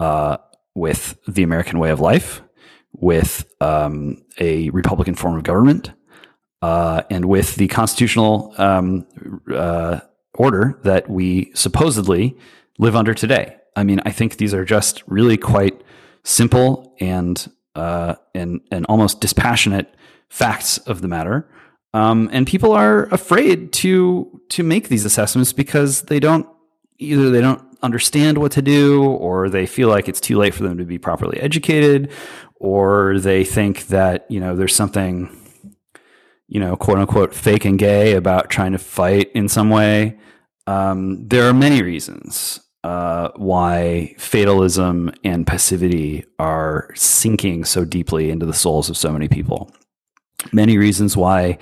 uh, 0.00 0.38
with 0.74 1.18
the 1.28 1.42
American 1.42 1.78
way 1.78 1.90
of 1.90 2.00
life, 2.00 2.42
with 2.92 3.44
um, 3.60 4.22
a 4.40 4.70
Republican 4.70 5.14
form 5.14 5.36
of 5.36 5.44
government, 5.44 5.92
uh, 6.62 7.02
and 7.10 7.26
with 7.26 7.56
the 7.56 7.68
constitutional 7.68 8.54
um, 8.58 9.06
uh, 9.54 10.00
order 10.34 10.80
that 10.82 11.08
we 11.08 11.52
supposedly 11.54 12.36
live 12.78 12.96
under 12.96 13.14
today. 13.14 13.56
I 13.76 13.84
mean, 13.84 14.00
I 14.04 14.10
think 14.10 14.36
these 14.36 14.54
are 14.54 14.64
just 14.64 15.02
really 15.06 15.36
quite 15.36 15.82
simple 16.22 16.94
and 17.00 17.50
uh, 17.74 18.14
and 18.34 18.60
and 18.70 18.86
almost 18.88 19.20
dispassionate 19.20 19.94
facts 20.28 20.78
of 20.78 21.02
the 21.02 21.08
matter. 21.08 21.48
Um, 21.92 22.28
and 22.32 22.46
people 22.46 22.72
are 22.72 23.04
afraid 23.12 23.72
to 23.74 24.40
to 24.50 24.62
make 24.62 24.88
these 24.88 25.04
assessments 25.04 25.52
because 25.52 26.02
they 26.02 26.18
don't 26.18 26.46
either 26.98 27.30
they 27.30 27.40
don't 27.40 27.62
understand 27.84 28.38
what 28.38 28.52
to 28.52 28.62
do 28.62 29.04
or 29.04 29.48
they 29.48 29.66
feel 29.66 29.88
like 29.88 30.08
it's 30.08 30.20
too 30.20 30.38
late 30.38 30.54
for 30.54 30.62
them 30.62 30.78
to 30.78 30.84
be 30.84 30.98
properly 30.98 31.38
educated 31.40 32.10
or 32.56 33.18
they 33.18 33.44
think 33.44 33.86
that 33.88 34.26
you 34.28 34.40
know 34.40 34.56
there's 34.56 34.74
something 34.74 35.28
you 36.48 36.60
know, 36.60 36.76
quote 36.76 36.98
unquote, 36.98 37.34
fake 37.34 37.64
and 37.64 37.78
gay 37.78 38.14
about 38.14 38.50
trying 38.50 38.72
to 38.72 38.78
fight 38.78 39.30
in 39.34 39.48
some 39.48 39.70
way. 39.70 40.18
Um, 40.66 41.26
there 41.26 41.48
are 41.48 41.54
many 41.54 41.82
reasons 41.82 42.60
uh, 42.82 43.30
why 43.36 44.14
fatalism 44.18 45.12
and 45.24 45.46
passivity 45.46 46.24
are 46.38 46.90
sinking 46.94 47.64
so 47.64 47.84
deeply 47.84 48.30
into 48.30 48.46
the 48.46 48.52
souls 48.52 48.90
of 48.90 48.96
so 48.96 49.10
many 49.10 49.28
people. 49.28 49.70
Many 50.52 50.76
reasons 50.76 51.16
why 51.16 51.58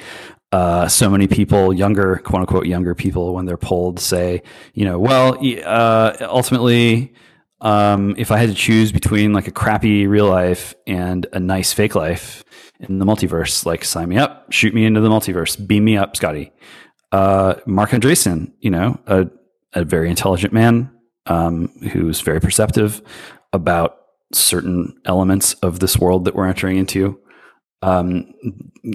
uh, 0.52 0.86
so 0.86 1.10
many 1.10 1.26
people, 1.26 1.72
younger, 1.72 2.16
quote 2.18 2.40
unquote, 2.40 2.66
younger 2.66 2.94
people, 2.94 3.34
when 3.34 3.46
they're 3.46 3.56
polled, 3.56 3.98
say, 3.98 4.42
you 4.74 4.84
know, 4.84 4.98
well, 4.98 5.38
uh, 5.64 6.16
ultimately, 6.20 7.14
um, 7.60 8.14
if 8.18 8.30
I 8.30 8.38
had 8.38 8.48
to 8.48 8.54
choose 8.54 8.92
between 8.92 9.32
like 9.32 9.48
a 9.48 9.52
crappy 9.52 10.06
real 10.06 10.28
life 10.28 10.74
and 10.86 11.26
a 11.32 11.40
nice 11.40 11.72
fake 11.72 11.94
life, 11.94 12.44
in 12.82 12.98
the 12.98 13.04
multiverse. 13.04 13.64
Like, 13.64 13.84
sign 13.84 14.08
me 14.08 14.18
up, 14.18 14.50
shoot 14.52 14.74
me 14.74 14.84
into 14.84 15.00
the 15.00 15.08
multiverse, 15.08 15.64
beam 15.66 15.84
me 15.84 15.96
up, 15.96 16.16
Scotty. 16.16 16.52
Uh, 17.10 17.54
Marc 17.66 17.90
Andreessen, 17.90 18.52
you 18.60 18.70
know, 18.70 18.98
a, 19.06 19.28
a 19.74 19.84
very 19.84 20.10
intelligent 20.10 20.52
man 20.52 20.90
um, 21.26 21.68
who's 21.92 22.20
very 22.20 22.40
perceptive 22.40 23.02
about 23.52 23.98
certain 24.32 24.96
elements 25.04 25.54
of 25.54 25.80
this 25.80 25.98
world 25.98 26.24
that 26.24 26.34
we're 26.34 26.48
entering 26.48 26.78
into, 26.78 27.18
um, 27.82 28.32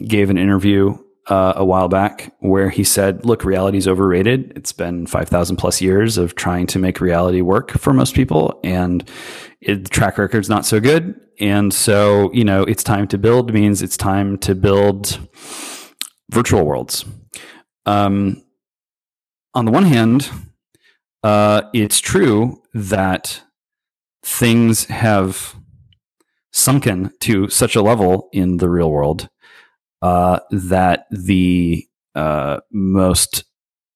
gave 0.07 0.29
an 0.29 0.37
interview 0.37 0.97
uh, 1.27 1.53
a 1.55 1.65
while 1.65 1.89
back 1.89 2.33
where 2.39 2.69
he 2.69 2.83
said, 2.83 3.25
"Look, 3.25 3.43
reality 3.43 3.77
is 3.77 3.87
overrated. 3.87 4.53
It's 4.55 4.71
been 4.71 5.07
five 5.07 5.29
thousand 5.29 5.57
plus 5.57 5.81
years 5.81 6.17
of 6.17 6.35
trying 6.35 6.67
to 6.67 6.79
make 6.79 7.01
reality 7.01 7.41
work 7.41 7.71
for 7.71 7.93
most 7.93 8.15
people, 8.15 8.59
and 8.63 9.09
it, 9.61 9.83
the 9.83 9.89
track 9.89 10.17
record's 10.17 10.49
not 10.49 10.65
so 10.65 10.79
good. 10.79 11.19
And 11.39 11.73
so, 11.73 12.31
you 12.33 12.43
know, 12.43 12.63
it's 12.63 12.83
time 12.83 13.07
to 13.09 13.17
build 13.17 13.53
means 13.53 13.81
it's 13.81 13.97
time 13.97 14.37
to 14.39 14.55
build 14.55 15.19
virtual 16.31 16.65
worlds. 16.65 17.05
Um, 17.85 18.43
on 19.53 19.65
the 19.65 19.71
one 19.71 19.83
hand, 19.83 20.29
uh, 21.23 21.63
it's 21.73 21.99
true 21.99 22.61
that 22.73 23.43
things 24.23 24.85
have 24.85 25.55
sunken 26.51 27.11
to 27.19 27.49
such 27.49 27.75
a 27.75 27.81
level 27.81 28.29
in 28.33 28.57
the 28.57 28.69
real 28.69 28.91
world 28.91 29.29
uh, 30.01 30.39
that 30.51 31.05
the 31.11 31.87
uh, 32.15 32.59
most 32.71 33.45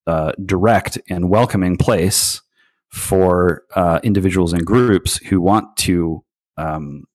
uh, 0.08 0.32
direct 0.46 1.00
and 1.10 1.30
welcoming 1.30 1.78
place 1.78 2.42
for 2.90 3.64
uh, 3.76 4.00
individuals 4.04 4.54
and 4.54 4.66
groups 4.66 5.18
who 5.18 5.40
want 5.40 5.78
to 5.78 6.24
um, 6.58 7.06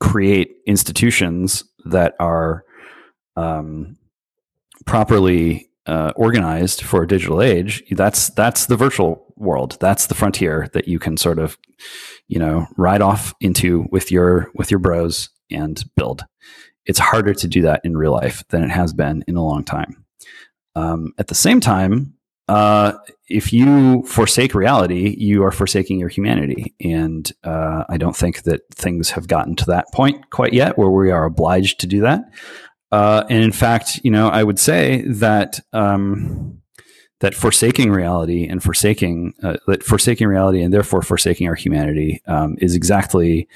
create 0.00 0.56
institutions 0.66 1.64
that 1.84 2.14
are 2.20 2.64
um, 3.36 3.96
properly 4.84 5.70
uh, 5.86 6.12
organized 6.14 6.82
for 6.82 7.02
a 7.02 7.08
digital 7.08 7.40
age. 7.40 7.82
That's 7.90 8.28
that's 8.30 8.66
the 8.66 8.76
virtual 8.76 9.32
world. 9.36 9.76
That's 9.80 10.06
the 10.06 10.14
frontier 10.14 10.68
that 10.72 10.86
you 10.86 10.98
can 10.98 11.16
sort 11.16 11.38
of, 11.38 11.58
you 12.28 12.38
know, 12.38 12.66
ride 12.76 13.02
off 13.02 13.34
into 13.40 13.86
with 13.90 14.12
your 14.12 14.50
with 14.54 14.70
your 14.70 14.80
bros 14.80 15.30
and 15.50 15.82
build. 15.96 16.24
It's 16.90 16.98
harder 16.98 17.34
to 17.34 17.46
do 17.46 17.62
that 17.62 17.80
in 17.84 17.96
real 17.96 18.10
life 18.10 18.42
than 18.48 18.64
it 18.64 18.70
has 18.70 18.92
been 18.92 19.22
in 19.28 19.36
a 19.36 19.44
long 19.44 19.62
time. 19.62 20.04
Um, 20.74 21.12
at 21.18 21.28
the 21.28 21.36
same 21.36 21.60
time, 21.60 22.14
uh, 22.48 22.94
if 23.28 23.52
you 23.52 24.02
forsake 24.02 24.56
reality, 24.56 25.14
you 25.16 25.44
are 25.44 25.52
forsaking 25.52 26.00
your 26.00 26.08
humanity. 26.08 26.74
And 26.80 27.30
uh, 27.44 27.84
I 27.88 27.96
don't 27.96 28.16
think 28.16 28.42
that 28.42 28.62
things 28.74 29.10
have 29.10 29.28
gotten 29.28 29.54
to 29.54 29.66
that 29.66 29.86
point 29.94 30.30
quite 30.30 30.52
yet 30.52 30.76
where 30.76 30.90
we 30.90 31.12
are 31.12 31.26
obliged 31.26 31.78
to 31.80 31.86
do 31.86 32.00
that. 32.00 32.22
Uh, 32.90 33.22
and 33.30 33.44
in 33.44 33.52
fact, 33.52 34.00
you 34.02 34.10
know, 34.10 34.28
I 34.28 34.42
would 34.42 34.58
say 34.58 35.02
that 35.02 35.60
um, 35.72 36.60
that 37.20 37.34
forsaking 37.34 37.92
reality 37.92 38.48
and 38.48 38.60
forsaking 38.60 39.34
uh, 39.44 39.58
that 39.68 39.84
forsaking 39.84 40.26
reality 40.26 40.60
and 40.60 40.74
therefore 40.74 41.02
forsaking 41.02 41.46
our 41.46 41.54
humanity 41.54 42.20
um, 42.26 42.56
is 42.58 42.74
exactly 42.74 43.46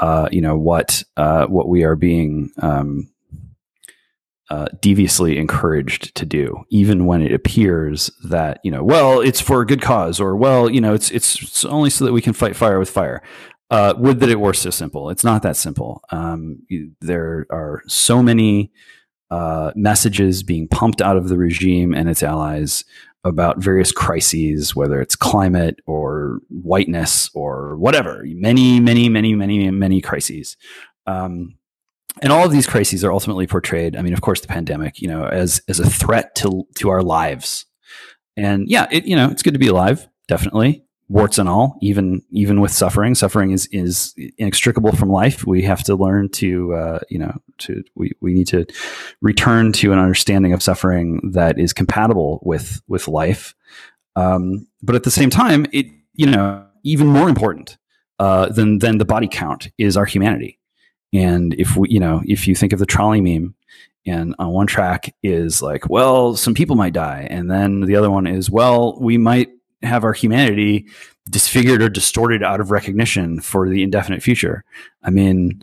uh, 0.00 0.28
you 0.32 0.40
know 0.40 0.56
what 0.56 1.04
uh, 1.16 1.46
what 1.46 1.68
we 1.68 1.84
are 1.84 1.96
being 1.96 2.50
um, 2.58 3.10
uh, 4.50 4.66
deviously 4.80 5.38
encouraged 5.38 6.14
to 6.16 6.26
do, 6.26 6.64
even 6.70 7.06
when 7.06 7.22
it 7.22 7.32
appears 7.32 8.10
that 8.24 8.58
you 8.64 8.70
know, 8.70 8.82
well, 8.82 9.20
it's 9.20 9.40
for 9.40 9.60
a 9.60 9.66
good 9.66 9.80
cause, 9.80 10.18
or 10.18 10.34
well, 10.34 10.68
you 10.68 10.80
know, 10.80 10.94
it's 10.94 11.10
it's 11.10 11.64
only 11.64 11.90
so 11.90 12.04
that 12.04 12.12
we 12.12 12.22
can 12.22 12.32
fight 12.32 12.56
fire 12.56 12.78
with 12.78 12.90
fire. 12.90 13.22
Uh, 13.70 13.94
would 13.98 14.18
that 14.18 14.28
it 14.28 14.40
were 14.40 14.52
so 14.52 14.70
simple? 14.70 15.10
It's 15.10 15.22
not 15.22 15.42
that 15.42 15.56
simple. 15.56 16.02
Um, 16.10 16.64
you, 16.68 16.90
there 17.00 17.46
are 17.50 17.82
so 17.86 18.20
many 18.20 18.72
uh, 19.30 19.70
messages 19.76 20.42
being 20.42 20.66
pumped 20.66 21.00
out 21.00 21.16
of 21.16 21.28
the 21.28 21.38
regime 21.38 21.94
and 21.94 22.08
its 22.08 22.24
allies 22.24 22.84
about 23.24 23.58
various 23.58 23.92
crises, 23.92 24.74
whether 24.74 25.00
it's 25.00 25.16
climate 25.16 25.80
or 25.86 26.40
whiteness 26.48 27.30
or 27.34 27.76
whatever. 27.76 28.22
Many, 28.24 28.80
many, 28.80 29.08
many, 29.08 29.34
many, 29.34 29.70
many 29.70 30.00
crises. 30.00 30.56
Um, 31.06 31.56
and 32.22 32.32
all 32.32 32.44
of 32.44 32.52
these 32.52 32.66
crises 32.66 33.04
are 33.04 33.12
ultimately 33.12 33.46
portrayed. 33.46 33.96
I 33.96 34.02
mean, 34.02 34.12
of 34.12 34.20
course, 34.20 34.40
the 34.40 34.48
pandemic, 34.48 35.00
you 35.00 35.08
know, 35.08 35.26
as 35.26 35.62
as 35.68 35.80
a 35.80 35.88
threat 35.88 36.34
to 36.36 36.66
to 36.76 36.90
our 36.90 37.02
lives. 37.02 37.66
And 38.36 38.68
yeah, 38.68 38.86
it 38.90 39.04
you 39.04 39.16
know, 39.16 39.28
it's 39.30 39.42
good 39.42 39.54
to 39.54 39.60
be 39.60 39.68
alive, 39.68 40.08
definitely, 40.26 40.84
warts 41.10 41.38
and 41.38 41.48
all. 41.48 41.76
Even 41.82 42.22
even 42.30 42.62
with 42.62 42.70
suffering, 42.70 43.14
suffering 43.14 43.50
is 43.50 43.68
is 43.72 44.14
inextricable 44.38 44.92
from 44.92 45.10
life. 45.10 45.46
We 45.46 45.62
have 45.62 45.82
to 45.84 45.94
learn 45.94 46.30
to 46.30 46.74
uh, 46.74 46.98
you 47.10 47.18
know 47.18 47.36
to 47.58 47.84
we 47.94 48.12
we 48.22 48.32
need 48.32 48.46
to 48.48 48.64
return 49.20 49.72
to 49.72 49.92
an 49.92 49.98
understanding 49.98 50.54
of 50.54 50.62
suffering 50.62 51.32
that 51.32 51.58
is 51.58 51.74
compatible 51.74 52.40
with 52.42 52.80
with 52.88 53.08
life. 53.08 53.54
Um, 54.16 54.66
but 54.82 54.96
at 54.96 55.02
the 55.02 55.10
same 55.10 55.28
time, 55.28 55.66
it 55.72 55.86
you 56.14 56.26
know 56.26 56.64
even 56.84 57.08
more 57.08 57.28
important 57.28 57.76
uh, 58.18 58.48
than 58.48 58.78
than 58.78 58.96
the 58.96 59.04
body 59.04 59.28
count 59.28 59.68
is 59.76 59.98
our 59.98 60.06
humanity 60.06 60.60
and 61.12 61.54
if 61.54 61.76
we, 61.76 61.88
you 61.90 62.00
know, 62.00 62.22
if 62.24 62.46
you 62.46 62.54
think 62.54 62.72
of 62.72 62.78
the 62.78 62.86
trolley 62.86 63.20
meme, 63.20 63.54
and 64.06 64.34
on 64.38 64.50
one 64.50 64.66
track 64.66 65.14
is 65.22 65.60
like, 65.60 65.90
well, 65.90 66.34
some 66.34 66.54
people 66.54 66.76
might 66.76 66.92
die, 66.92 67.26
and 67.30 67.50
then 67.50 67.80
the 67.80 67.96
other 67.96 68.10
one 68.10 68.26
is, 68.26 68.50
well, 68.50 68.98
we 69.00 69.18
might 69.18 69.50
have 69.82 70.04
our 70.04 70.12
humanity 70.12 70.86
disfigured 71.28 71.82
or 71.82 71.88
distorted 71.88 72.42
out 72.42 72.60
of 72.60 72.70
recognition 72.70 73.40
for 73.40 73.68
the 73.68 73.82
indefinite 73.82 74.22
future. 74.22 74.64
I 75.02 75.10
mean, 75.10 75.62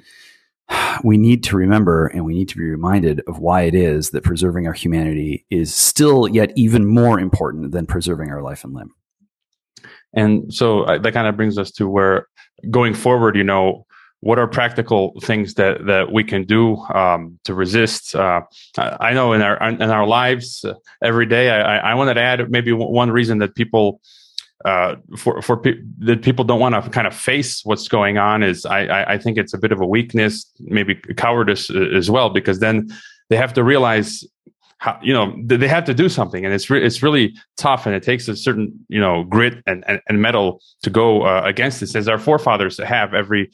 we 1.04 1.18
need 1.18 1.44
to 1.46 1.58
remember 1.58 2.08
and 2.08 2.26
we 2.26 2.34
need 2.34 2.50
to 2.50 2.58
be 2.58 2.64
reminded 2.64 3.22
of 3.28 3.40
why 3.40 3.64
it 3.64 3.76
is 3.76 4.12
that 4.12 4.24
preserving 4.24 4.68
our 4.68 4.74
humanity 4.74 5.46
is 5.50 5.74
still 5.74 6.28
yet 6.28 6.52
even 6.56 6.86
more 6.86 7.20
important 7.20 7.72
than 7.72 7.86
preserving 7.86 8.32
our 8.32 8.42
life 8.42 8.64
and 8.64 8.74
limb. 8.74 8.94
And 10.14 10.54
so 10.54 10.84
uh, 10.84 10.98
that 11.00 11.14
kind 11.14 11.28
of 11.28 11.36
brings 11.36 11.58
us 11.58 11.72
to 11.72 11.88
where 11.88 12.28
going 12.72 12.94
forward, 12.94 13.36
you 13.36 13.44
know, 13.44 13.86
what 14.22 14.40
are 14.40 14.48
practical 14.48 15.14
things 15.22 15.54
that 15.56 15.86
that 15.86 16.12
we 16.12 16.24
can 16.24 16.44
do 16.44 16.78
um, 16.94 17.40
to 17.44 17.54
resist? 17.54 18.16
Uh, 18.16 18.42
I 18.78 19.14
know 19.14 19.34
in 19.34 19.42
our 19.42 19.62
in 19.70 19.82
our 19.82 20.08
lives 20.08 20.66
uh, 20.66 20.74
every 21.04 21.26
day. 21.26 21.50
I, 21.50 21.92
I 21.92 21.94
wanted 21.94 22.16
to 22.16 22.22
add 22.22 22.50
maybe 22.50 22.72
one 22.72 23.12
reason 23.12 23.38
that 23.40 23.56
people 23.56 24.02
uh, 24.66 24.96
for 25.18 25.42
for 25.42 25.58
pe- 25.58 25.82
that 26.00 26.24
people 26.24 26.44
don't 26.44 26.60
want 26.60 26.74
to 26.76 26.90
kind 26.90 27.06
of 27.06 27.16
face 27.16 27.62
what's 27.64 27.88
going 27.88 28.18
on 28.18 28.42
is 28.42 28.66
I, 28.66 29.14
I 29.14 29.18
think 29.18 29.38
it's 29.38 29.54
a 29.54 29.58
bit 29.58 29.72
of 29.72 29.80
a 29.82 29.86
weakness, 29.86 30.52
maybe 30.60 30.96
cowardice 31.16 31.70
uh, 31.70 31.96
as 31.96 32.10
well, 32.10 32.30
because 32.30 32.60
then 32.60 32.90
they 33.30 33.38
have 33.38 33.54
to 33.54 33.64
realize 33.64 34.26
how 34.80 35.00
you 35.02 35.14
know 35.14 35.36
they 35.46 35.68
have 35.68 35.86
to 35.86 35.94
do 35.94 36.08
something 36.08 36.46
and 36.46 36.54
it's 36.54 36.70
re- 36.70 36.84
it's 36.84 37.02
really 37.02 37.36
tough 37.56 37.86
and 37.86 37.96
it 37.96 38.04
takes 38.04 38.28
a 38.28 38.36
certain 38.36 38.74
you 38.90 39.00
know 39.00 39.24
grit 39.24 39.56
and 39.66 39.84
and, 39.88 40.02
and 40.08 40.22
mettle 40.22 40.62
to 40.84 40.90
go 40.90 41.24
uh, 41.24 41.42
against 41.46 41.80
this 41.80 41.96
as 41.96 42.08
our 42.08 42.20
forefathers 42.20 42.78
have 42.78 43.14
every 43.14 43.50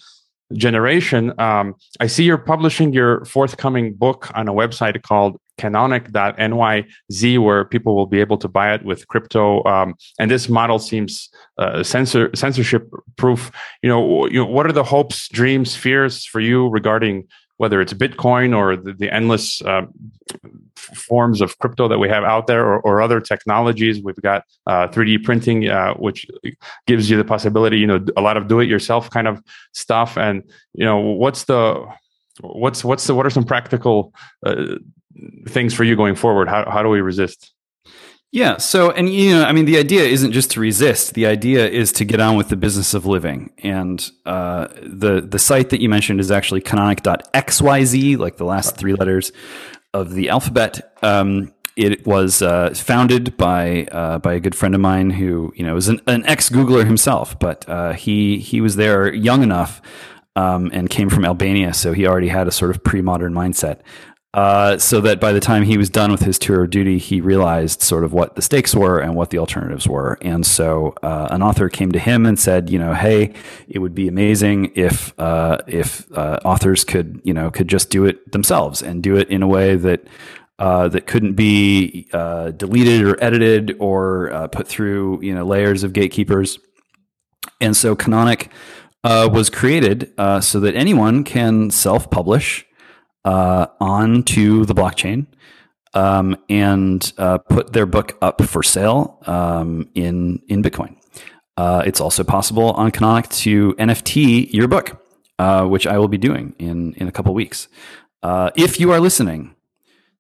generation 0.54 1.34
um, 1.40 1.74
i 2.00 2.08
see 2.08 2.24
you're 2.24 2.38
publishing 2.38 2.94
your 2.94 3.26
forthcoming 3.26 3.94
book 3.94 4.30
on 4.36 4.48
a 4.48 4.54
website 4.54 5.02
called 5.02 5.38
canonic.nyz 5.58 7.40
where 7.40 7.66
people 7.66 7.96
will 7.96 8.08
be 8.08 8.20
able 8.20 8.38
to 8.38 8.48
buy 8.48 8.74
it 8.74 8.84
with 8.84 9.08
crypto 9.08 9.64
um, 9.66 9.96
and 10.20 10.30
this 10.30 10.50
model 10.50 10.80
seems 10.80 11.30
uh, 11.58 11.84
censor 11.84 12.30
censorship 12.36 12.90
proof 13.18 13.52
you 13.82 13.90
know, 13.90 14.26
you 14.28 14.40
know 14.40 14.46
what 14.46 14.66
are 14.66 14.72
the 14.72 14.84
hopes 14.84 15.28
dreams 15.30 15.76
fears 15.76 16.26
for 16.26 16.40
you 16.40 16.68
regarding 16.70 17.28
whether 17.64 17.80
it's 17.80 17.94
Bitcoin 17.94 18.50
or 18.60 18.76
the, 18.76 18.92
the 18.92 19.10
endless 19.10 19.62
uh, 19.62 19.86
forms 21.08 21.40
of 21.40 21.58
crypto 21.60 21.88
that 21.88 21.98
we 21.98 22.10
have 22.10 22.26
out 22.26 22.46
there, 22.46 22.66
or, 22.66 22.82
or 22.82 23.02
other 23.02 23.22
technologies. 23.22 24.04
We've 24.04 24.22
got 24.22 24.44
uh, 24.68 24.90
3D 24.90 25.24
printing, 25.24 25.70
uh, 25.70 25.94
which 25.94 26.28
gives 26.88 27.10
you 27.10 27.16
the 27.16 27.24
possibility, 27.24 27.78
you 27.80 27.88
know, 27.88 28.06
a 28.18 28.22
lot 28.22 28.36
of 28.36 28.50
do-it-yourself 28.50 29.10
kind 29.10 29.30
of 29.30 29.42
stuff. 29.72 30.18
And 30.18 30.44
you 30.74 30.84
know, 30.84 31.00
what's 31.00 31.46
the 31.46 31.88
what's 32.42 32.84
what's 32.84 33.08
the 33.08 33.16
what 33.16 33.26
are 33.26 33.30
some 33.30 33.46
practical 33.46 34.14
uh, 34.46 34.76
things 35.48 35.74
for 35.74 35.86
you 35.86 35.96
going 35.96 36.16
forward? 36.16 36.50
How 36.50 36.70
how 36.70 36.84
do 36.84 36.90
we 36.90 37.00
resist? 37.00 37.54
Yeah. 38.34 38.58
So, 38.58 38.90
and 38.90 39.14
you 39.14 39.36
know, 39.36 39.44
I 39.44 39.52
mean, 39.52 39.66
the 39.66 39.78
idea 39.78 40.02
isn't 40.06 40.32
just 40.32 40.50
to 40.52 40.60
resist. 40.60 41.14
The 41.14 41.28
idea 41.28 41.70
is 41.70 41.92
to 41.94 42.04
get 42.04 42.20
on 42.20 42.36
with 42.36 42.50
the 42.50 42.56
business 42.56 42.96
of 42.96 43.06
living. 43.06 43.52
And 43.60 44.12
uh, 44.26 44.70
the 44.82 45.22
the 45.22 45.38
site 45.38 45.70
that 45.70 45.82
you 45.82 45.88
mentioned 45.88 46.20
is 46.20 46.32
actually 46.32 46.62
canonic.xyz, 46.62 48.18
like 48.18 48.38
the 48.38 48.46
last 48.46 48.76
three 48.76 48.96
letters 48.96 49.32
of 49.94 50.16
the 50.16 50.30
alphabet. 50.30 50.98
Um, 51.04 51.54
it 51.76 52.08
was 52.08 52.42
uh, 52.42 52.74
founded 52.74 53.38
by 53.38 53.86
uh, 53.92 54.18
by 54.18 54.34
a 54.34 54.40
good 54.40 54.56
friend 54.56 54.74
of 54.74 54.82
mine 54.82 55.12
who 55.12 55.54
you 55.56 55.64
know 55.64 55.76
was 55.76 55.88
an, 55.88 56.02
an 56.08 56.26
ex 56.26 56.50
Googler 56.50 56.88
himself, 56.88 57.38
but 57.38 57.70
uh, 57.70 57.94
he 57.94 58.40
he 58.40 58.62
was 58.62 58.78
there 58.78 59.14
young 59.14 59.44
enough 59.44 59.80
um, 60.36 60.72
and 60.74 60.90
came 60.90 61.10
from 61.10 61.24
Albania, 61.24 61.72
so 61.72 61.94
he 61.94 62.08
already 62.08 62.30
had 62.30 62.48
a 62.48 62.52
sort 62.52 62.72
of 62.72 62.84
pre 62.84 63.04
modern 63.04 63.32
mindset. 63.32 63.82
Uh, 64.34 64.80
so 64.80 65.00
that 65.00 65.20
by 65.20 65.32
the 65.32 65.40
time 65.40 65.62
he 65.62 65.78
was 65.78 65.92
done 65.92 66.12
with 66.12 66.22
his 66.22 66.40
tour 66.40 66.64
of 66.64 66.72
duty, 66.72 66.98
he 66.98 67.22
realized 67.22 67.84
sort 67.84 68.04
of 68.04 68.14
what 68.14 68.34
the 68.36 68.42
stakes 68.42 68.74
were 68.74 68.98
and 68.98 69.14
what 69.14 69.30
the 69.30 69.38
alternatives 69.38 69.88
were. 69.88 70.18
And 70.24 70.44
so 70.44 70.96
uh, 71.04 71.28
an 71.30 71.44
author 71.44 71.70
came 71.70 71.92
to 71.92 72.00
him 72.00 72.26
and 72.26 72.40
said, 72.40 72.72
you 72.72 72.80
know, 72.80 72.96
hey, 72.96 73.34
it 73.68 73.78
would 73.78 73.94
be 73.94 74.08
amazing 74.08 74.72
if 74.74 75.14
uh, 75.20 75.60
if 75.68 76.12
uh, 76.18 76.40
authors 76.44 76.84
could, 76.84 77.22
you 77.24 77.32
know, 77.32 77.52
could 77.52 77.68
just 77.68 77.92
do 77.92 78.06
it 78.06 78.32
themselves 78.32 78.82
and 78.82 79.04
do 79.04 79.16
it 79.16 79.30
in 79.30 79.44
a 79.44 79.48
way 79.48 79.76
that. 79.76 80.02
Uh, 80.60 80.88
that 80.88 81.08
couldn't 81.08 81.34
be 81.34 82.08
deleted 82.12 83.02
or 83.02 83.22
edited 83.22 83.76
or 83.80 84.48
put 84.52 84.68
through, 84.68 85.20
you 85.22 85.34
know, 85.34 85.44
layers 85.44 85.84
of 85.84 85.94
gatekeepers. 85.94 86.60
And 87.60 87.76
so 87.76 87.96
Canonic 87.96 88.52
was 89.04 89.50
created 89.50 90.14
so 90.42 90.60
that 90.60 90.76
anyone 90.76 91.24
can 91.24 91.72
self-publish 91.72 92.66
uh, 93.26 93.68
onto 93.80 94.66
the 94.66 94.74
blockchain 94.74 95.28
um, 95.94 96.38
and 96.50 97.14
uh, 97.18 97.38
put 97.38 97.74
their 97.74 97.86
book 97.86 98.18
up 98.22 98.42
for 98.44 98.64
sale 98.64 99.20
um, 99.28 99.90
in 99.96 100.42
in 100.48 100.64
Bitcoin. 100.64 100.96
Uh, 101.56 101.84
it's 101.86 102.02
also 102.02 102.24
possible 102.24 102.72
on 102.72 102.92
Canonic 102.92 103.30
to 103.30 103.74
NFT 103.74 104.52
your 104.52 104.68
book, 104.68 105.00
uh, 105.38 105.66
which 105.66 105.86
I 105.86 105.98
will 105.98 106.08
be 106.08 106.18
doing 106.18 106.56
in 106.60 106.94
in 106.94 107.08
a 107.08 107.12
couple 107.12 107.34
weeks. 107.34 107.68
Uh, 108.22 108.50
if 108.56 108.80
you 108.80 108.92
are 108.92 109.00
listening 109.00 109.56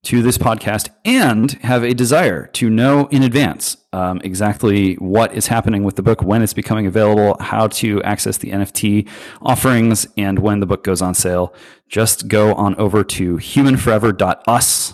to 0.03 0.21
this 0.21 0.37
podcast 0.37 0.89
and 1.05 1.53
have 1.63 1.83
a 1.83 1.93
desire 1.93 2.47
to 2.47 2.69
know 2.69 3.07
in 3.07 3.23
advance 3.23 3.77
um, 3.93 4.19
exactly 4.23 4.95
what 4.95 5.33
is 5.33 5.47
happening 5.47 5.83
with 5.83 5.95
the 5.95 6.03
book, 6.03 6.21
when 6.21 6.41
it's 6.41 6.53
becoming 6.53 6.85
available, 6.85 7.37
how 7.39 7.67
to 7.67 8.03
access 8.03 8.37
the 8.37 8.51
NFT 8.51 9.07
offerings, 9.41 10.05
and 10.17 10.39
when 10.39 10.59
the 10.59 10.65
book 10.65 10.83
goes 10.83 11.01
on 11.01 11.13
sale, 11.13 11.53
just 11.87 12.27
go 12.27 12.53
on 12.55 12.75
over 12.75 13.03
to 13.03 13.37
humanforever.us, 13.37 14.93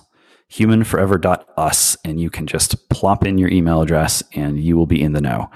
humanforever.us, 0.52 1.98
and 2.06 2.22
you 2.22 2.30
can 2.30 2.46
just 2.46 2.90
plop 2.90 3.26
in 3.26 3.38
your 3.38 3.50
email 3.50 3.82
address 3.82 4.22
and 4.34 4.60
you 4.60 4.78
will 4.78 4.86
be 4.86 5.02
in 5.02 5.14
the 5.14 5.22
know. 5.22 5.50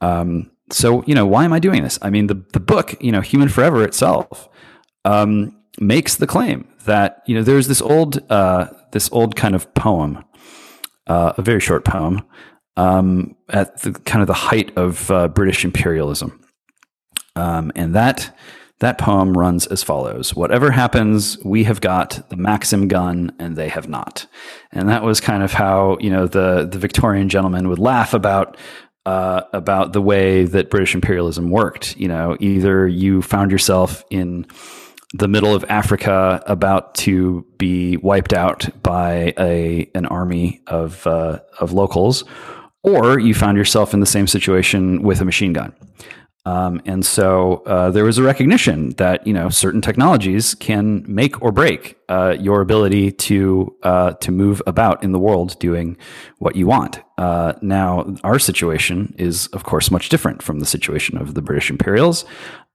Um, 0.00 0.50
so, 0.70 1.02
you 1.04 1.14
know, 1.14 1.24
why 1.24 1.44
am 1.44 1.52
I 1.52 1.60
doing 1.60 1.82
this? 1.82 1.98
I 2.02 2.10
mean, 2.10 2.26
the, 2.26 2.44
the 2.52 2.60
book, 2.60 2.94
you 3.00 3.10
know, 3.10 3.22
Human 3.22 3.48
Forever 3.48 3.82
itself, 3.84 4.48
um, 5.06 5.57
makes 5.80 6.16
the 6.16 6.26
claim 6.26 6.68
that 6.84 7.22
you 7.26 7.34
know 7.34 7.42
there's 7.42 7.68
this 7.68 7.82
old 7.82 8.18
uh, 8.30 8.68
this 8.92 9.10
old 9.12 9.36
kind 9.36 9.54
of 9.54 9.72
poem, 9.74 10.24
uh, 11.06 11.32
a 11.36 11.42
very 11.42 11.60
short 11.60 11.84
poem, 11.84 12.22
um, 12.76 13.36
at 13.48 13.80
the 13.82 13.92
kind 13.92 14.22
of 14.22 14.26
the 14.26 14.34
height 14.34 14.76
of 14.76 15.10
uh, 15.10 15.28
British 15.28 15.64
imperialism, 15.64 16.40
um, 17.36 17.72
and 17.74 17.94
that 17.94 18.36
that 18.80 18.98
poem 18.98 19.36
runs 19.36 19.66
as 19.66 19.82
follows: 19.82 20.34
Whatever 20.34 20.70
happens, 20.70 21.38
we 21.44 21.64
have 21.64 21.80
got 21.80 22.28
the 22.30 22.36
Maxim 22.36 22.88
gun, 22.88 23.34
and 23.38 23.56
they 23.56 23.68
have 23.68 23.88
not. 23.88 24.26
And 24.72 24.88
that 24.88 25.02
was 25.02 25.20
kind 25.20 25.42
of 25.42 25.52
how 25.52 25.98
you 26.00 26.10
know 26.10 26.26
the 26.26 26.68
the 26.70 26.78
Victorian 26.78 27.28
gentleman 27.28 27.68
would 27.68 27.78
laugh 27.78 28.14
about 28.14 28.56
uh, 29.06 29.42
about 29.52 29.92
the 29.92 30.02
way 30.02 30.44
that 30.44 30.70
British 30.70 30.94
imperialism 30.94 31.50
worked. 31.50 31.96
You 31.96 32.08
know, 32.08 32.36
either 32.40 32.86
you 32.86 33.22
found 33.22 33.50
yourself 33.50 34.04
in 34.10 34.46
the 35.14 35.28
middle 35.28 35.54
of 35.54 35.64
Africa 35.68 36.42
about 36.46 36.94
to 36.96 37.46
be 37.56 37.96
wiped 37.98 38.32
out 38.32 38.68
by 38.82 39.32
a 39.38 39.90
an 39.94 40.06
army 40.06 40.60
of 40.66 41.06
uh, 41.06 41.40
of 41.60 41.72
locals, 41.72 42.24
or 42.82 43.18
you 43.18 43.34
found 43.34 43.56
yourself 43.56 43.94
in 43.94 44.00
the 44.00 44.06
same 44.06 44.26
situation 44.26 45.02
with 45.02 45.20
a 45.20 45.24
machine 45.24 45.52
gun. 45.52 45.72
Um, 46.48 46.80
and 46.86 47.04
so 47.04 47.62
uh, 47.66 47.90
there 47.90 48.04
was 48.04 48.16
a 48.16 48.22
recognition 48.22 48.90
that 48.90 49.26
you 49.26 49.34
know 49.34 49.50
certain 49.50 49.82
technologies 49.82 50.54
can 50.54 51.04
make 51.06 51.40
or 51.42 51.52
break 51.52 51.98
uh, 52.08 52.36
your 52.38 52.60
ability 52.60 53.12
to 53.12 53.76
uh, 53.82 54.12
to 54.12 54.30
move 54.30 54.62
about 54.66 55.02
in 55.02 55.12
the 55.12 55.18
world 55.18 55.58
doing 55.58 55.96
what 56.38 56.56
you 56.56 56.66
want. 56.66 57.00
Uh, 57.18 57.52
now, 57.60 58.14
our 58.24 58.38
situation 58.38 59.14
is, 59.18 59.48
of 59.48 59.64
course, 59.64 59.90
much 59.90 60.08
different 60.08 60.42
from 60.42 60.60
the 60.60 60.66
situation 60.66 61.18
of 61.18 61.34
the 61.34 61.42
British 61.42 61.70
Imperials. 61.70 62.24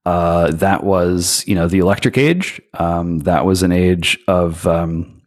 Uh, 0.05 0.51
that 0.51 0.83
was, 0.83 1.43
you 1.47 1.55
know, 1.55 1.67
the 1.67 1.79
electric 1.79 2.17
age. 2.17 2.61
Um, 2.73 3.19
that 3.19 3.45
was 3.45 3.63
an 3.63 3.71
age 3.71 4.19
of 4.27 4.67
um, 4.67 5.21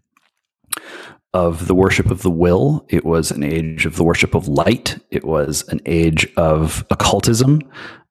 of 1.32 1.66
the 1.66 1.74
worship 1.74 2.10
of 2.10 2.22
the 2.22 2.30
will. 2.30 2.86
It 2.88 3.04
was 3.04 3.30
an 3.30 3.42
age 3.42 3.84
of 3.86 3.96
the 3.96 4.04
worship 4.04 4.34
of 4.34 4.48
light. 4.48 4.98
It 5.10 5.24
was 5.24 5.66
an 5.68 5.80
age 5.84 6.26
of 6.36 6.86
occultism. 6.90 7.60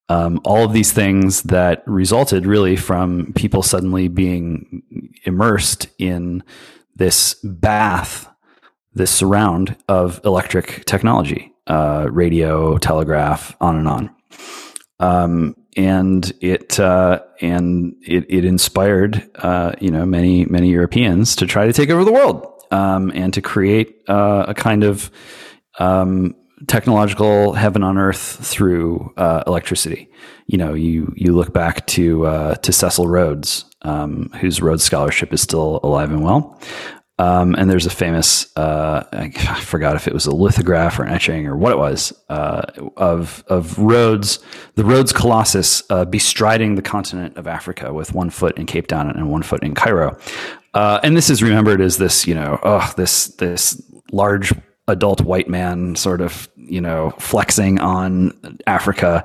Um, 0.09 0.39
all 0.45 0.63
of 0.63 0.73
these 0.73 0.93
things 0.93 1.41
that 1.43 1.83
resulted 1.87 2.45
really 2.45 2.75
from 2.75 3.33
people 3.33 3.63
suddenly 3.63 4.07
being 4.07 4.83
immersed 5.23 5.87
in 5.97 6.43
this 6.95 7.33
bath, 7.43 8.29
this 8.93 9.09
surround 9.09 9.75
of 9.87 10.21
electric 10.23 10.85
technology, 10.85 11.51
uh, 11.65 12.07
radio, 12.11 12.77
telegraph, 12.77 13.55
on 13.59 13.77
and 13.77 13.87
on. 13.87 14.15
Um, 14.99 15.55
and 15.75 16.31
it 16.41 16.79
uh, 16.79 17.21
and 17.41 17.95
it, 18.01 18.25
it 18.29 18.45
inspired 18.45 19.29
uh, 19.35 19.73
you 19.79 19.91
know 19.91 20.05
many 20.05 20.45
many 20.45 20.69
Europeans 20.69 21.35
to 21.37 21.45
try 21.45 21.65
to 21.65 21.73
take 21.73 21.89
over 21.89 22.03
the 22.03 22.11
world 22.11 22.47
um, 22.71 23.11
and 23.13 23.33
to 23.33 23.41
create 23.41 24.01
uh, 24.07 24.45
a 24.47 24.53
kind 24.53 24.83
of 24.83 25.11
um, 25.79 26.35
technological 26.67 27.53
heaven 27.53 27.83
on 27.83 27.97
earth 27.97 28.45
through 28.45 29.13
uh, 29.17 29.43
electricity. 29.45 30.09
You 30.47 30.57
know, 30.57 30.73
you 30.73 31.13
you 31.15 31.33
look 31.33 31.53
back 31.53 31.85
to 31.87 32.25
uh, 32.25 32.55
to 32.55 32.71
Cecil 32.71 33.07
Rhodes, 33.07 33.65
um, 33.81 34.29
whose 34.39 34.61
Rhodes 34.61 34.83
Scholarship 34.83 35.33
is 35.33 35.41
still 35.41 35.79
alive 35.83 36.11
and 36.11 36.23
well. 36.23 36.59
Um, 37.17 37.55
and 37.55 37.69
there's 37.69 37.85
a 37.85 37.91
famous, 37.91 38.55
uh, 38.57 39.03
I 39.13 39.29
forgot 39.61 39.95
if 39.95 40.07
it 40.07 40.13
was 40.13 40.25
a 40.25 40.35
lithograph 40.35 40.99
or 40.99 41.03
an 41.03 41.13
etching 41.13 41.47
or 41.47 41.55
what 41.55 41.71
it 41.71 41.77
was, 41.77 42.13
uh, 42.29 42.63
of, 42.97 43.43
of 43.47 43.77
Rhodes, 43.79 44.39
the 44.75 44.83
Rhodes 44.83 45.13
Colossus 45.13 45.81
uh, 45.89 46.05
bestriding 46.05 46.75
the 46.75 46.81
continent 46.81 47.37
of 47.37 47.47
Africa 47.47 47.93
with 47.93 48.13
one 48.13 48.29
foot 48.29 48.57
in 48.57 48.65
Cape 48.65 48.87
Town 48.87 49.09
and 49.09 49.29
one 49.29 49.43
foot 49.43 49.63
in 49.63 49.73
Cairo. 49.75 50.17
Uh, 50.73 50.99
and 51.03 51.15
this 51.15 51.29
is 51.29 51.41
remembered 51.41 51.79
as 51.79 51.97
this, 51.97 52.27
you 52.27 52.35
know, 52.35 52.59
oh, 52.63 52.93
this, 52.97 53.27
this 53.27 53.81
large 54.11 54.53
adult 54.87 55.21
white 55.21 55.47
man 55.47 55.95
sort 55.95 56.21
of 56.21 56.47
you 56.55 56.81
know 56.81 57.11
flexing 57.19 57.79
on 57.79 58.31
Africa. 58.67 59.23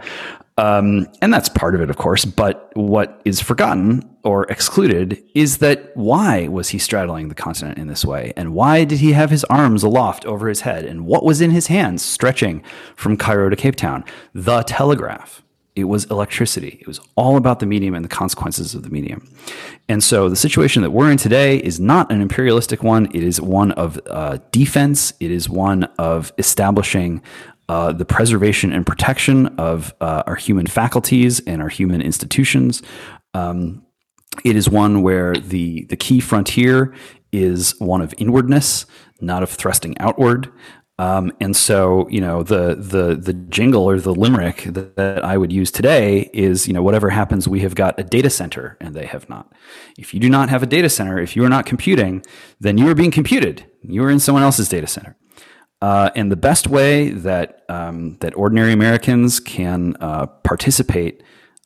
Um, 0.60 1.06
and 1.22 1.32
that's 1.32 1.48
part 1.48 1.74
of 1.74 1.80
it, 1.80 1.88
of 1.88 1.96
course. 1.96 2.26
But 2.26 2.70
what 2.74 3.22
is 3.24 3.40
forgotten 3.40 4.02
or 4.24 4.44
excluded 4.50 5.22
is 5.34 5.56
that 5.58 5.96
why 5.96 6.48
was 6.48 6.68
he 6.68 6.78
straddling 6.78 7.28
the 7.28 7.34
continent 7.34 7.78
in 7.78 7.86
this 7.86 8.04
way? 8.04 8.34
And 8.36 8.52
why 8.52 8.84
did 8.84 8.98
he 8.98 9.12
have 9.12 9.30
his 9.30 9.42
arms 9.44 9.82
aloft 9.82 10.26
over 10.26 10.48
his 10.48 10.60
head? 10.60 10.84
And 10.84 11.06
what 11.06 11.24
was 11.24 11.40
in 11.40 11.50
his 11.50 11.68
hands 11.68 12.02
stretching 12.02 12.62
from 12.94 13.16
Cairo 13.16 13.48
to 13.48 13.56
Cape 13.56 13.76
Town? 13.76 14.04
The 14.34 14.62
telegraph. 14.64 15.42
It 15.76 15.84
was 15.84 16.04
electricity. 16.06 16.76
It 16.78 16.86
was 16.86 17.00
all 17.14 17.38
about 17.38 17.60
the 17.60 17.66
medium 17.66 17.94
and 17.94 18.04
the 18.04 18.08
consequences 18.10 18.74
of 18.74 18.82
the 18.82 18.90
medium. 18.90 19.26
And 19.88 20.04
so 20.04 20.28
the 20.28 20.36
situation 20.36 20.82
that 20.82 20.90
we're 20.90 21.10
in 21.10 21.16
today 21.16 21.56
is 21.56 21.80
not 21.80 22.12
an 22.12 22.20
imperialistic 22.20 22.82
one. 22.82 23.06
It 23.14 23.22
is 23.22 23.40
one 23.40 23.72
of 23.72 23.98
uh, 24.10 24.38
defense. 24.50 25.14
It 25.20 25.30
is 25.30 25.48
one 25.48 25.84
of 25.96 26.34
establishing 26.36 27.22
uh, 27.70 27.92
the 27.92 28.04
preservation 28.04 28.72
and 28.72 28.84
protection 28.84 29.46
of 29.56 29.94
uh, 30.00 30.24
our 30.26 30.34
human 30.34 30.66
faculties 30.66 31.38
and 31.46 31.62
our 31.62 31.68
human 31.68 32.02
institutions. 32.02 32.82
Um, 33.32 33.86
it 34.44 34.56
is 34.56 34.68
one 34.68 35.02
where 35.02 35.36
the 35.36 35.84
the 35.84 35.96
key 35.96 36.18
frontier 36.18 36.92
is 37.30 37.78
one 37.78 38.00
of 38.00 38.12
inwardness, 38.18 38.86
not 39.20 39.44
of 39.44 39.50
thrusting 39.50 39.96
outward. 39.98 40.50
Um, 40.98 41.30
and 41.40 41.54
so, 41.54 42.08
you 42.08 42.20
know, 42.20 42.42
the 42.42 42.74
the 42.74 43.14
the 43.14 43.34
jingle 43.34 43.88
or 43.88 44.00
the 44.00 44.16
limerick 44.16 44.64
that, 44.64 44.96
that, 44.96 45.24
I 45.24 45.36
would 45.36 45.52
use 45.52 45.70
today 45.70 46.28
is, 46.34 46.66
you 46.66 46.74
know, 46.74 46.82
whatever 46.82 47.08
happens, 47.08 47.46
we 47.46 47.60
have 47.60 47.76
got 47.76 48.00
a 48.00 48.02
data 48.02 48.30
center, 48.30 48.76
and 48.80 48.96
they 48.96 49.06
have 49.06 49.28
not. 49.28 49.46
If 49.96 50.12
you 50.12 50.18
do 50.18 50.28
not 50.28 50.48
have 50.48 50.64
a 50.64 50.66
data 50.66 50.88
center, 50.88 51.20
if 51.20 51.36
you 51.36 51.44
are 51.44 51.48
not 51.48 51.66
computing, 51.66 52.24
then 52.58 52.78
you 52.78 52.88
are 52.88 52.96
being 52.96 53.12
computed. 53.12 53.64
You 53.84 54.02
are 54.02 54.10
in 54.10 54.18
someone 54.18 54.42
else's 54.42 54.68
data 54.68 54.88
center. 54.88 55.16
Uh, 55.82 56.10
and 56.14 56.30
the 56.30 56.36
best 56.36 56.66
way 56.66 57.08
that 57.10 57.64
um, 57.68 58.16
that 58.20 58.36
ordinary 58.36 58.72
Americans 58.72 59.40
can 59.40 59.96
uh, 60.00 60.26
participate 60.26 61.22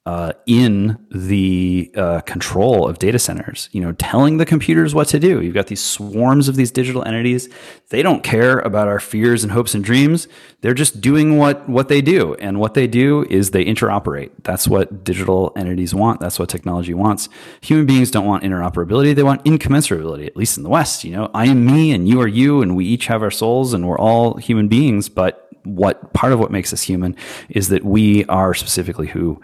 uh, 0.07 0.35
in 0.45 0.99
the 1.11 1.91
uh, 1.97 2.21
control 2.21 2.87
of 2.87 2.99
data 2.99 3.19
centers, 3.19 3.71
you 3.73 3.81
know, 3.81 3.93
telling 3.93 4.37
the 4.37 4.45
computers 4.45 4.95
what 4.95 5.09
to 5.09 5.19
do. 5.19 5.41
You've 5.41 5.55
got 5.55 5.69
these 5.69 5.83
swarms 5.83 6.47
of 6.47 6.57
these 6.57 6.71
digital 6.71 7.03
entities. 7.05 7.49
They 7.89 8.03
don't 8.03 8.23
care 8.23 8.59
about 8.59 8.87
our 8.87 9.01
fears 9.01 9.43
and 9.43 9.53
hopes 9.53 9.75
and 9.75 9.83
dreams. 9.83 10.29
They're 10.61 10.75
just 10.75 11.01
doing 11.01 11.39
what 11.39 11.67
what 11.71 11.89
they 11.89 12.03
do, 12.03 12.35
and 12.35 12.61
what 12.61 12.75
they 12.75 12.87
do 12.87 13.25
is 13.31 13.51
they 13.51 13.65
interoperate. 13.65 14.31
That's 14.43 14.69
what 14.69 15.05
digital 15.05 15.55
entities 15.57 15.95
want. 15.95 16.21
That's 16.21 16.39
what 16.39 16.51
technology 16.51 16.93
wants. 16.93 17.31
Human 17.63 17.87
beings 17.87 18.11
don't 18.11 18.27
want 18.27 18.45
interoperability. 18.45 19.15
They 19.15 19.23
want 19.23 19.43
incommensurability. 19.45 20.27
At 20.27 20.37
least 20.37 20.59
in 20.59 20.65
the 20.65 20.69
West, 20.69 21.05
you 21.05 21.13
know, 21.13 21.31
I 21.33 21.47
am 21.47 21.65
me, 21.65 21.93
and 21.93 22.07
you 22.07 22.21
are 22.21 22.29
you, 22.29 22.61
and 22.61 22.77
we 22.77 22.85
each 22.85 23.07
have 23.07 23.23
our 23.23 23.31
souls, 23.31 23.73
and 23.73 23.89
we're 23.89 23.99
all 23.99 24.37
human 24.37 24.69
beings. 24.69 25.09
But 25.09 25.49
what 25.63 26.13
part 26.13 26.35
of 26.35 26.39
what 26.39 26.51
makes 26.51 26.75
us 26.75 26.83
human 26.83 27.17
is 27.49 27.71
that 27.71 27.85
we 27.85 28.27
are 28.27 28.53
specifically 28.53 29.07
who 29.07 29.41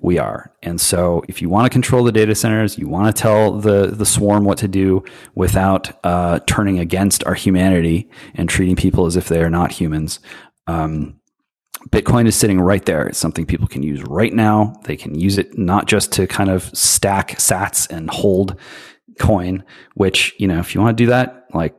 we 0.00 0.18
are. 0.18 0.52
And 0.62 0.80
so 0.80 1.22
if 1.26 1.40
you 1.40 1.48
want 1.48 1.64
to 1.64 1.70
control 1.70 2.04
the 2.04 2.12
data 2.12 2.34
centers, 2.34 2.78
you 2.78 2.88
want 2.88 3.14
to 3.14 3.22
tell 3.22 3.58
the, 3.58 3.86
the 3.86 4.04
swarm 4.04 4.44
what 4.44 4.58
to 4.58 4.68
do 4.68 5.04
without 5.34 5.98
uh, 6.04 6.40
turning 6.46 6.78
against 6.78 7.24
our 7.24 7.34
humanity 7.34 8.08
and 8.34 8.48
treating 8.48 8.76
people 8.76 9.06
as 9.06 9.16
if 9.16 9.28
they 9.28 9.42
are 9.42 9.50
not 9.50 9.72
humans. 9.72 10.20
Um, 10.66 11.18
Bitcoin 11.88 12.26
is 12.26 12.36
sitting 12.36 12.60
right 12.60 12.84
there. 12.84 13.06
It's 13.06 13.18
something 13.18 13.46
people 13.46 13.68
can 13.68 13.82
use 13.82 14.02
right 14.02 14.32
now. 14.32 14.74
They 14.84 14.96
can 14.96 15.18
use 15.18 15.38
it 15.38 15.56
not 15.56 15.86
just 15.86 16.12
to 16.12 16.26
kind 16.26 16.50
of 16.50 16.64
stack 16.76 17.38
sats 17.38 17.88
and 17.88 18.10
hold 18.10 18.56
coin, 19.18 19.64
which, 19.94 20.34
you 20.38 20.46
know, 20.48 20.58
if 20.58 20.74
you 20.74 20.80
want 20.80 20.96
to 20.96 21.04
do 21.04 21.08
that, 21.08 21.46
like 21.54 21.74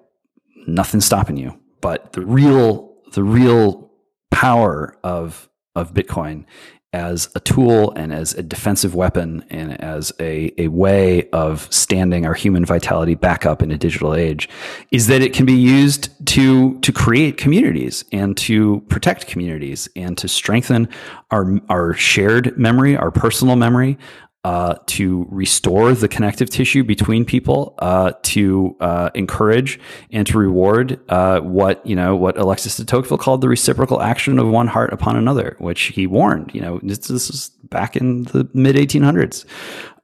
nothing's 0.65 1.05
stopping 1.05 1.38
you. 1.38 1.59
But 1.82 2.13
the 2.13 2.26
real, 2.26 2.95
the 3.13 3.24
real 3.24 3.91
power 4.32 4.97
of, 5.03 5.49
of 5.76 5.93
Bitcoin 5.93 6.45
as 6.93 7.29
a 7.35 7.39
tool 7.41 7.91
and 7.97 8.13
as 8.13 8.33
a 8.35 8.41
defensive 8.41 8.95
weapon 8.95 9.43
and 9.49 9.79
as 9.81 10.13
a, 10.21 10.53
a 10.57 10.69
way 10.69 11.29
of 11.31 11.71
standing 11.71 12.25
our 12.25 12.33
human 12.33 12.63
vitality 12.63 13.13
back 13.13 13.45
up 13.45 13.61
in 13.61 13.71
a 13.71 13.77
digital 13.77 14.15
age 14.15 14.47
is 14.91 15.07
that 15.07 15.21
it 15.21 15.33
can 15.33 15.45
be 15.45 15.53
used 15.53 16.09
to 16.25 16.79
to 16.79 16.93
create 16.93 17.38
communities 17.38 18.05
and 18.13 18.38
to 18.38 18.79
protect 18.88 19.27
communities 19.27 19.89
and 19.97 20.17
to 20.17 20.29
strengthen 20.29 20.88
our 21.29 21.59
our 21.69 21.93
shared 21.93 22.57
memory, 22.57 22.95
our 22.95 23.11
personal 23.11 23.57
memory, 23.57 23.97
uh, 24.43 24.75
to 24.85 25.27
restore 25.29 25.93
the 25.93 26.07
connective 26.07 26.49
tissue 26.49 26.83
between 26.83 27.25
people, 27.25 27.75
uh, 27.79 28.13
to 28.23 28.77
uh, 28.79 29.09
encourage 29.13 29.77
and 30.11 30.25
to 30.25 30.38
reward 30.38 30.99
uh, 31.09 31.41
what 31.41 31.85
you 31.85 31.95
know 31.95 32.15
what 32.15 32.38
Alexis 32.38 32.77
de 32.77 32.85
Tocqueville 32.85 33.17
called 33.17 33.41
the 33.41 33.49
reciprocal 33.49 34.01
action 34.01 34.39
of 34.39 34.47
one 34.47 34.67
heart 34.67 34.93
upon 34.93 35.17
another, 35.17 35.57
which 35.59 35.88
he 35.88 36.07
warned. 36.07 36.51
You 36.53 36.61
know, 36.61 36.79
this, 36.81 36.99
this 36.99 37.29
is 37.29 37.49
back 37.63 37.97
in 37.97 38.23
the 38.23 38.47
mid 38.53 38.77
1800s, 38.77 39.43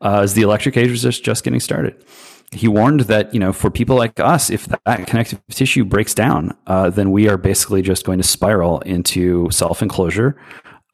uh, 0.01 0.21
as 0.23 0.33
the 0.33 0.41
electric 0.41 0.75
age 0.75 0.89
was 0.89 1.03
just, 1.03 1.23
just 1.23 1.45
getting 1.45 1.61
started. 1.61 2.03
He 2.51 2.67
warned 2.67 3.01
that 3.01 3.33
you 3.33 3.39
know 3.39 3.53
for 3.53 3.71
people 3.71 3.95
like 3.95 4.19
us, 4.19 4.49
if 4.49 4.65
that 4.65 5.07
connective 5.07 5.41
tissue 5.51 5.85
breaks 5.85 6.13
down, 6.13 6.53
uh, 6.67 6.89
then 6.89 7.11
we 7.11 7.29
are 7.29 7.37
basically 7.37 7.81
just 7.81 8.05
going 8.05 8.17
to 8.17 8.27
spiral 8.27 8.79
into 8.79 9.49
self 9.51 9.81
enclosure. 9.81 10.35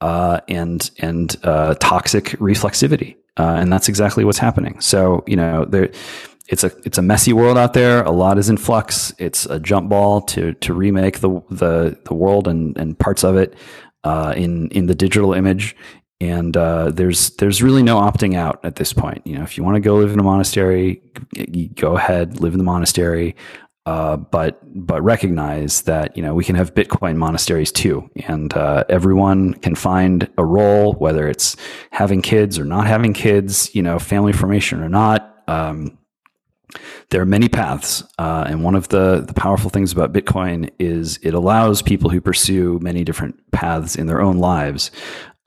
and 0.01 0.91
and 0.99 1.41
toxic 1.41 2.25
reflexivity, 2.39 3.15
uh, 3.39 3.55
and 3.55 3.71
that's 3.71 3.87
exactly 3.87 4.25
what's 4.25 4.37
happening. 4.37 4.79
So, 4.81 5.23
you 5.25 5.37
know, 5.37 5.63
there, 5.63 5.89
it's 6.49 6.63
a 6.63 6.71
it's 6.83 6.97
a 6.97 7.01
messy 7.01 7.31
world 7.31 7.57
out 7.57 7.73
there. 7.73 8.03
A 8.03 8.11
lot 8.11 8.37
is 8.37 8.49
in 8.49 8.57
flux. 8.57 9.13
It's 9.17 9.45
a 9.45 9.59
jump 9.59 9.89
ball 9.89 10.21
to 10.33 10.53
to 10.53 10.73
remake 10.73 11.19
the 11.19 11.41
the, 11.49 11.97
the 12.03 12.13
world 12.13 12.47
and, 12.47 12.77
and 12.77 12.99
parts 12.99 13.23
of 13.23 13.37
it 13.37 13.55
uh, 14.03 14.33
in 14.35 14.69
in 14.71 14.87
the 14.87 14.95
digital 14.95 15.33
image. 15.33 15.75
And 16.19 16.57
uh, 16.57 16.91
there's 16.91 17.29
there's 17.37 17.63
really 17.63 17.81
no 17.81 17.95
opting 17.95 18.35
out 18.35 18.59
at 18.65 18.75
this 18.75 18.91
point. 18.91 19.25
You 19.25 19.37
know, 19.37 19.43
if 19.43 19.57
you 19.57 19.63
want 19.63 19.75
to 19.75 19.79
go 19.79 19.95
live 19.95 20.11
in 20.11 20.19
a 20.19 20.23
monastery, 20.23 21.01
go 21.75 21.95
ahead, 21.95 22.41
live 22.41 22.53
in 22.53 22.57
the 22.57 22.65
monastery. 22.65 23.37
Uh, 23.85 24.17
but 24.17 24.59
but 24.85 25.01
recognize 25.01 25.83
that 25.83 26.15
you 26.15 26.21
know 26.21 26.35
we 26.35 26.43
can 26.43 26.55
have 26.55 26.75
Bitcoin 26.75 27.15
monasteries 27.15 27.71
too, 27.71 28.07
and 28.27 28.53
uh, 28.53 28.83
everyone 28.89 29.53
can 29.55 29.73
find 29.73 30.29
a 30.37 30.45
role, 30.45 30.93
whether 30.93 31.27
it's 31.27 31.55
having 31.91 32.21
kids 32.21 32.59
or 32.59 32.65
not 32.65 32.85
having 32.85 33.13
kids, 33.13 33.73
you 33.73 33.81
know, 33.81 33.97
family 33.97 34.33
formation 34.33 34.81
or 34.81 34.89
not. 34.89 35.43
Um, 35.47 35.97
there 37.09 37.21
are 37.21 37.25
many 37.25 37.49
paths, 37.49 38.03
uh, 38.19 38.43
and 38.47 38.63
one 38.63 38.75
of 38.75 38.89
the 38.89 39.23
the 39.25 39.33
powerful 39.33 39.71
things 39.71 39.91
about 39.91 40.13
Bitcoin 40.13 40.69
is 40.77 41.17
it 41.23 41.33
allows 41.33 41.81
people 41.81 42.11
who 42.11 42.21
pursue 42.21 42.77
many 42.83 43.03
different 43.03 43.39
paths 43.51 43.95
in 43.95 44.05
their 44.05 44.21
own 44.21 44.37
lives 44.37 44.91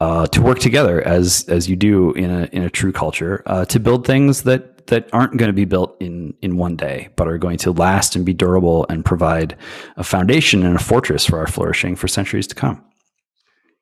uh, 0.02 0.26
to 0.26 0.42
work 0.42 0.58
together 0.58 1.00
as 1.06 1.44
as 1.48 1.68
you 1.68 1.76
do 1.76 2.12
in 2.14 2.28
a 2.28 2.48
in 2.52 2.64
a 2.64 2.70
true 2.70 2.90
culture 2.90 3.40
uh, 3.46 3.64
to 3.66 3.78
build 3.78 4.04
things 4.04 4.42
that 4.42 4.71
that 4.86 5.08
aren't 5.12 5.36
going 5.36 5.48
to 5.48 5.54
be 5.54 5.64
built 5.64 5.96
in 6.00 6.34
in 6.42 6.56
one 6.56 6.76
day, 6.76 7.08
but 7.16 7.28
are 7.28 7.38
going 7.38 7.58
to 7.58 7.72
last 7.72 8.16
and 8.16 8.24
be 8.24 8.34
durable 8.34 8.86
and 8.88 9.04
provide 9.04 9.56
a 9.96 10.04
foundation 10.04 10.64
and 10.64 10.76
a 10.76 10.82
fortress 10.82 11.24
for 11.24 11.38
our 11.38 11.46
flourishing 11.46 11.96
for 11.96 12.08
centuries 12.08 12.46
to 12.48 12.54
come. 12.54 12.84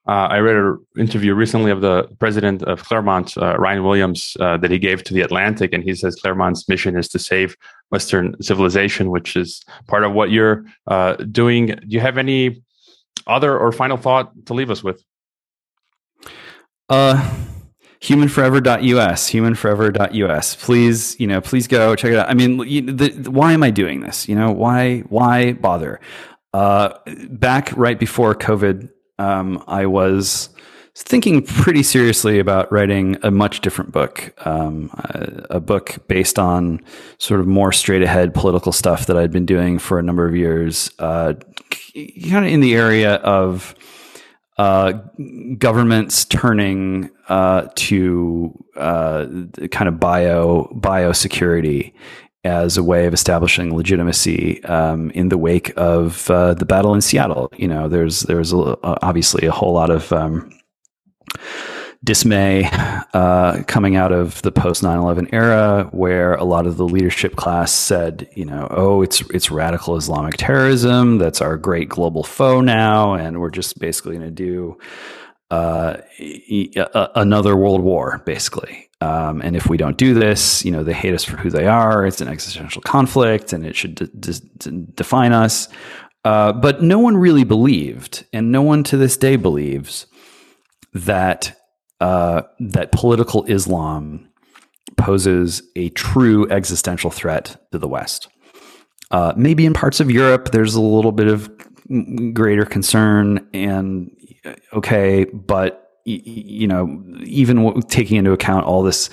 Uh, 0.09 0.26
I 0.28 0.38
read 0.38 0.57
an 0.57 0.78
interview 0.98 1.34
recently 1.34 1.70
of 1.70 1.82
the 1.82 2.05
president 2.18 2.62
of 2.62 2.82
Claremont, 2.82 3.36
uh, 3.36 3.57
Ryan 3.59 3.84
Williams, 3.84 4.36
uh, 4.40 4.57
that 4.57 4.70
he 4.70 4.78
gave 4.78 5.05
to 5.05 5.14
the 5.14 5.20
Atlantic, 5.20 5.72
and 5.72 5.84
he 5.84 5.94
says 5.94 6.16
Claremont's 6.16 6.68
mission 6.68 6.96
is 6.98 7.07
to 7.09 7.18
save 7.18 7.55
Western 7.90 8.34
civilization, 8.42 9.11
which 9.11 9.36
is 9.36 9.62
part 9.86 10.03
of 10.03 10.12
what 10.12 10.30
you're 10.30 10.64
uh, 10.86 11.14
doing. 11.30 11.66
Do 11.66 11.86
you 11.86 12.01
have 12.01 12.18
any 12.18 12.62
other 13.26 13.57
or 13.57 13.70
final 13.72 13.96
thought 13.96 14.32
to 14.46 14.55
leave 14.55 14.70
us 14.70 14.82
with? 14.82 15.05
Uh, 16.88 17.32
humanforever.us 18.01 19.28
humanforever.us 19.28 20.55
please 20.57 21.18
you 21.20 21.26
know 21.26 21.40
please 21.40 21.66
go 21.66 21.94
check 21.94 22.12
it 22.12 22.18
out. 22.18 22.30
I 22.30 22.34
mean 22.34 22.57
the, 22.57 23.11
the, 23.11 23.30
why 23.30 23.53
am 23.53 23.62
i 23.62 23.70
doing 23.70 24.01
this? 24.01 24.28
You 24.28 24.34
know 24.34 24.51
why 24.51 25.01
why 25.01 25.53
bother? 25.53 26.01
Uh, 26.53 26.98
back 27.28 27.72
right 27.76 27.98
before 27.98 28.34
covid 28.34 28.88
um, 29.18 29.62
i 29.68 29.86
was 29.86 30.48
thinking 30.96 31.42
pretty 31.46 31.82
seriously 31.82 32.40
about 32.40 32.70
writing 32.72 33.16
a 33.22 33.30
much 33.30 33.61
different 33.61 33.92
book 33.92 34.34
um, 34.44 34.90
a, 34.94 35.57
a, 35.57 35.61
book 35.61 35.96
based 36.09 36.40
on 36.40 36.80
sort 37.18 37.38
of 37.38 37.46
more 37.46 37.70
straight 37.70 38.03
ahead 38.03 38.34
political 38.34 38.72
stuff 38.72 39.07
that 39.07 39.16
i'd 39.16 39.30
been 39.30 39.46
doing 39.46 39.78
for 39.78 40.01
a 40.01 40.03
number 40.03 40.26
of 40.26 40.34
years 40.34 40.90
uh, 40.98 41.34
kind 42.28 42.44
of 42.44 42.53
in 42.53 42.61
the 42.61 42.74
area 42.74 43.14
of 43.16 43.76
uh, 44.61 44.92
governments 45.56 46.26
turning 46.26 47.08
uh, 47.30 47.66
to 47.76 48.52
uh, 48.76 49.26
kind 49.70 49.88
of 49.88 49.98
bio 49.98 50.70
biosecurity 50.74 51.94
as 52.44 52.76
a 52.76 52.82
way 52.82 53.06
of 53.06 53.14
establishing 53.14 53.74
legitimacy 53.74 54.62
um, 54.64 55.11
in 55.12 55.30
the 55.30 55.38
wake 55.38 55.72
of 55.78 56.30
uh, 56.30 56.52
the 56.52 56.66
battle 56.66 56.92
in 56.92 57.00
Seattle. 57.00 57.50
You 57.56 57.68
know, 57.68 57.88
there's 57.88 58.20
there's 58.20 58.52
a, 58.52 58.76
obviously 59.02 59.46
a 59.46 59.50
whole 59.50 59.72
lot 59.72 59.88
of 59.88 60.12
um, 60.12 60.52
dismay 62.03 62.68
uh, 63.14 63.62
coming 63.66 63.96
out 63.96 64.12
of 64.12 64.40
the 64.42 64.53
post 64.53 64.82
9/11 64.82 65.28
era, 65.32 65.88
where 65.92 66.34
a 66.34 66.44
lot 66.44 66.66
of 66.66 66.76
the 66.76 66.86
leadership 66.86 67.36
class 67.36 67.72
said, 67.72 68.28
you 68.34 68.44
know, 68.44 68.66
oh, 68.70 69.03
it's 69.03 69.20
it's 69.30 69.51
radical 69.51 69.96
Islamic 69.96 70.36
terrorism 70.36 71.18
that's 71.18 71.40
our 71.40 71.57
great 71.57 71.88
global 71.88 72.24
foe 72.24 72.61
now, 72.61 73.14
and 73.14 73.40
we're 73.40 73.51
just 73.51 73.78
basically 73.78 74.16
going 74.16 74.26
to 74.26 74.30
do 74.30 74.78
uh, 75.51 75.96
another 77.14 77.57
world 77.57 77.82
war, 77.82 78.22
basically. 78.24 78.88
Um, 79.03 79.40
and 79.40 79.57
if 79.57 79.68
we 79.68 79.76
don't 79.76 79.96
do 79.96 80.14
this, 80.14 80.64
you 80.64 80.70
know, 80.70 80.84
they 80.84 80.92
hate 80.92 81.14
us 81.14 81.24
for 81.24 81.36
who 81.36 81.51
they 81.51 81.66
are. 81.66 82.07
It's 82.07 82.20
an 82.20 82.28
existential 82.28 82.82
conflict, 82.82 83.53
and 83.53 83.64
it 83.64 83.74
should 83.74 83.94
de- 83.94 84.07
de- 84.07 84.70
define 84.94 85.32
us. 85.32 85.68
Uh, 86.24 86.53
but 86.53 86.82
no 86.82 86.98
one 86.98 87.16
really 87.16 87.44
believed, 87.44 88.26
and 88.32 88.53
no 88.53 88.62
one 88.62 88.84
to 88.84 88.96
this 88.96 89.16
day 89.16 89.36
believes 89.36 90.07
that 90.92 91.57
uh, 92.01 92.42
that 92.59 92.92
political 92.92 93.44
Islam 93.44 94.28
poses 94.96 95.62
a 95.76 95.88
true 95.90 96.48
existential 96.51 97.11
threat 97.11 97.57
to 97.72 97.78
the 97.78 97.88
West. 97.88 98.28
Uh, 99.11 99.32
maybe 99.36 99.66
in 99.66 99.72
parts 99.72 100.01
of 100.01 100.11
Europe, 100.11 100.51
there's 100.53 100.74
a 100.74 100.80
little 100.80 101.12
bit 101.12 101.26
of 101.26 101.51
greater 102.32 102.64
concern, 102.64 103.46
and 103.53 104.11
okay, 104.72 105.24
but 105.24 105.90
you 106.05 106.66
know, 106.66 107.03
even 107.24 107.82
taking 107.82 108.16
into 108.16 108.32
account 108.32 108.66
all 108.66 108.82
this 108.82 109.11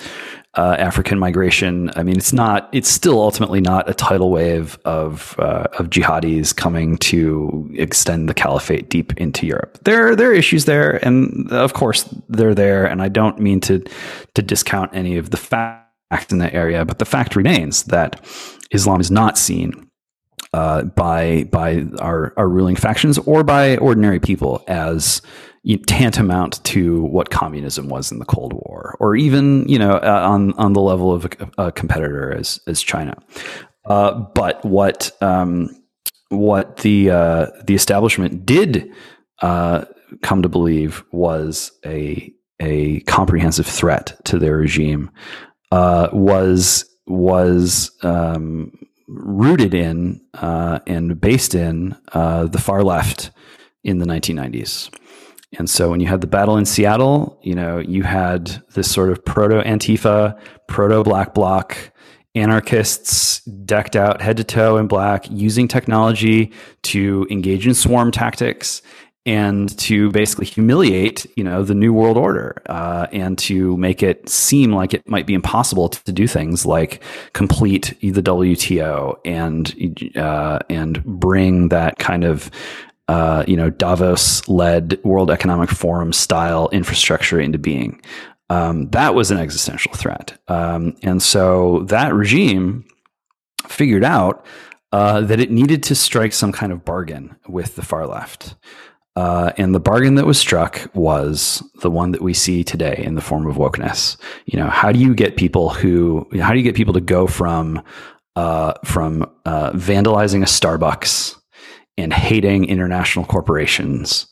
uh, 0.58 0.74
African 0.76 1.20
migration, 1.20 1.88
I 1.94 2.02
mean, 2.02 2.16
it's 2.16 2.32
not, 2.32 2.68
it's 2.72 2.88
still 2.88 3.20
ultimately 3.22 3.60
not 3.60 3.88
a 3.88 3.94
tidal 3.94 4.32
wave 4.32 4.76
of 4.84 5.38
uh, 5.38 5.68
of 5.78 5.88
jihadis 5.88 6.54
coming 6.54 6.98
to 6.98 7.70
extend 7.74 8.28
the 8.28 8.34
caliphate 8.34 8.90
deep 8.90 9.16
into 9.18 9.46
Europe. 9.46 9.78
There, 9.84 10.16
there 10.16 10.30
are 10.30 10.34
issues 10.34 10.64
there, 10.64 10.98
and 11.06 11.48
of 11.52 11.74
course 11.74 12.12
they're 12.28 12.56
there. 12.56 12.84
And 12.86 13.00
I 13.00 13.08
don't 13.08 13.38
mean 13.38 13.60
to 13.60 13.84
to 14.34 14.42
discount 14.42 14.90
any 14.94 15.16
of 15.16 15.30
the 15.30 15.36
facts 15.36 16.32
in 16.32 16.38
that 16.38 16.54
area, 16.54 16.84
but 16.84 16.98
the 16.98 17.04
fact 17.04 17.36
remains 17.36 17.84
that 17.84 18.20
Islam 18.72 19.00
is 19.00 19.12
not 19.12 19.38
seen 19.38 19.88
uh, 20.54 20.82
by 20.82 21.44
by 21.52 21.86
our, 22.00 22.34
our 22.36 22.48
ruling 22.48 22.74
factions 22.74 23.16
or 23.18 23.44
by 23.44 23.76
ordinary 23.76 24.18
people 24.18 24.64
as 24.66 25.22
tantamount 25.76 26.64
to 26.64 27.02
what 27.04 27.30
communism 27.30 27.88
was 27.88 28.10
in 28.10 28.18
the 28.18 28.24
Cold 28.24 28.54
War, 28.54 28.96
or 29.00 29.14
even 29.16 29.68
you 29.68 29.78
know 29.78 29.92
uh, 29.98 30.26
on 30.26 30.54
on 30.54 30.72
the 30.72 30.80
level 30.80 31.12
of 31.12 31.26
a, 31.26 31.66
a 31.66 31.72
competitor 31.72 32.32
as 32.32 32.58
as 32.66 32.82
China. 32.82 33.16
Uh, 33.84 34.12
but 34.12 34.64
what 34.64 35.10
um, 35.20 35.68
what 36.30 36.78
the 36.78 37.10
uh, 37.10 37.46
the 37.64 37.74
establishment 37.74 38.44
did 38.46 38.90
uh, 39.42 39.84
come 40.22 40.42
to 40.42 40.48
believe 40.48 41.02
was 41.12 41.72
a 41.84 42.32
a 42.60 43.00
comprehensive 43.00 43.66
threat 43.66 44.18
to 44.24 44.38
their 44.38 44.56
regime 44.56 45.10
uh, 45.70 46.08
was 46.12 46.84
was 47.06 47.90
um, 48.02 48.72
rooted 49.06 49.72
in 49.74 50.20
uh, 50.34 50.80
and 50.86 51.20
based 51.20 51.54
in 51.54 51.96
the 52.12 52.62
far 52.62 52.82
left 52.82 53.30
in 53.84 53.98
the 53.98 54.06
1990s. 54.06 54.90
And 55.56 55.68
so 55.68 55.90
when 55.90 56.00
you 56.00 56.06
had 56.06 56.20
the 56.20 56.26
battle 56.26 56.56
in 56.58 56.66
Seattle, 56.66 57.38
you 57.42 57.54
know, 57.54 57.78
you 57.78 58.02
had 58.02 58.62
this 58.74 58.90
sort 58.90 59.10
of 59.10 59.24
proto 59.24 59.62
Antifa, 59.62 60.38
proto 60.66 61.02
Black 61.02 61.32
Bloc, 61.32 61.76
anarchists 62.34 63.40
decked 63.44 63.96
out 63.96 64.20
head 64.20 64.36
to 64.36 64.44
toe 64.44 64.76
in 64.76 64.86
black, 64.86 65.26
using 65.30 65.66
technology 65.66 66.52
to 66.82 67.26
engage 67.30 67.66
in 67.66 67.74
swarm 67.74 68.10
tactics 68.10 68.82
and 69.26 69.76
to 69.78 70.10
basically 70.10 70.46
humiliate, 70.46 71.26
you 71.36 71.44
know, 71.44 71.62
the 71.62 71.74
new 71.74 71.92
world 71.92 72.16
order, 72.16 72.62
uh, 72.66 73.06
and 73.12 73.36
to 73.36 73.76
make 73.76 74.02
it 74.02 74.26
seem 74.26 74.72
like 74.72 74.94
it 74.94 75.06
might 75.06 75.26
be 75.26 75.34
impossible 75.34 75.90
to, 75.90 76.12
do 76.12 76.26
things 76.26 76.64
like 76.64 77.02
complete 77.34 77.94
the 78.00 78.22
WTO 78.22 79.18
and 79.26 80.16
uh, 80.16 80.58
and 80.70 81.04
bring 81.04 81.68
that 81.68 81.98
kind 81.98 82.24
of 82.24 82.50
uh, 83.08 83.44
you 83.48 83.56
know, 83.56 83.70
Davos-led 83.70 85.02
World 85.02 85.30
Economic 85.30 85.70
Forum 85.70 86.12
style 86.12 86.68
infrastructure 86.70 87.40
into 87.40 87.58
being. 87.58 88.00
Um, 88.50 88.88
that 88.90 89.14
was 89.14 89.30
an 89.30 89.38
existential 89.38 89.92
threat, 89.92 90.38
um, 90.48 90.96
and 91.02 91.22
so 91.22 91.80
that 91.88 92.14
regime 92.14 92.84
figured 93.66 94.04
out 94.04 94.46
uh, 94.92 95.20
that 95.22 95.40
it 95.40 95.50
needed 95.50 95.82
to 95.84 95.94
strike 95.94 96.32
some 96.32 96.52
kind 96.52 96.72
of 96.72 96.84
bargain 96.84 97.36
with 97.46 97.76
the 97.76 97.82
far 97.82 98.06
left. 98.06 98.54
Uh, 99.16 99.52
and 99.56 99.74
the 99.74 99.80
bargain 99.80 100.14
that 100.14 100.26
was 100.26 100.38
struck 100.38 100.88
was 100.94 101.62
the 101.82 101.90
one 101.90 102.12
that 102.12 102.22
we 102.22 102.32
see 102.32 102.62
today 102.62 103.02
in 103.04 103.16
the 103.16 103.20
form 103.20 103.46
of 103.46 103.56
wokeness. 103.56 104.16
You 104.46 104.60
know, 104.60 104.68
how 104.68 104.92
do 104.92 104.98
you 105.00 105.12
get 105.12 105.36
people 105.36 105.70
who, 105.70 106.26
how 106.40 106.52
do 106.52 106.58
you 106.58 106.62
get 106.62 106.76
people 106.76 106.94
to 106.94 107.00
go 107.00 107.26
from, 107.26 107.82
uh, 108.36 108.74
from 108.84 109.28
uh, 109.44 109.72
vandalizing 109.72 110.42
a 110.42 110.46
Starbucks 110.46 111.37
and 111.98 112.12
hating 112.12 112.64
international 112.64 113.26
corporations 113.26 114.26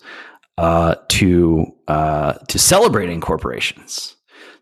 uh, 0.57 0.95
to 1.09 1.67
uh, 1.89 2.33
to 2.49 2.59
celebrating 2.59 3.21
corporations 3.21 4.17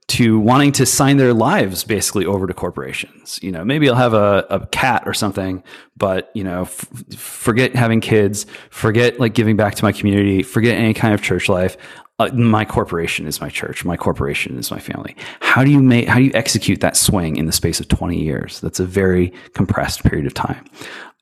to 0.06 0.38
wanting 0.38 0.70
to 0.72 0.84
sign 0.84 1.16
their 1.16 1.32
lives 1.32 1.82
basically 1.82 2.26
over 2.26 2.46
to 2.46 2.54
corporations. 2.54 3.38
You 3.42 3.50
know, 3.50 3.64
maybe 3.64 3.88
I'll 3.88 3.94
have 3.94 4.14
a, 4.14 4.46
a 4.50 4.66
cat 4.66 5.02
or 5.06 5.14
something, 5.14 5.62
but 5.96 6.30
you 6.34 6.44
know, 6.44 6.62
f- 6.62 6.86
forget 7.16 7.74
having 7.74 8.00
kids, 8.00 8.44
forget 8.70 9.18
like 9.18 9.34
giving 9.34 9.56
back 9.56 9.74
to 9.76 9.84
my 9.84 9.92
community, 9.92 10.42
forget 10.42 10.76
any 10.76 10.94
kind 10.94 11.14
of 11.14 11.22
church 11.22 11.48
life. 11.48 11.76
Uh, 12.20 12.28
my 12.32 12.64
corporation 12.64 13.26
is 13.26 13.40
my 13.40 13.48
church. 13.48 13.84
My 13.84 13.96
corporation 13.96 14.56
is 14.58 14.70
my 14.70 14.78
family. 14.78 15.16
How 15.40 15.64
do 15.64 15.70
you 15.70 15.82
make? 15.82 16.06
How 16.06 16.18
do 16.18 16.24
you 16.24 16.30
execute 16.34 16.80
that 16.80 16.96
swing 16.96 17.36
in 17.36 17.46
the 17.46 17.52
space 17.52 17.80
of 17.80 17.88
twenty 17.88 18.22
years? 18.22 18.60
That's 18.60 18.78
a 18.78 18.84
very 18.84 19.32
compressed 19.54 20.04
period 20.04 20.26
of 20.26 20.34
time. 20.34 20.64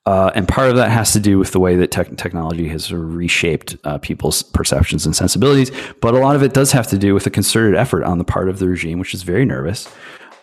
Uh, 0.05 0.31
and 0.35 0.47
part 0.49 0.69
of 0.69 0.75
that 0.75 0.91
has 0.91 1.13
to 1.13 1.19
do 1.19 1.39
with 1.39 1.51
the 1.51 1.59
way 1.59 1.77
that 1.77 1.91
te- 1.91 2.15
technology 2.15 2.67
has 2.67 2.91
reshaped 2.91 3.77
uh, 3.85 3.97
people's 3.99 4.43
perceptions 4.43 5.05
and 5.05 5.15
sensibilities. 5.15 5.71
But 6.01 6.13
a 6.13 6.19
lot 6.19 6.35
of 6.35 6.43
it 6.43 6.53
does 6.53 6.73
have 6.73 6.87
to 6.87 6.97
do 6.97 7.13
with 7.13 7.25
a 7.25 7.29
concerted 7.29 7.75
effort 7.75 8.03
on 8.03 8.17
the 8.17 8.25
part 8.25 8.49
of 8.49 8.59
the 8.59 8.67
regime, 8.67 8.99
which 8.99 9.13
is 9.13 9.23
very 9.23 9.45
nervous, 9.45 9.87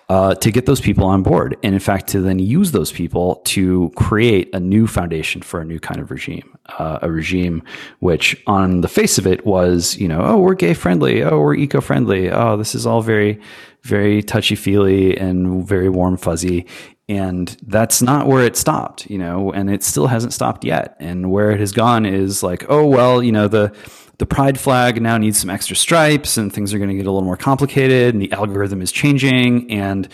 uh, 0.08 0.34
to 0.36 0.50
get 0.50 0.64
those 0.64 0.80
people 0.80 1.04
on 1.04 1.22
board. 1.22 1.58
And 1.62 1.74
in 1.74 1.80
fact, 1.80 2.06
to 2.08 2.22
then 2.22 2.38
use 2.38 2.72
those 2.72 2.90
people 2.90 3.42
to 3.44 3.92
create 3.96 4.48
a 4.54 4.60
new 4.60 4.86
foundation 4.86 5.42
for 5.42 5.60
a 5.60 5.64
new 5.64 5.78
kind 5.78 6.00
of 6.00 6.10
regime. 6.10 6.56
Uh, 6.78 6.98
a 7.02 7.10
regime 7.10 7.62
which, 7.98 8.42
on 8.46 8.80
the 8.80 8.88
face 8.88 9.18
of 9.18 9.26
it, 9.26 9.44
was, 9.44 9.96
you 9.98 10.08
know, 10.08 10.22
oh, 10.22 10.38
we're 10.38 10.54
gay 10.54 10.72
friendly. 10.72 11.22
Oh, 11.22 11.38
we're 11.38 11.54
eco 11.54 11.82
friendly. 11.82 12.30
Oh, 12.30 12.56
this 12.56 12.74
is 12.74 12.86
all 12.86 13.02
very, 13.02 13.38
very 13.82 14.22
touchy 14.22 14.54
feely 14.54 15.18
and 15.18 15.66
very 15.66 15.90
warm 15.90 16.16
fuzzy 16.16 16.66
and 17.10 17.56
that's 17.66 18.00
not 18.00 18.28
where 18.28 18.44
it 18.44 18.56
stopped 18.56 19.10
you 19.10 19.18
know 19.18 19.52
and 19.52 19.68
it 19.68 19.82
still 19.82 20.06
hasn't 20.06 20.32
stopped 20.32 20.64
yet. 20.64 20.96
And 21.00 21.30
where 21.30 21.50
it 21.50 21.58
has 21.58 21.72
gone 21.72 22.06
is 22.06 22.42
like 22.42 22.64
oh 22.68 22.86
well 22.86 23.22
you 23.22 23.32
know 23.32 23.48
the 23.48 23.74
the 24.18 24.26
pride 24.26 24.60
flag 24.60 25.02
now 25.02 25.18
needs 25.18 25.38
some 25.38 25.50
extra 25.50 25.74
stripes 25.74 26.36
and 26.36 26.52
things 26.52 26.72
are 26.72 26.78
going 26.78 26.90
to 26.90 26.96
get 26.96 27.06
a 27.06 27.10
little 27.10 27.26
more 27.26 27.36
complicated 27.36 28.14
and 28.14 28.22
the 28.22 28.30
algorithm 28.32 28.80
is 28.80 28.92
changing. 28.92 29.70
And 29.72 30.08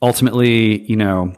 ultimately 0.00 0.82
you 0.82 0.96
know 0.96 1.34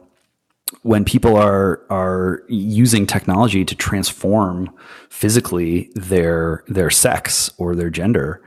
when 0.82 1.06
people 1.06 1.36
are 1.36 1.80
are 1.88 2.42
using 2.48 3.06
technology 3.06 3.64
to 3.64 3.74
transform 3.74 4.68
physically 5.08 5.90
their 5.94 6.64
their 6.68 6.90
sex 6.90 7.50
or 7.56 7.74
their 7.74 7.88
gender 7.88 8.42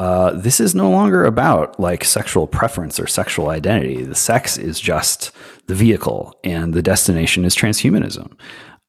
uh, 0.00 0.30
this 0.32 0.60
is 0.60 0.74
no 0.74 0.90
longer 0.90 1.24
about 1.24 1.78
like 1.80 2.04
sexual 2.04 2.46
preference 2.46 3.00
or 3.00 3.06
sexual 3.06 3.48
identity. 3.48 4.04
The 4.04 4.14
sex 4.14 4.56
is 4.56 4.78
just 4.78 5.32
the 5.66 5.74
vehicle, 5.74 6.38
and 6.44 6.72
the 6.72 6.82
destination 6.82 7.44
is 7.44 7.56
transhumanism. 7.56 8.38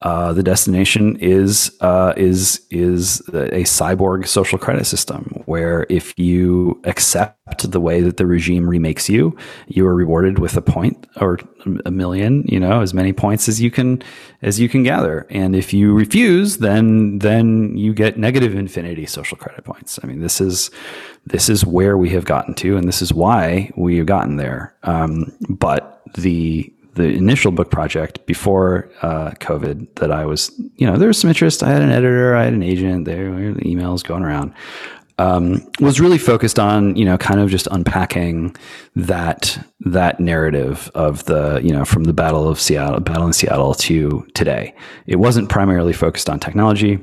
Uh, 0.02 0.32
the 0.32 0.44
destination 0.44 1.18
is 1.18 1.76
uh, 1.82 2.14
is 2.16 2.66
is 2.70 3.20
a 3.30 3.64
cyborg 3.64 4.26
social 4.26 4.58
credit 4.58 4.86
system 4.86 5.44
where 5.46 5.86
if 5.90 6.18
you 6.18 6.80
accept 6.86 7.70
the 7.70 7.82
way 7.82 8.00
that 8.00 8.16
the 8.16 8.26
regime 8.26 8.70
remakes 8.70 9.10
you, 9.10 9.36
you 9.68 9.86
are 9.86 9.94
rewarded 9.94 10.40
with 10.40 10.56
a 10.56 10.62
point 10.62 11.06
or 11.18 11.38
a 11.86 11.92
million, 11.92 12.46
you 12.48 12.62
know, 12.62 12.82
as 12.82 12.94
many 12.94 13.12
points 13.12 13.50
as 13.50 13.60
you 13.60 13.70
can 13.70 14.02
as 14.42 14.58
you 14.58 14.70
can 14.70 14.84
gather. 14.84 15.28
And 15.30 15.54
if 15.54 15.74
you 15.74 15.94
refuse, 15.94 16.60
then 16.60 17.20
then 17.20 17.76
you 17.78 17.94
get 17.94 18.18
negative 18.18 18.56
infinity 18.56 19.06
social 19.06 19.38
credit 19.38 19.66
points. 19.66 20.00
I 20.02 20.08
mean, 20.08 20.22
this 20.22 20.40
is 20.40 20.72
this 21.26 21.50
is 21.50 21.66
where 21.66 21.98
we 21.98 22.10
have 22.12 22.24
gotten 22.24 22.54
to, 22.56 22.78
and 22.78 22.88
this 22.88 23.02
is 23.02 23.14
why 23.14 23.70
we 23.76 23.98
have 23.98 24.06
gotten 24.06 24.38
there. 24.38 24.74
Um, 24.84 25.36
but 25.50 26.02
the 26.16 26.72
the 26.96 27.08
initial 27.08 27.52
book 27.52 27.70
project 27.72 28.26
before 28.26 28.90
uh, 29.02 29.32
COVID 29.40 29.96
that 29.96 30.12
I 30.12 30.26
was, 30.26 30.52
you 30.76 30.88
know, 30.88 30.98
there 30.98 31.08
was 31.08 31.18
some 31.20 31.30
interest. 31.30 31.64
I 31.64 31.70
had 31.70 31.82
an 31.82 31.92
editor, 31.92 32.36
I 32.36 32.44
had 32.44 32.54
an 32.54 32.64
agent, 32.64 33.06
there 33.06 33.32
were 33.32 33.54
the 33.54 33.62
emails 33.62 34.04
going 34.04 34.24
around. 34.24 34.54
Um, 35.18 35.70
was 35.82 36.00
really 36.00 36.18
focused 36.18 36.60
on, 36.60 36.96
you 36.96 37.04
know, 37.04 37.18
kind 37.18 37.42
of 37.42 37.50
just 37.50 37.68
unpacking 37.72 38.56
that 38.96 39.60
that 39.82 40.20
narrative 40.22 40.90
of 40.96 41.26
the, 41.26 41.60
you 41.62 41.74
know, 41.74 41.84
from 41.84 42.06
the 42.06 42.14
Battle 42.14 42.48
of 42.48 42.58
Seattle, 42.58 43.02
Battle 43.02 43.28
in 43.28 43.34
Seattle 43.34 43.74
to 43.74 44.26
today. 44.34 44.74
It 45.08 45.18
wasn't 45.18 45.50
primarily 45.50 45.92
focused 45.92 46.30
on 46.30 46.40
technology. 46.40 47.00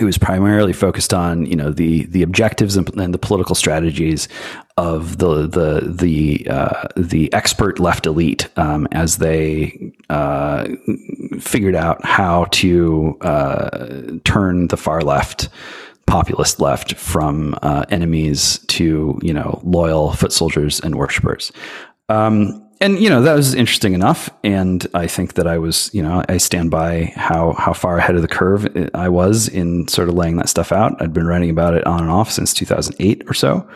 it 0.00 0.04
was 0.04 0.16
primarily 0.16 0.72
focused 0.72 1.12
on 1.12 1.44
you 1.46 1.56
know 1.56 1.70
the 1.70 2.06
the 2.06 2.22
objectives 2.22 2.76
and, 2.76 2.88
and 2.98 3.12
the 3.12 3.18
political 3.18 3.54
strategies 3.54 4.28
of 4.76 5.18
the 5.18 5.46
the 5.46 5.80
the 5.84 6.46
uh, 6.48 6.88
the 6.96 7.32
expert 7.32 7.78
left 7.78 8.06
elite 8.06 8.48
um, 8.56 8.88
as 8.92 9.18
they 9.18 9.92
uh, 10.08 10.66
figured 11.38 11.74
out 11.74 12.04
how 12.04 12.44
to 12.46 13.16
uh, 13.20 14.18
turn 14.24 14.68
the 14.68 14.76
far 14.76 15.02
left 15.02 15.48
populist 16.06 16.60
left 16.60 16.94
from 16.96 17.54
uh, 17.62 17.84
enemies 17.90 18.58
to 18.68 19.18
you 19.22 19.32
know 19.32 19.60
loyal 19.64 20.12
foot 20.12 20.32
soldiers 20.32 20.80
and 20.80 20.96
worshippers. 20.96 21.52
Um, 22.08 22.66
and 22.80 22.98
you 22.98 23.08
know 23.08 23.22
that 23.22 23.34
was 23.34 23.54
interesting 23.54 23.94
enough, 23.94 24.28
and 24.42 24.86
I 24.92 25.06
think 25.06 25.34
that 25.34 25.46
I 25.46 25.58
was, 25.58 25.88
you 25.94 26.02
know, 26.02 26.24
I 26.28 26.38
stand 26.38 26.70
by 26.70 27.12
how 27.14 27.52
how 27.52 27.72
far 27.72 27.96
ahead 27.96 28.16
of 28.16 28.22
the 28.22 28.28
curve 28.28 28.66
I 28.92 29.08
was 29.08 29.48
in 29.48 29.86
sort 29.86 30.08
of 30.08 30.16
laying 30.16 30.36
that 30.36 30.48
stuff 30.48 30.72
out. 30.72 31.00
I'd 31.00 31.12
been 31.12 31.26
writing 31.26 31.50
about 31.50 31.74
it 31.74 31.86
on 31.86 32.00
and 32.00 32.10
off 32.10 32.30
since 32.30 32.52
2008 32.52 33.22
or 33.28 33.34
so. 33.34 33.68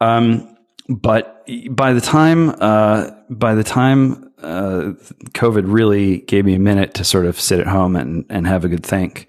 Um, 0.00 0.56
but 0.88 1.46
by 1.70 1.92
the 1.92 2.00
time 2.00 2.54
uh, 2.60 3.10
by 3.28 3.54
the 3.54 3.64
time 3.64 4.32
uh, 4.38 4.92
COVID 5.32 5.64
really 5.66 6.18
gave 6.18 6.44
me 6.44 6.54
a 6.54 6.60
minute 6.60 6.94
to 6.94 7.04
sort 7.04 7.26
of 7.26 7.38
sit 7.38 7.60
at 7.60 7.66
home 7.66 7.96
and 7.96 8.24
and 8.28 8.46
have 8.46 8.64
a 8.64 8.68
good 8.68 8.84
think, 8.84 9.28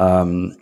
um, 0.00 0.56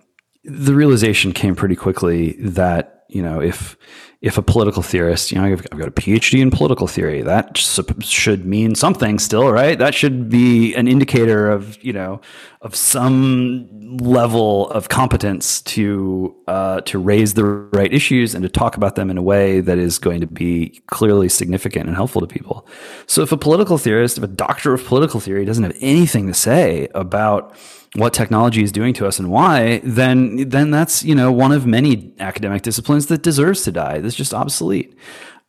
the 0.44 0.74
realization 0.74 1.32
came 1.32 1.55
pretty 1.55 1.76
quickly 1.76 2.32
that 2.40 3.05
you 3.09 3.22
know 3.22 3.40
if 3.40 3.76
if 4.23 4.39
a 4.39 4.43
political 4.43 4.83
theorist, 4.83 5.31
you 5.31 5.39
know, 5.39 5.45
I've, 5.45 5.69
got 5.71 5.89
a 5.89 5.91
PhD 5.91 6.41
in 6.41 6.51
political 6.51 6.87
theory, 6.87 7.21
that 7.23 7.59
should 7.59 8.47
mean 8.47 8.75
something 8.75 9.19
still, 9.19 9.53
right? 9.53 9.79
That 9.79 9.95
should 9.95 10.31
be 10.31 10.75
an 10.75 10.89
indicator 10.89 11.51
of, 11.51 11.83
you 11.85 11.93
know, 11.93 12.23
of 12.62 12.75
some 12.75 13.69
level 13.99 14.71
of 14.71 14.89
competence 14.89 15.61
to 15.62 16.35
uh, 16.49 16.81
to 16.83 16.99
raise 16.99 17.35
the 17.35 17.45
right 17.45 17.93
issues 17.93 18.35
and 18.35 18.43
to 18.43 18.49
talk 18.49 18.77
about 18.77 18.97
them 18.97 19.11
in 19.11 19.19
a 19.19 19.23
way 19.23 19.61
that 19.61 19.79
is 19.79 19.99
going 19.99 20.21
to 20.23 20.27
be 20.27 20.83
clearly 20.87 21.29
significant 21.29 21.87
and 21.87 21.95
helpful 21.95 22.21
to 22.21 22.27
people. 22.27 22.67
So, 23.07 23.23
if 23.23 23.33
a 23.33 23.37
political 23.37 23.77
theorist, 23.77 24.17
if 24.17 24.25
a 24.25 24.29
doctor 24.29 24.73
of 24.73 24.85
political 24.85 25.21
theory 25.21 25.45
doesn't 25.45 25.62
have 25.62 25.77
anything 25.81 26.27
to 26.27 26.35
say 26.35 26.89
about 26.95 27.55
what 27.95 28.12
technology 28.12 28.62
is 28.62 28.72
doing 28.72 28.93
to 28.95 29.07
us 29.07 29.18
and 29.18 29.30
why, 29.30 29.80
then 29.84 30.49
then 30.49 30.70
that's 30.70 31.03
you 31.05 31.14
know 31.14 31.32
one 31.32 31.53
of 31.53 31.66
many 31.66 32.12
academic 32.18 32.62
disciplines 32.62 33.07
that 33.07 33.22
deserves 33.22 33.62
to 33.64 33.72
die. 33.72 34.01
That's 34.01 34.14
just 34.14 34.34
obsolete. 34.34 34.97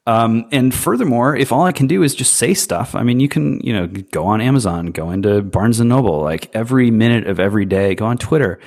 Um, 0.08 0.46
and 0.54 0.74
furthermore, 0.74 1.36
if 1.36 1.52
all 1.52 1.64
I 1.64 1.74
can 1.74 1.86
do 1.86 2.02
is 2.02 2.16
just 2.16 2.34
say 2.34 2.54
stuff, 2.54 2.96
I 2.96 3.04
mean, 3.04 3.20
you 3.20 3.28
can 3.28 3.60
you 3.60 3.74
know 3.74 3.88
go 3.88 4.26
on 4.26 4.40
Amazon, 4.40 4.88
go 4.88 5.12
into 5.12 5.42
Barnes 5.42 5.82
and 5.82 5.90
Noble, 5.90 6.22
like 6.22 6.50
every 6.56 6.92
minute 6.92 7.28
of 7.28 7.40
every 7.40 7.66
day, 7.66 7.94
go 7.94 8.06
on 8.06 8.18
Twitter. 8.18 8.60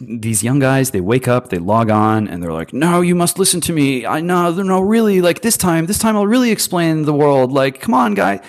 These 0.00 0.42
young 0.42 0.58
guys, 0.58 0.90
they 0.90 1.00
wake 1.00 1.28
up, 1.28 1.50
they 1.50 1.58
log 1.58 1.90
on, 1.90 2.26
and 2.26 2.42
they're 2.42 2.52
like, 2.52 2.72
"No, 2.72 3.00
you 3.00 3.14
must 3.14 3.38
listen 3.38 3.60
to 3.62 3.72
me. 3.72 4.04
I 4.04 4.20
know, 4.20 4.52
no, 4.52 4.80
really, 4.80 5.20
like 5.20 5.42
this 5.42 5.56
time, 5.56 5.86
this 5.86 5.98
time 5.98 6.16
I'll 6.16 6.26
really 6.26 6.50
explain 6.50 7.02
the 7.02 7.14
world. 7.14 7.52
Like, 7.52 7.80
come 7.80 7.94
on, 7.94 8.14
guy." 8.14 8.40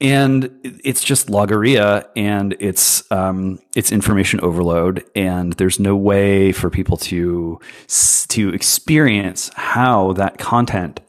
And 0.00 0.50
it's 0.62 1.02
just 1.02 1.30
logorrhea 1.30 2.06
and 2.16 2.56
it's 2.60 3.10
um, 3.12 3.58
it's 3.76 3.92
information 3.92 4.40
overload. 4.40 5.04
And 5.14 5.52
there's 5.54 5.78
no 5.78 5.96
way 5.96 6.52
for 6.52 6.70
people 6.70 6.96
to 6.98 7.60
to 8.28 8.48
experience 8.50 9.50
how 9.54 10.12
that 10.14 10.38
content 10.38 11.00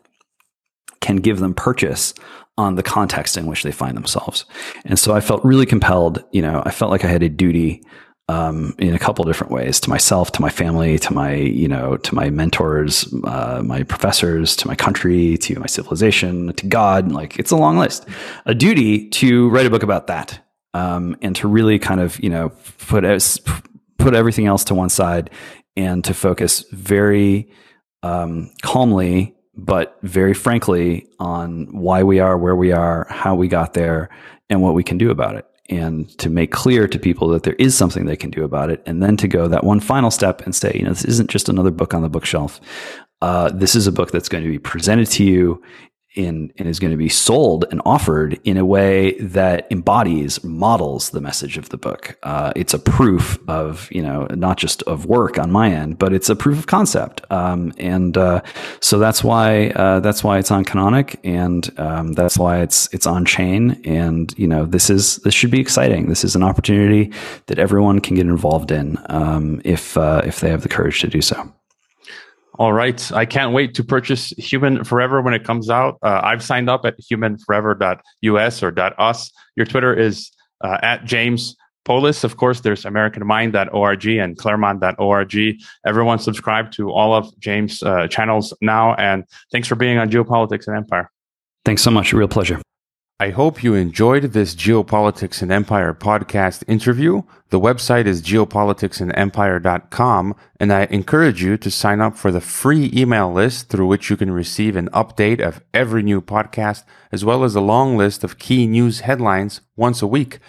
can 1.02 1.18
give 1.18 1.40
them 1.40 1.54
purchase 1.54 2.14
on 2.58 2.76
the 2.76 2.84
context 2.84 3.38
in 3.38 3.48
which 3.48 3.64
they 3.64 3.72
find 3.72 3.98
themselves. 3.98 4.46
And 4.86 4.98
so 4.98 5.14
i 5.14 5.20
felt 5.20 5.44
really 5.44 5.66
compelled 5.66 6.24
you 6.32 6.42
know 6.42 6.62
i 6.66 6.72
felt 6.72 6.92
like 6.92 7.04
i 7.04 7.08
had 7.08 7.24
a 7.24 7.30
duty 7.30 7.84
um, 8.28 8.74
in 8.80 8.96
a 8.96 9.00
couple 9.00 9.24
different 9.26 9.52
ways 9.52 9.80
to 9.82 9.90
myself, 9.90 10.32
to 10.32 10.42
my 10.42 10.50
family, 10.50 10.98
to 10.98 11.14
my, 11.14 11.36
you 11.36 11.68
know, 11.68 11.98
to 11.98 12.16
my 12.16 12.30
mentors, 12.30 13.14
uh, 13.24 13.62
my 13.64 13.84
professors, 13.84 14.56
to 14.58 14.68
my 14.68 14.76
country, 14.76 15.38
to 15.38 15.60
my 15.60 15.68
civilization, 15.68 16.52
to 16.54 16.66
God. 16.66 17.12
Like 17.12 17.38
it's 17.38 17.52
a 17.52 17.56
long 17.56 17.78
list. 17.78 18.08
A 18.46 18.56
duty 18.56 19.10
to 19.10 19.50
write 19.50 19.68
a 19.68 19.70
book 19.70 19.84
about 19.84 20.08
that 20.08 20.40
um, 20.74 21.16
and 21.22 21.36
to 21.36 21.48
really 21.48 21.78
kind 21.78 22.02
of, 22.02 22.20
you 22.24 22.30
know, 22.30 22.50
put 22.80 23.04
put 23.98 24.16
everything 24.16 24.48
else 24.48 24.64
to 24.66 24.76
one 24.76 24.90
side 24.90 25.30
and 25.76 26.04
to 26.04 26.14
focus 26.14 26.66
very 26.72 27.52
um, 28.02 28.50
calmly, 28.64 29.36
but 29.56 29.98
very 30.02 30.34
frankly 30.34 31.08
on 31.20 31.68
why 31.72 32.02
we 32.02 32.20
are 32.20 32.38
where 32.38 32.56
we 32.56 32.72
are, 32.72 33.06
how 33.10 33.36
we 33.36 33.48
got 33.48 33.74
there, 33.74 34.10
and 34.50 34.64
what 34.64 34.74
we 34.74 34.84
can 34.84 34.98
do 34.98 35.12
about 35.12 35.36
it 35.36 35.46
and 35.70 36.10
to 36.20 36.30
make 36.30 36.52
clear 36.52 36.88
to 36.88 37.00
people 37.00 37.28
that 37.30 37.44
there 37.44 37.56
is 37.56 37.76
something 37.76 38.06
they 38.06 38.16
can 38.16 38.30
do 38.30 38.44
about 38.44 38.70
it, 38.70 38.84
and 38.86 39.02
then 39.02 39.18
to 39.18 39.28
go 39.28 39.48
that 39.48 39.64
one 39.64 39.80
final 39.80 40.12
step 40.12 40.42
and 40.42 40.56
say, 40.56 40.72
you 40.76 40.84
know, 40.84 40.90
this 40.90 41.06
isn't 41.06 41.30
just 41.30 41.50
another 41.50 41.72
book 41.72 41.94
on 41.94 42.02
the 42.02 42.10
bookshelf. 42.10 42.60
Uh, 43.22 43.50
this 43.54 43.76
is 43.76 43.88
a 43.88 43.92
book 43.92 44.12
that's 44.12 44.30
going 44.30 44.44
to 44.44 44.50
be 44.50 44.60
presented 44.60 45.08
to 45.08 45.24
you 45.24 45.62
in 46.16 46.52
and 46.58 46.68
is 46.68 46.80
going 46.80 46.92
to 46.92 46.98
be 46.98 47.10
sold 47.10 47.66
and 47.72 47.82
offered 47.86 48.40
in 48.44 48.58
a 48.58 48.66
way 48.66 49.14
that 49.20 49.68
embodies 49.72 50.44
models 50.44 51.12
the 51.12 51.22
message 51.22 51.58
of 51.58 51.70
the 51.70 51.78
book. 51.78 52.18
Uh, 52.24 52.52
it's 52.56 52.74
a 52.74 52.80
proof 52.80 53.38
of 53.48 53.90
you 53.92 54.02
know 54.02 54.28
not 54.32 54.58
just 54.58 54.82
of 54.84 55.06
work 55.06 55.38
on 55.38 55.52
my 55.52 55.70
end 55.72 56.00
but 56.00 56.14
it's 56.14 56.30
a 56.30 56.36
proof 56.36 56.58
of 56.58 56.68
concept. 56.68 57.22
Um, 57.32 57.74
and 57.78 58.18
uh, 58.18 58.42
so 58.80 59.00
that's 59.00 59.24
why 59.24 59.70
uh, 59.70 60.00
that's 60.00 60.24
why 60.24 60.38
it's 60.38 60.52
on 60.52 60.64
canonic 60.64 61.20
and 61.24 61.72
um, 61.80 62.14
that's 62.14 62.38
why 62.38 62.62
it's 62.62 62.92
it's 62.94 63.08
on 63.08 63.26
chain. 63.26 63.82
And 63.86 64.34
you 64.38 64.48
know 64.48 64.66
this 64.66 64.90
is 64.90 65.18
this 65.18 65.34
should 65.34 65.52
be 65.52 65.60
exciting. 65.60 66.10
This 66.10 66.24
is 66.24 66.36
an 66.36 66.44
opportunity 66.44 67.12
that 67.48 67.60
everyone 67.60 68.00
can 68.00 68.16
get 68.16 68.26
involved 68.26 68.72
in 68.72 68.98
um, 69.10 69.62
if 69.64 69.98
uh, 69.98 70.22
if 70.26 70.40
they 70.40 70.50
have 70.50 70.62
the 70.62 70.70
courage 70.70 71.02
to 71.02 71.08
do 71.08 71.22
so 71.22 71.52
all 72.58 72.74
right. 72.74 73.12
I 73.12 73.26
can't 73.26 73.54
wait 73.54 73.74
to 73.76 73.84
purchase 73.84 74.30
Human 74.38 74.84
Forever 74.84 75.22
when 75.22 75.34
it 75.34 75.44
comes 75.44 75.70
out. 75.70 75.98
Uh, 76.02 76.22
I've 76.24 76.44
signed 76.44 76.70
up 76.70 76.86
at 76.86 77.00
humanforever.us 77.00 78.64
or 78.64 78.94
.us. 78.98 79.32
Your 79.56 79.66
Twitter 79.66 79.94
is 79.94 80.32
uh, 80.62 80.78
at 80.82 81.06
James 81.06 81.56
Poulos. 81.86 82.24
Of 82.24 82.38
course, 82.38 82.62
there's 82.62 82.84
AmericanMind.org 82.84 84.06
and 84.06 84.38
Claremont.org. 84.38 85.58
Everyone 85.86 86.20
subscribe 86.20 86.72
to 86.74 86.92
all 86.92 87.14
of 87.14 87.38
James' 87.40 87.84
uh, 87.84 88.08
channels 88.08 88.54
now. 88.62 88.96
And 88.96 89.24
thanks 89.52 89.68
for 89.68 89.76
being 89.76 89.98
on 89.98 90.10
Geopolitics 90.10 90.68
and 90.68 90.76
Empire. 90.76 91.12
Thanks 91.64 91.82
so 91.82 91.92
much. 91.92 92.14
Real 92.14 92.28
pleasure. 92.28 92.62
I 93.18 93.30
hope 93.30 93.64
you 93.64 93.76
enjoyed 93.76 94.34
this 94.34 94.54
Geopolitics 94.54 95.42
and 95.42 95.50
Empire 95.50 95.94
podcast 95.94 96.66
interview. 96.68 97.22
The 97.48 97.62
website 97.62 98.08
is 98.08 98.22
geopoliticsandempire.com, 98.22 100.36
and 100.60 100.74
I 100.74 100.84
encourage 100.92 101.42
you 101.42 101.56
to 101.56 101.72
sign 101.72 102.02
up 102.02 102.18
for 102.18 102.30
the 102.30 102.42
free 102.42 102.92
email 102.94 103.32
list 103.32 103.70
through 103.70 103.88
which 103.88 104.10
you 104.10 104.18
can 104.18 104.32
receive 104.32 104.76
an 104.76 104.90
update 104.90 105.40
of 105.40 105.64
every 105.74 106.04
new 106.04 106.20
podcast, 106.20 106.84
as 107.10 107.24
well 107.24 107.46
as 107.46 107.56
a 107.56 107.62
long 107.62 107.96
list 107.96 108.26
of 108.26 108.38
key 108.38 108.68
news 108.68 109.00
headlines 109.00 109.62
once 109.78 110.02
a 110.02 110.08
week. 110.08 110.40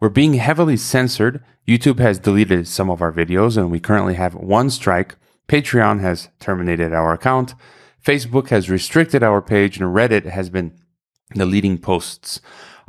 We're 0.00 0.08
being 0.08 0.32
heavily 0.32 0.78
censored. 0.78 1.44
YouTube 1.68 1.98
has 1.98 2.18
deleted 2.18 2.66
some 2.66 2.88
of 2.88 3.02
our 3.02 3.12
videos, 3.12 3.58
and 3.58 3.70
we 3.70 3.80
currently 3.80 4.14
have 4.14 4.34
one 4.34 4.70
strike. 4.70 5.16
Patreon 5.46 6.00
has 6.00 6.30
terminated 6.40 6.94
our 6.94 7.12
account. 7.12 7.54
Facebook 8.02 8.48
has 8.48 8.70
restricted 8.70 9.22
our 9.22 9.42
page, 9.42 9.78
and 9.78 9.94
Reddit 9.94 10.24
has 10.24 10.48
been 10.48 10.72
the 11.34 11.46
leading 11.46 11.78
posts. 11.78 12.40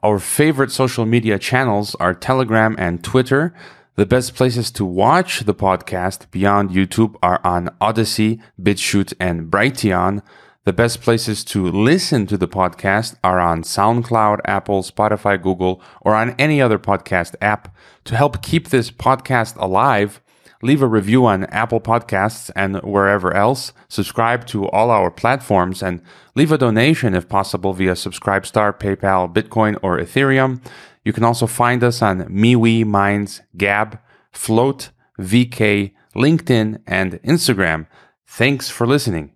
Our 0.03 0.19
favorite 0.19 0.71
social 0.71 1.05
media 1.05 1.39
channels 1.39 1.95
are 1.95 2.13
Telegram 2.13 2.75
and 2.77 3.03
Twitter. 3.03 3.53
The 3.95 4.05
best 4.05 4.35
places 4.35 4.71
to 4.71 4.85
watch 4.85 5.41
the 5.41 5.53
podcast 5.53 6.29
beyond 6.31 6.71
YouTube 6.71 7.15
are 7.23 7.39
on 7.43 7.69
Odysee, 7.79 8.41
BitChute, 8.61 9.13
and 9.19 9.49
Brighteon. 9.49 10.21
The 10.65 10.73
best 10.73 11.01
places 11.01 11.43
to 11.45 11.65
listen 11.65 12.27
to 12.27 12.37
the 12.37 12.47
podcast 12.47 13.15
are 13.23 13.39
on 13.39 13.61
SoundCloud, 13.61 14.41
Apple, 14.45 14.83
Spotify, 14.83 15.41
Google, 15.41 15.81
or 16.01 16.13
on 16.15 16.35
any 16.37 16.61
other 16.61 16.79
podcast 16.79 17.35
app. 17.39 17.73
To 18.05 18.15
help 18.15 18.41
keep 18.41 18.69
this 18.69 18.91
podcast 18.91 19.55
alive, 19.57 20.21
leave 20.65 20.81
a 20.81 20.87
review 20.87 21.25
on 21.25 21.45
Apple 21.45 21.79
Podcasts 21.79 22.49
and 22.55 22.77
wherever 22.77 23.33
else, 23.33 23.71
subscribe 23.87 24.45
to 24.47 24.67
all 24.69 24.89
our 24.89 25.11
platforms, 25.11 25.83
and 25.83 26.01
leave 26.33 26.51
a 26.51 26.57
donation 26.57 27.13
if 27.13 27.29
possible 27.29 27.73
via 27.73 27.93
Subscribestar, 27.93 28.77
PayPal, 28.77 29.31
Bitcoin, 29.31 29.77
or 29.81 29.99
Ethereum. 29.99 30.59
You 31.03 31.13
can 31.13 31.23
also 31.23 31.45
find 31.45 31.83
us 31.83 32.01
on 32.01 32.23
MeWe, 32.23 32.85
Minds, 32.85 33.41
Gab, 33.55 33.99
Flote, 34.33 34.89
VK, 35.19 35.93
LinkedIn, 36.15 36.81
and 36.87 37.13
Instagram. 37.21 37.85
Thanks 38.25 38.69
for 38.69 38.87
listening. 38.87 39.34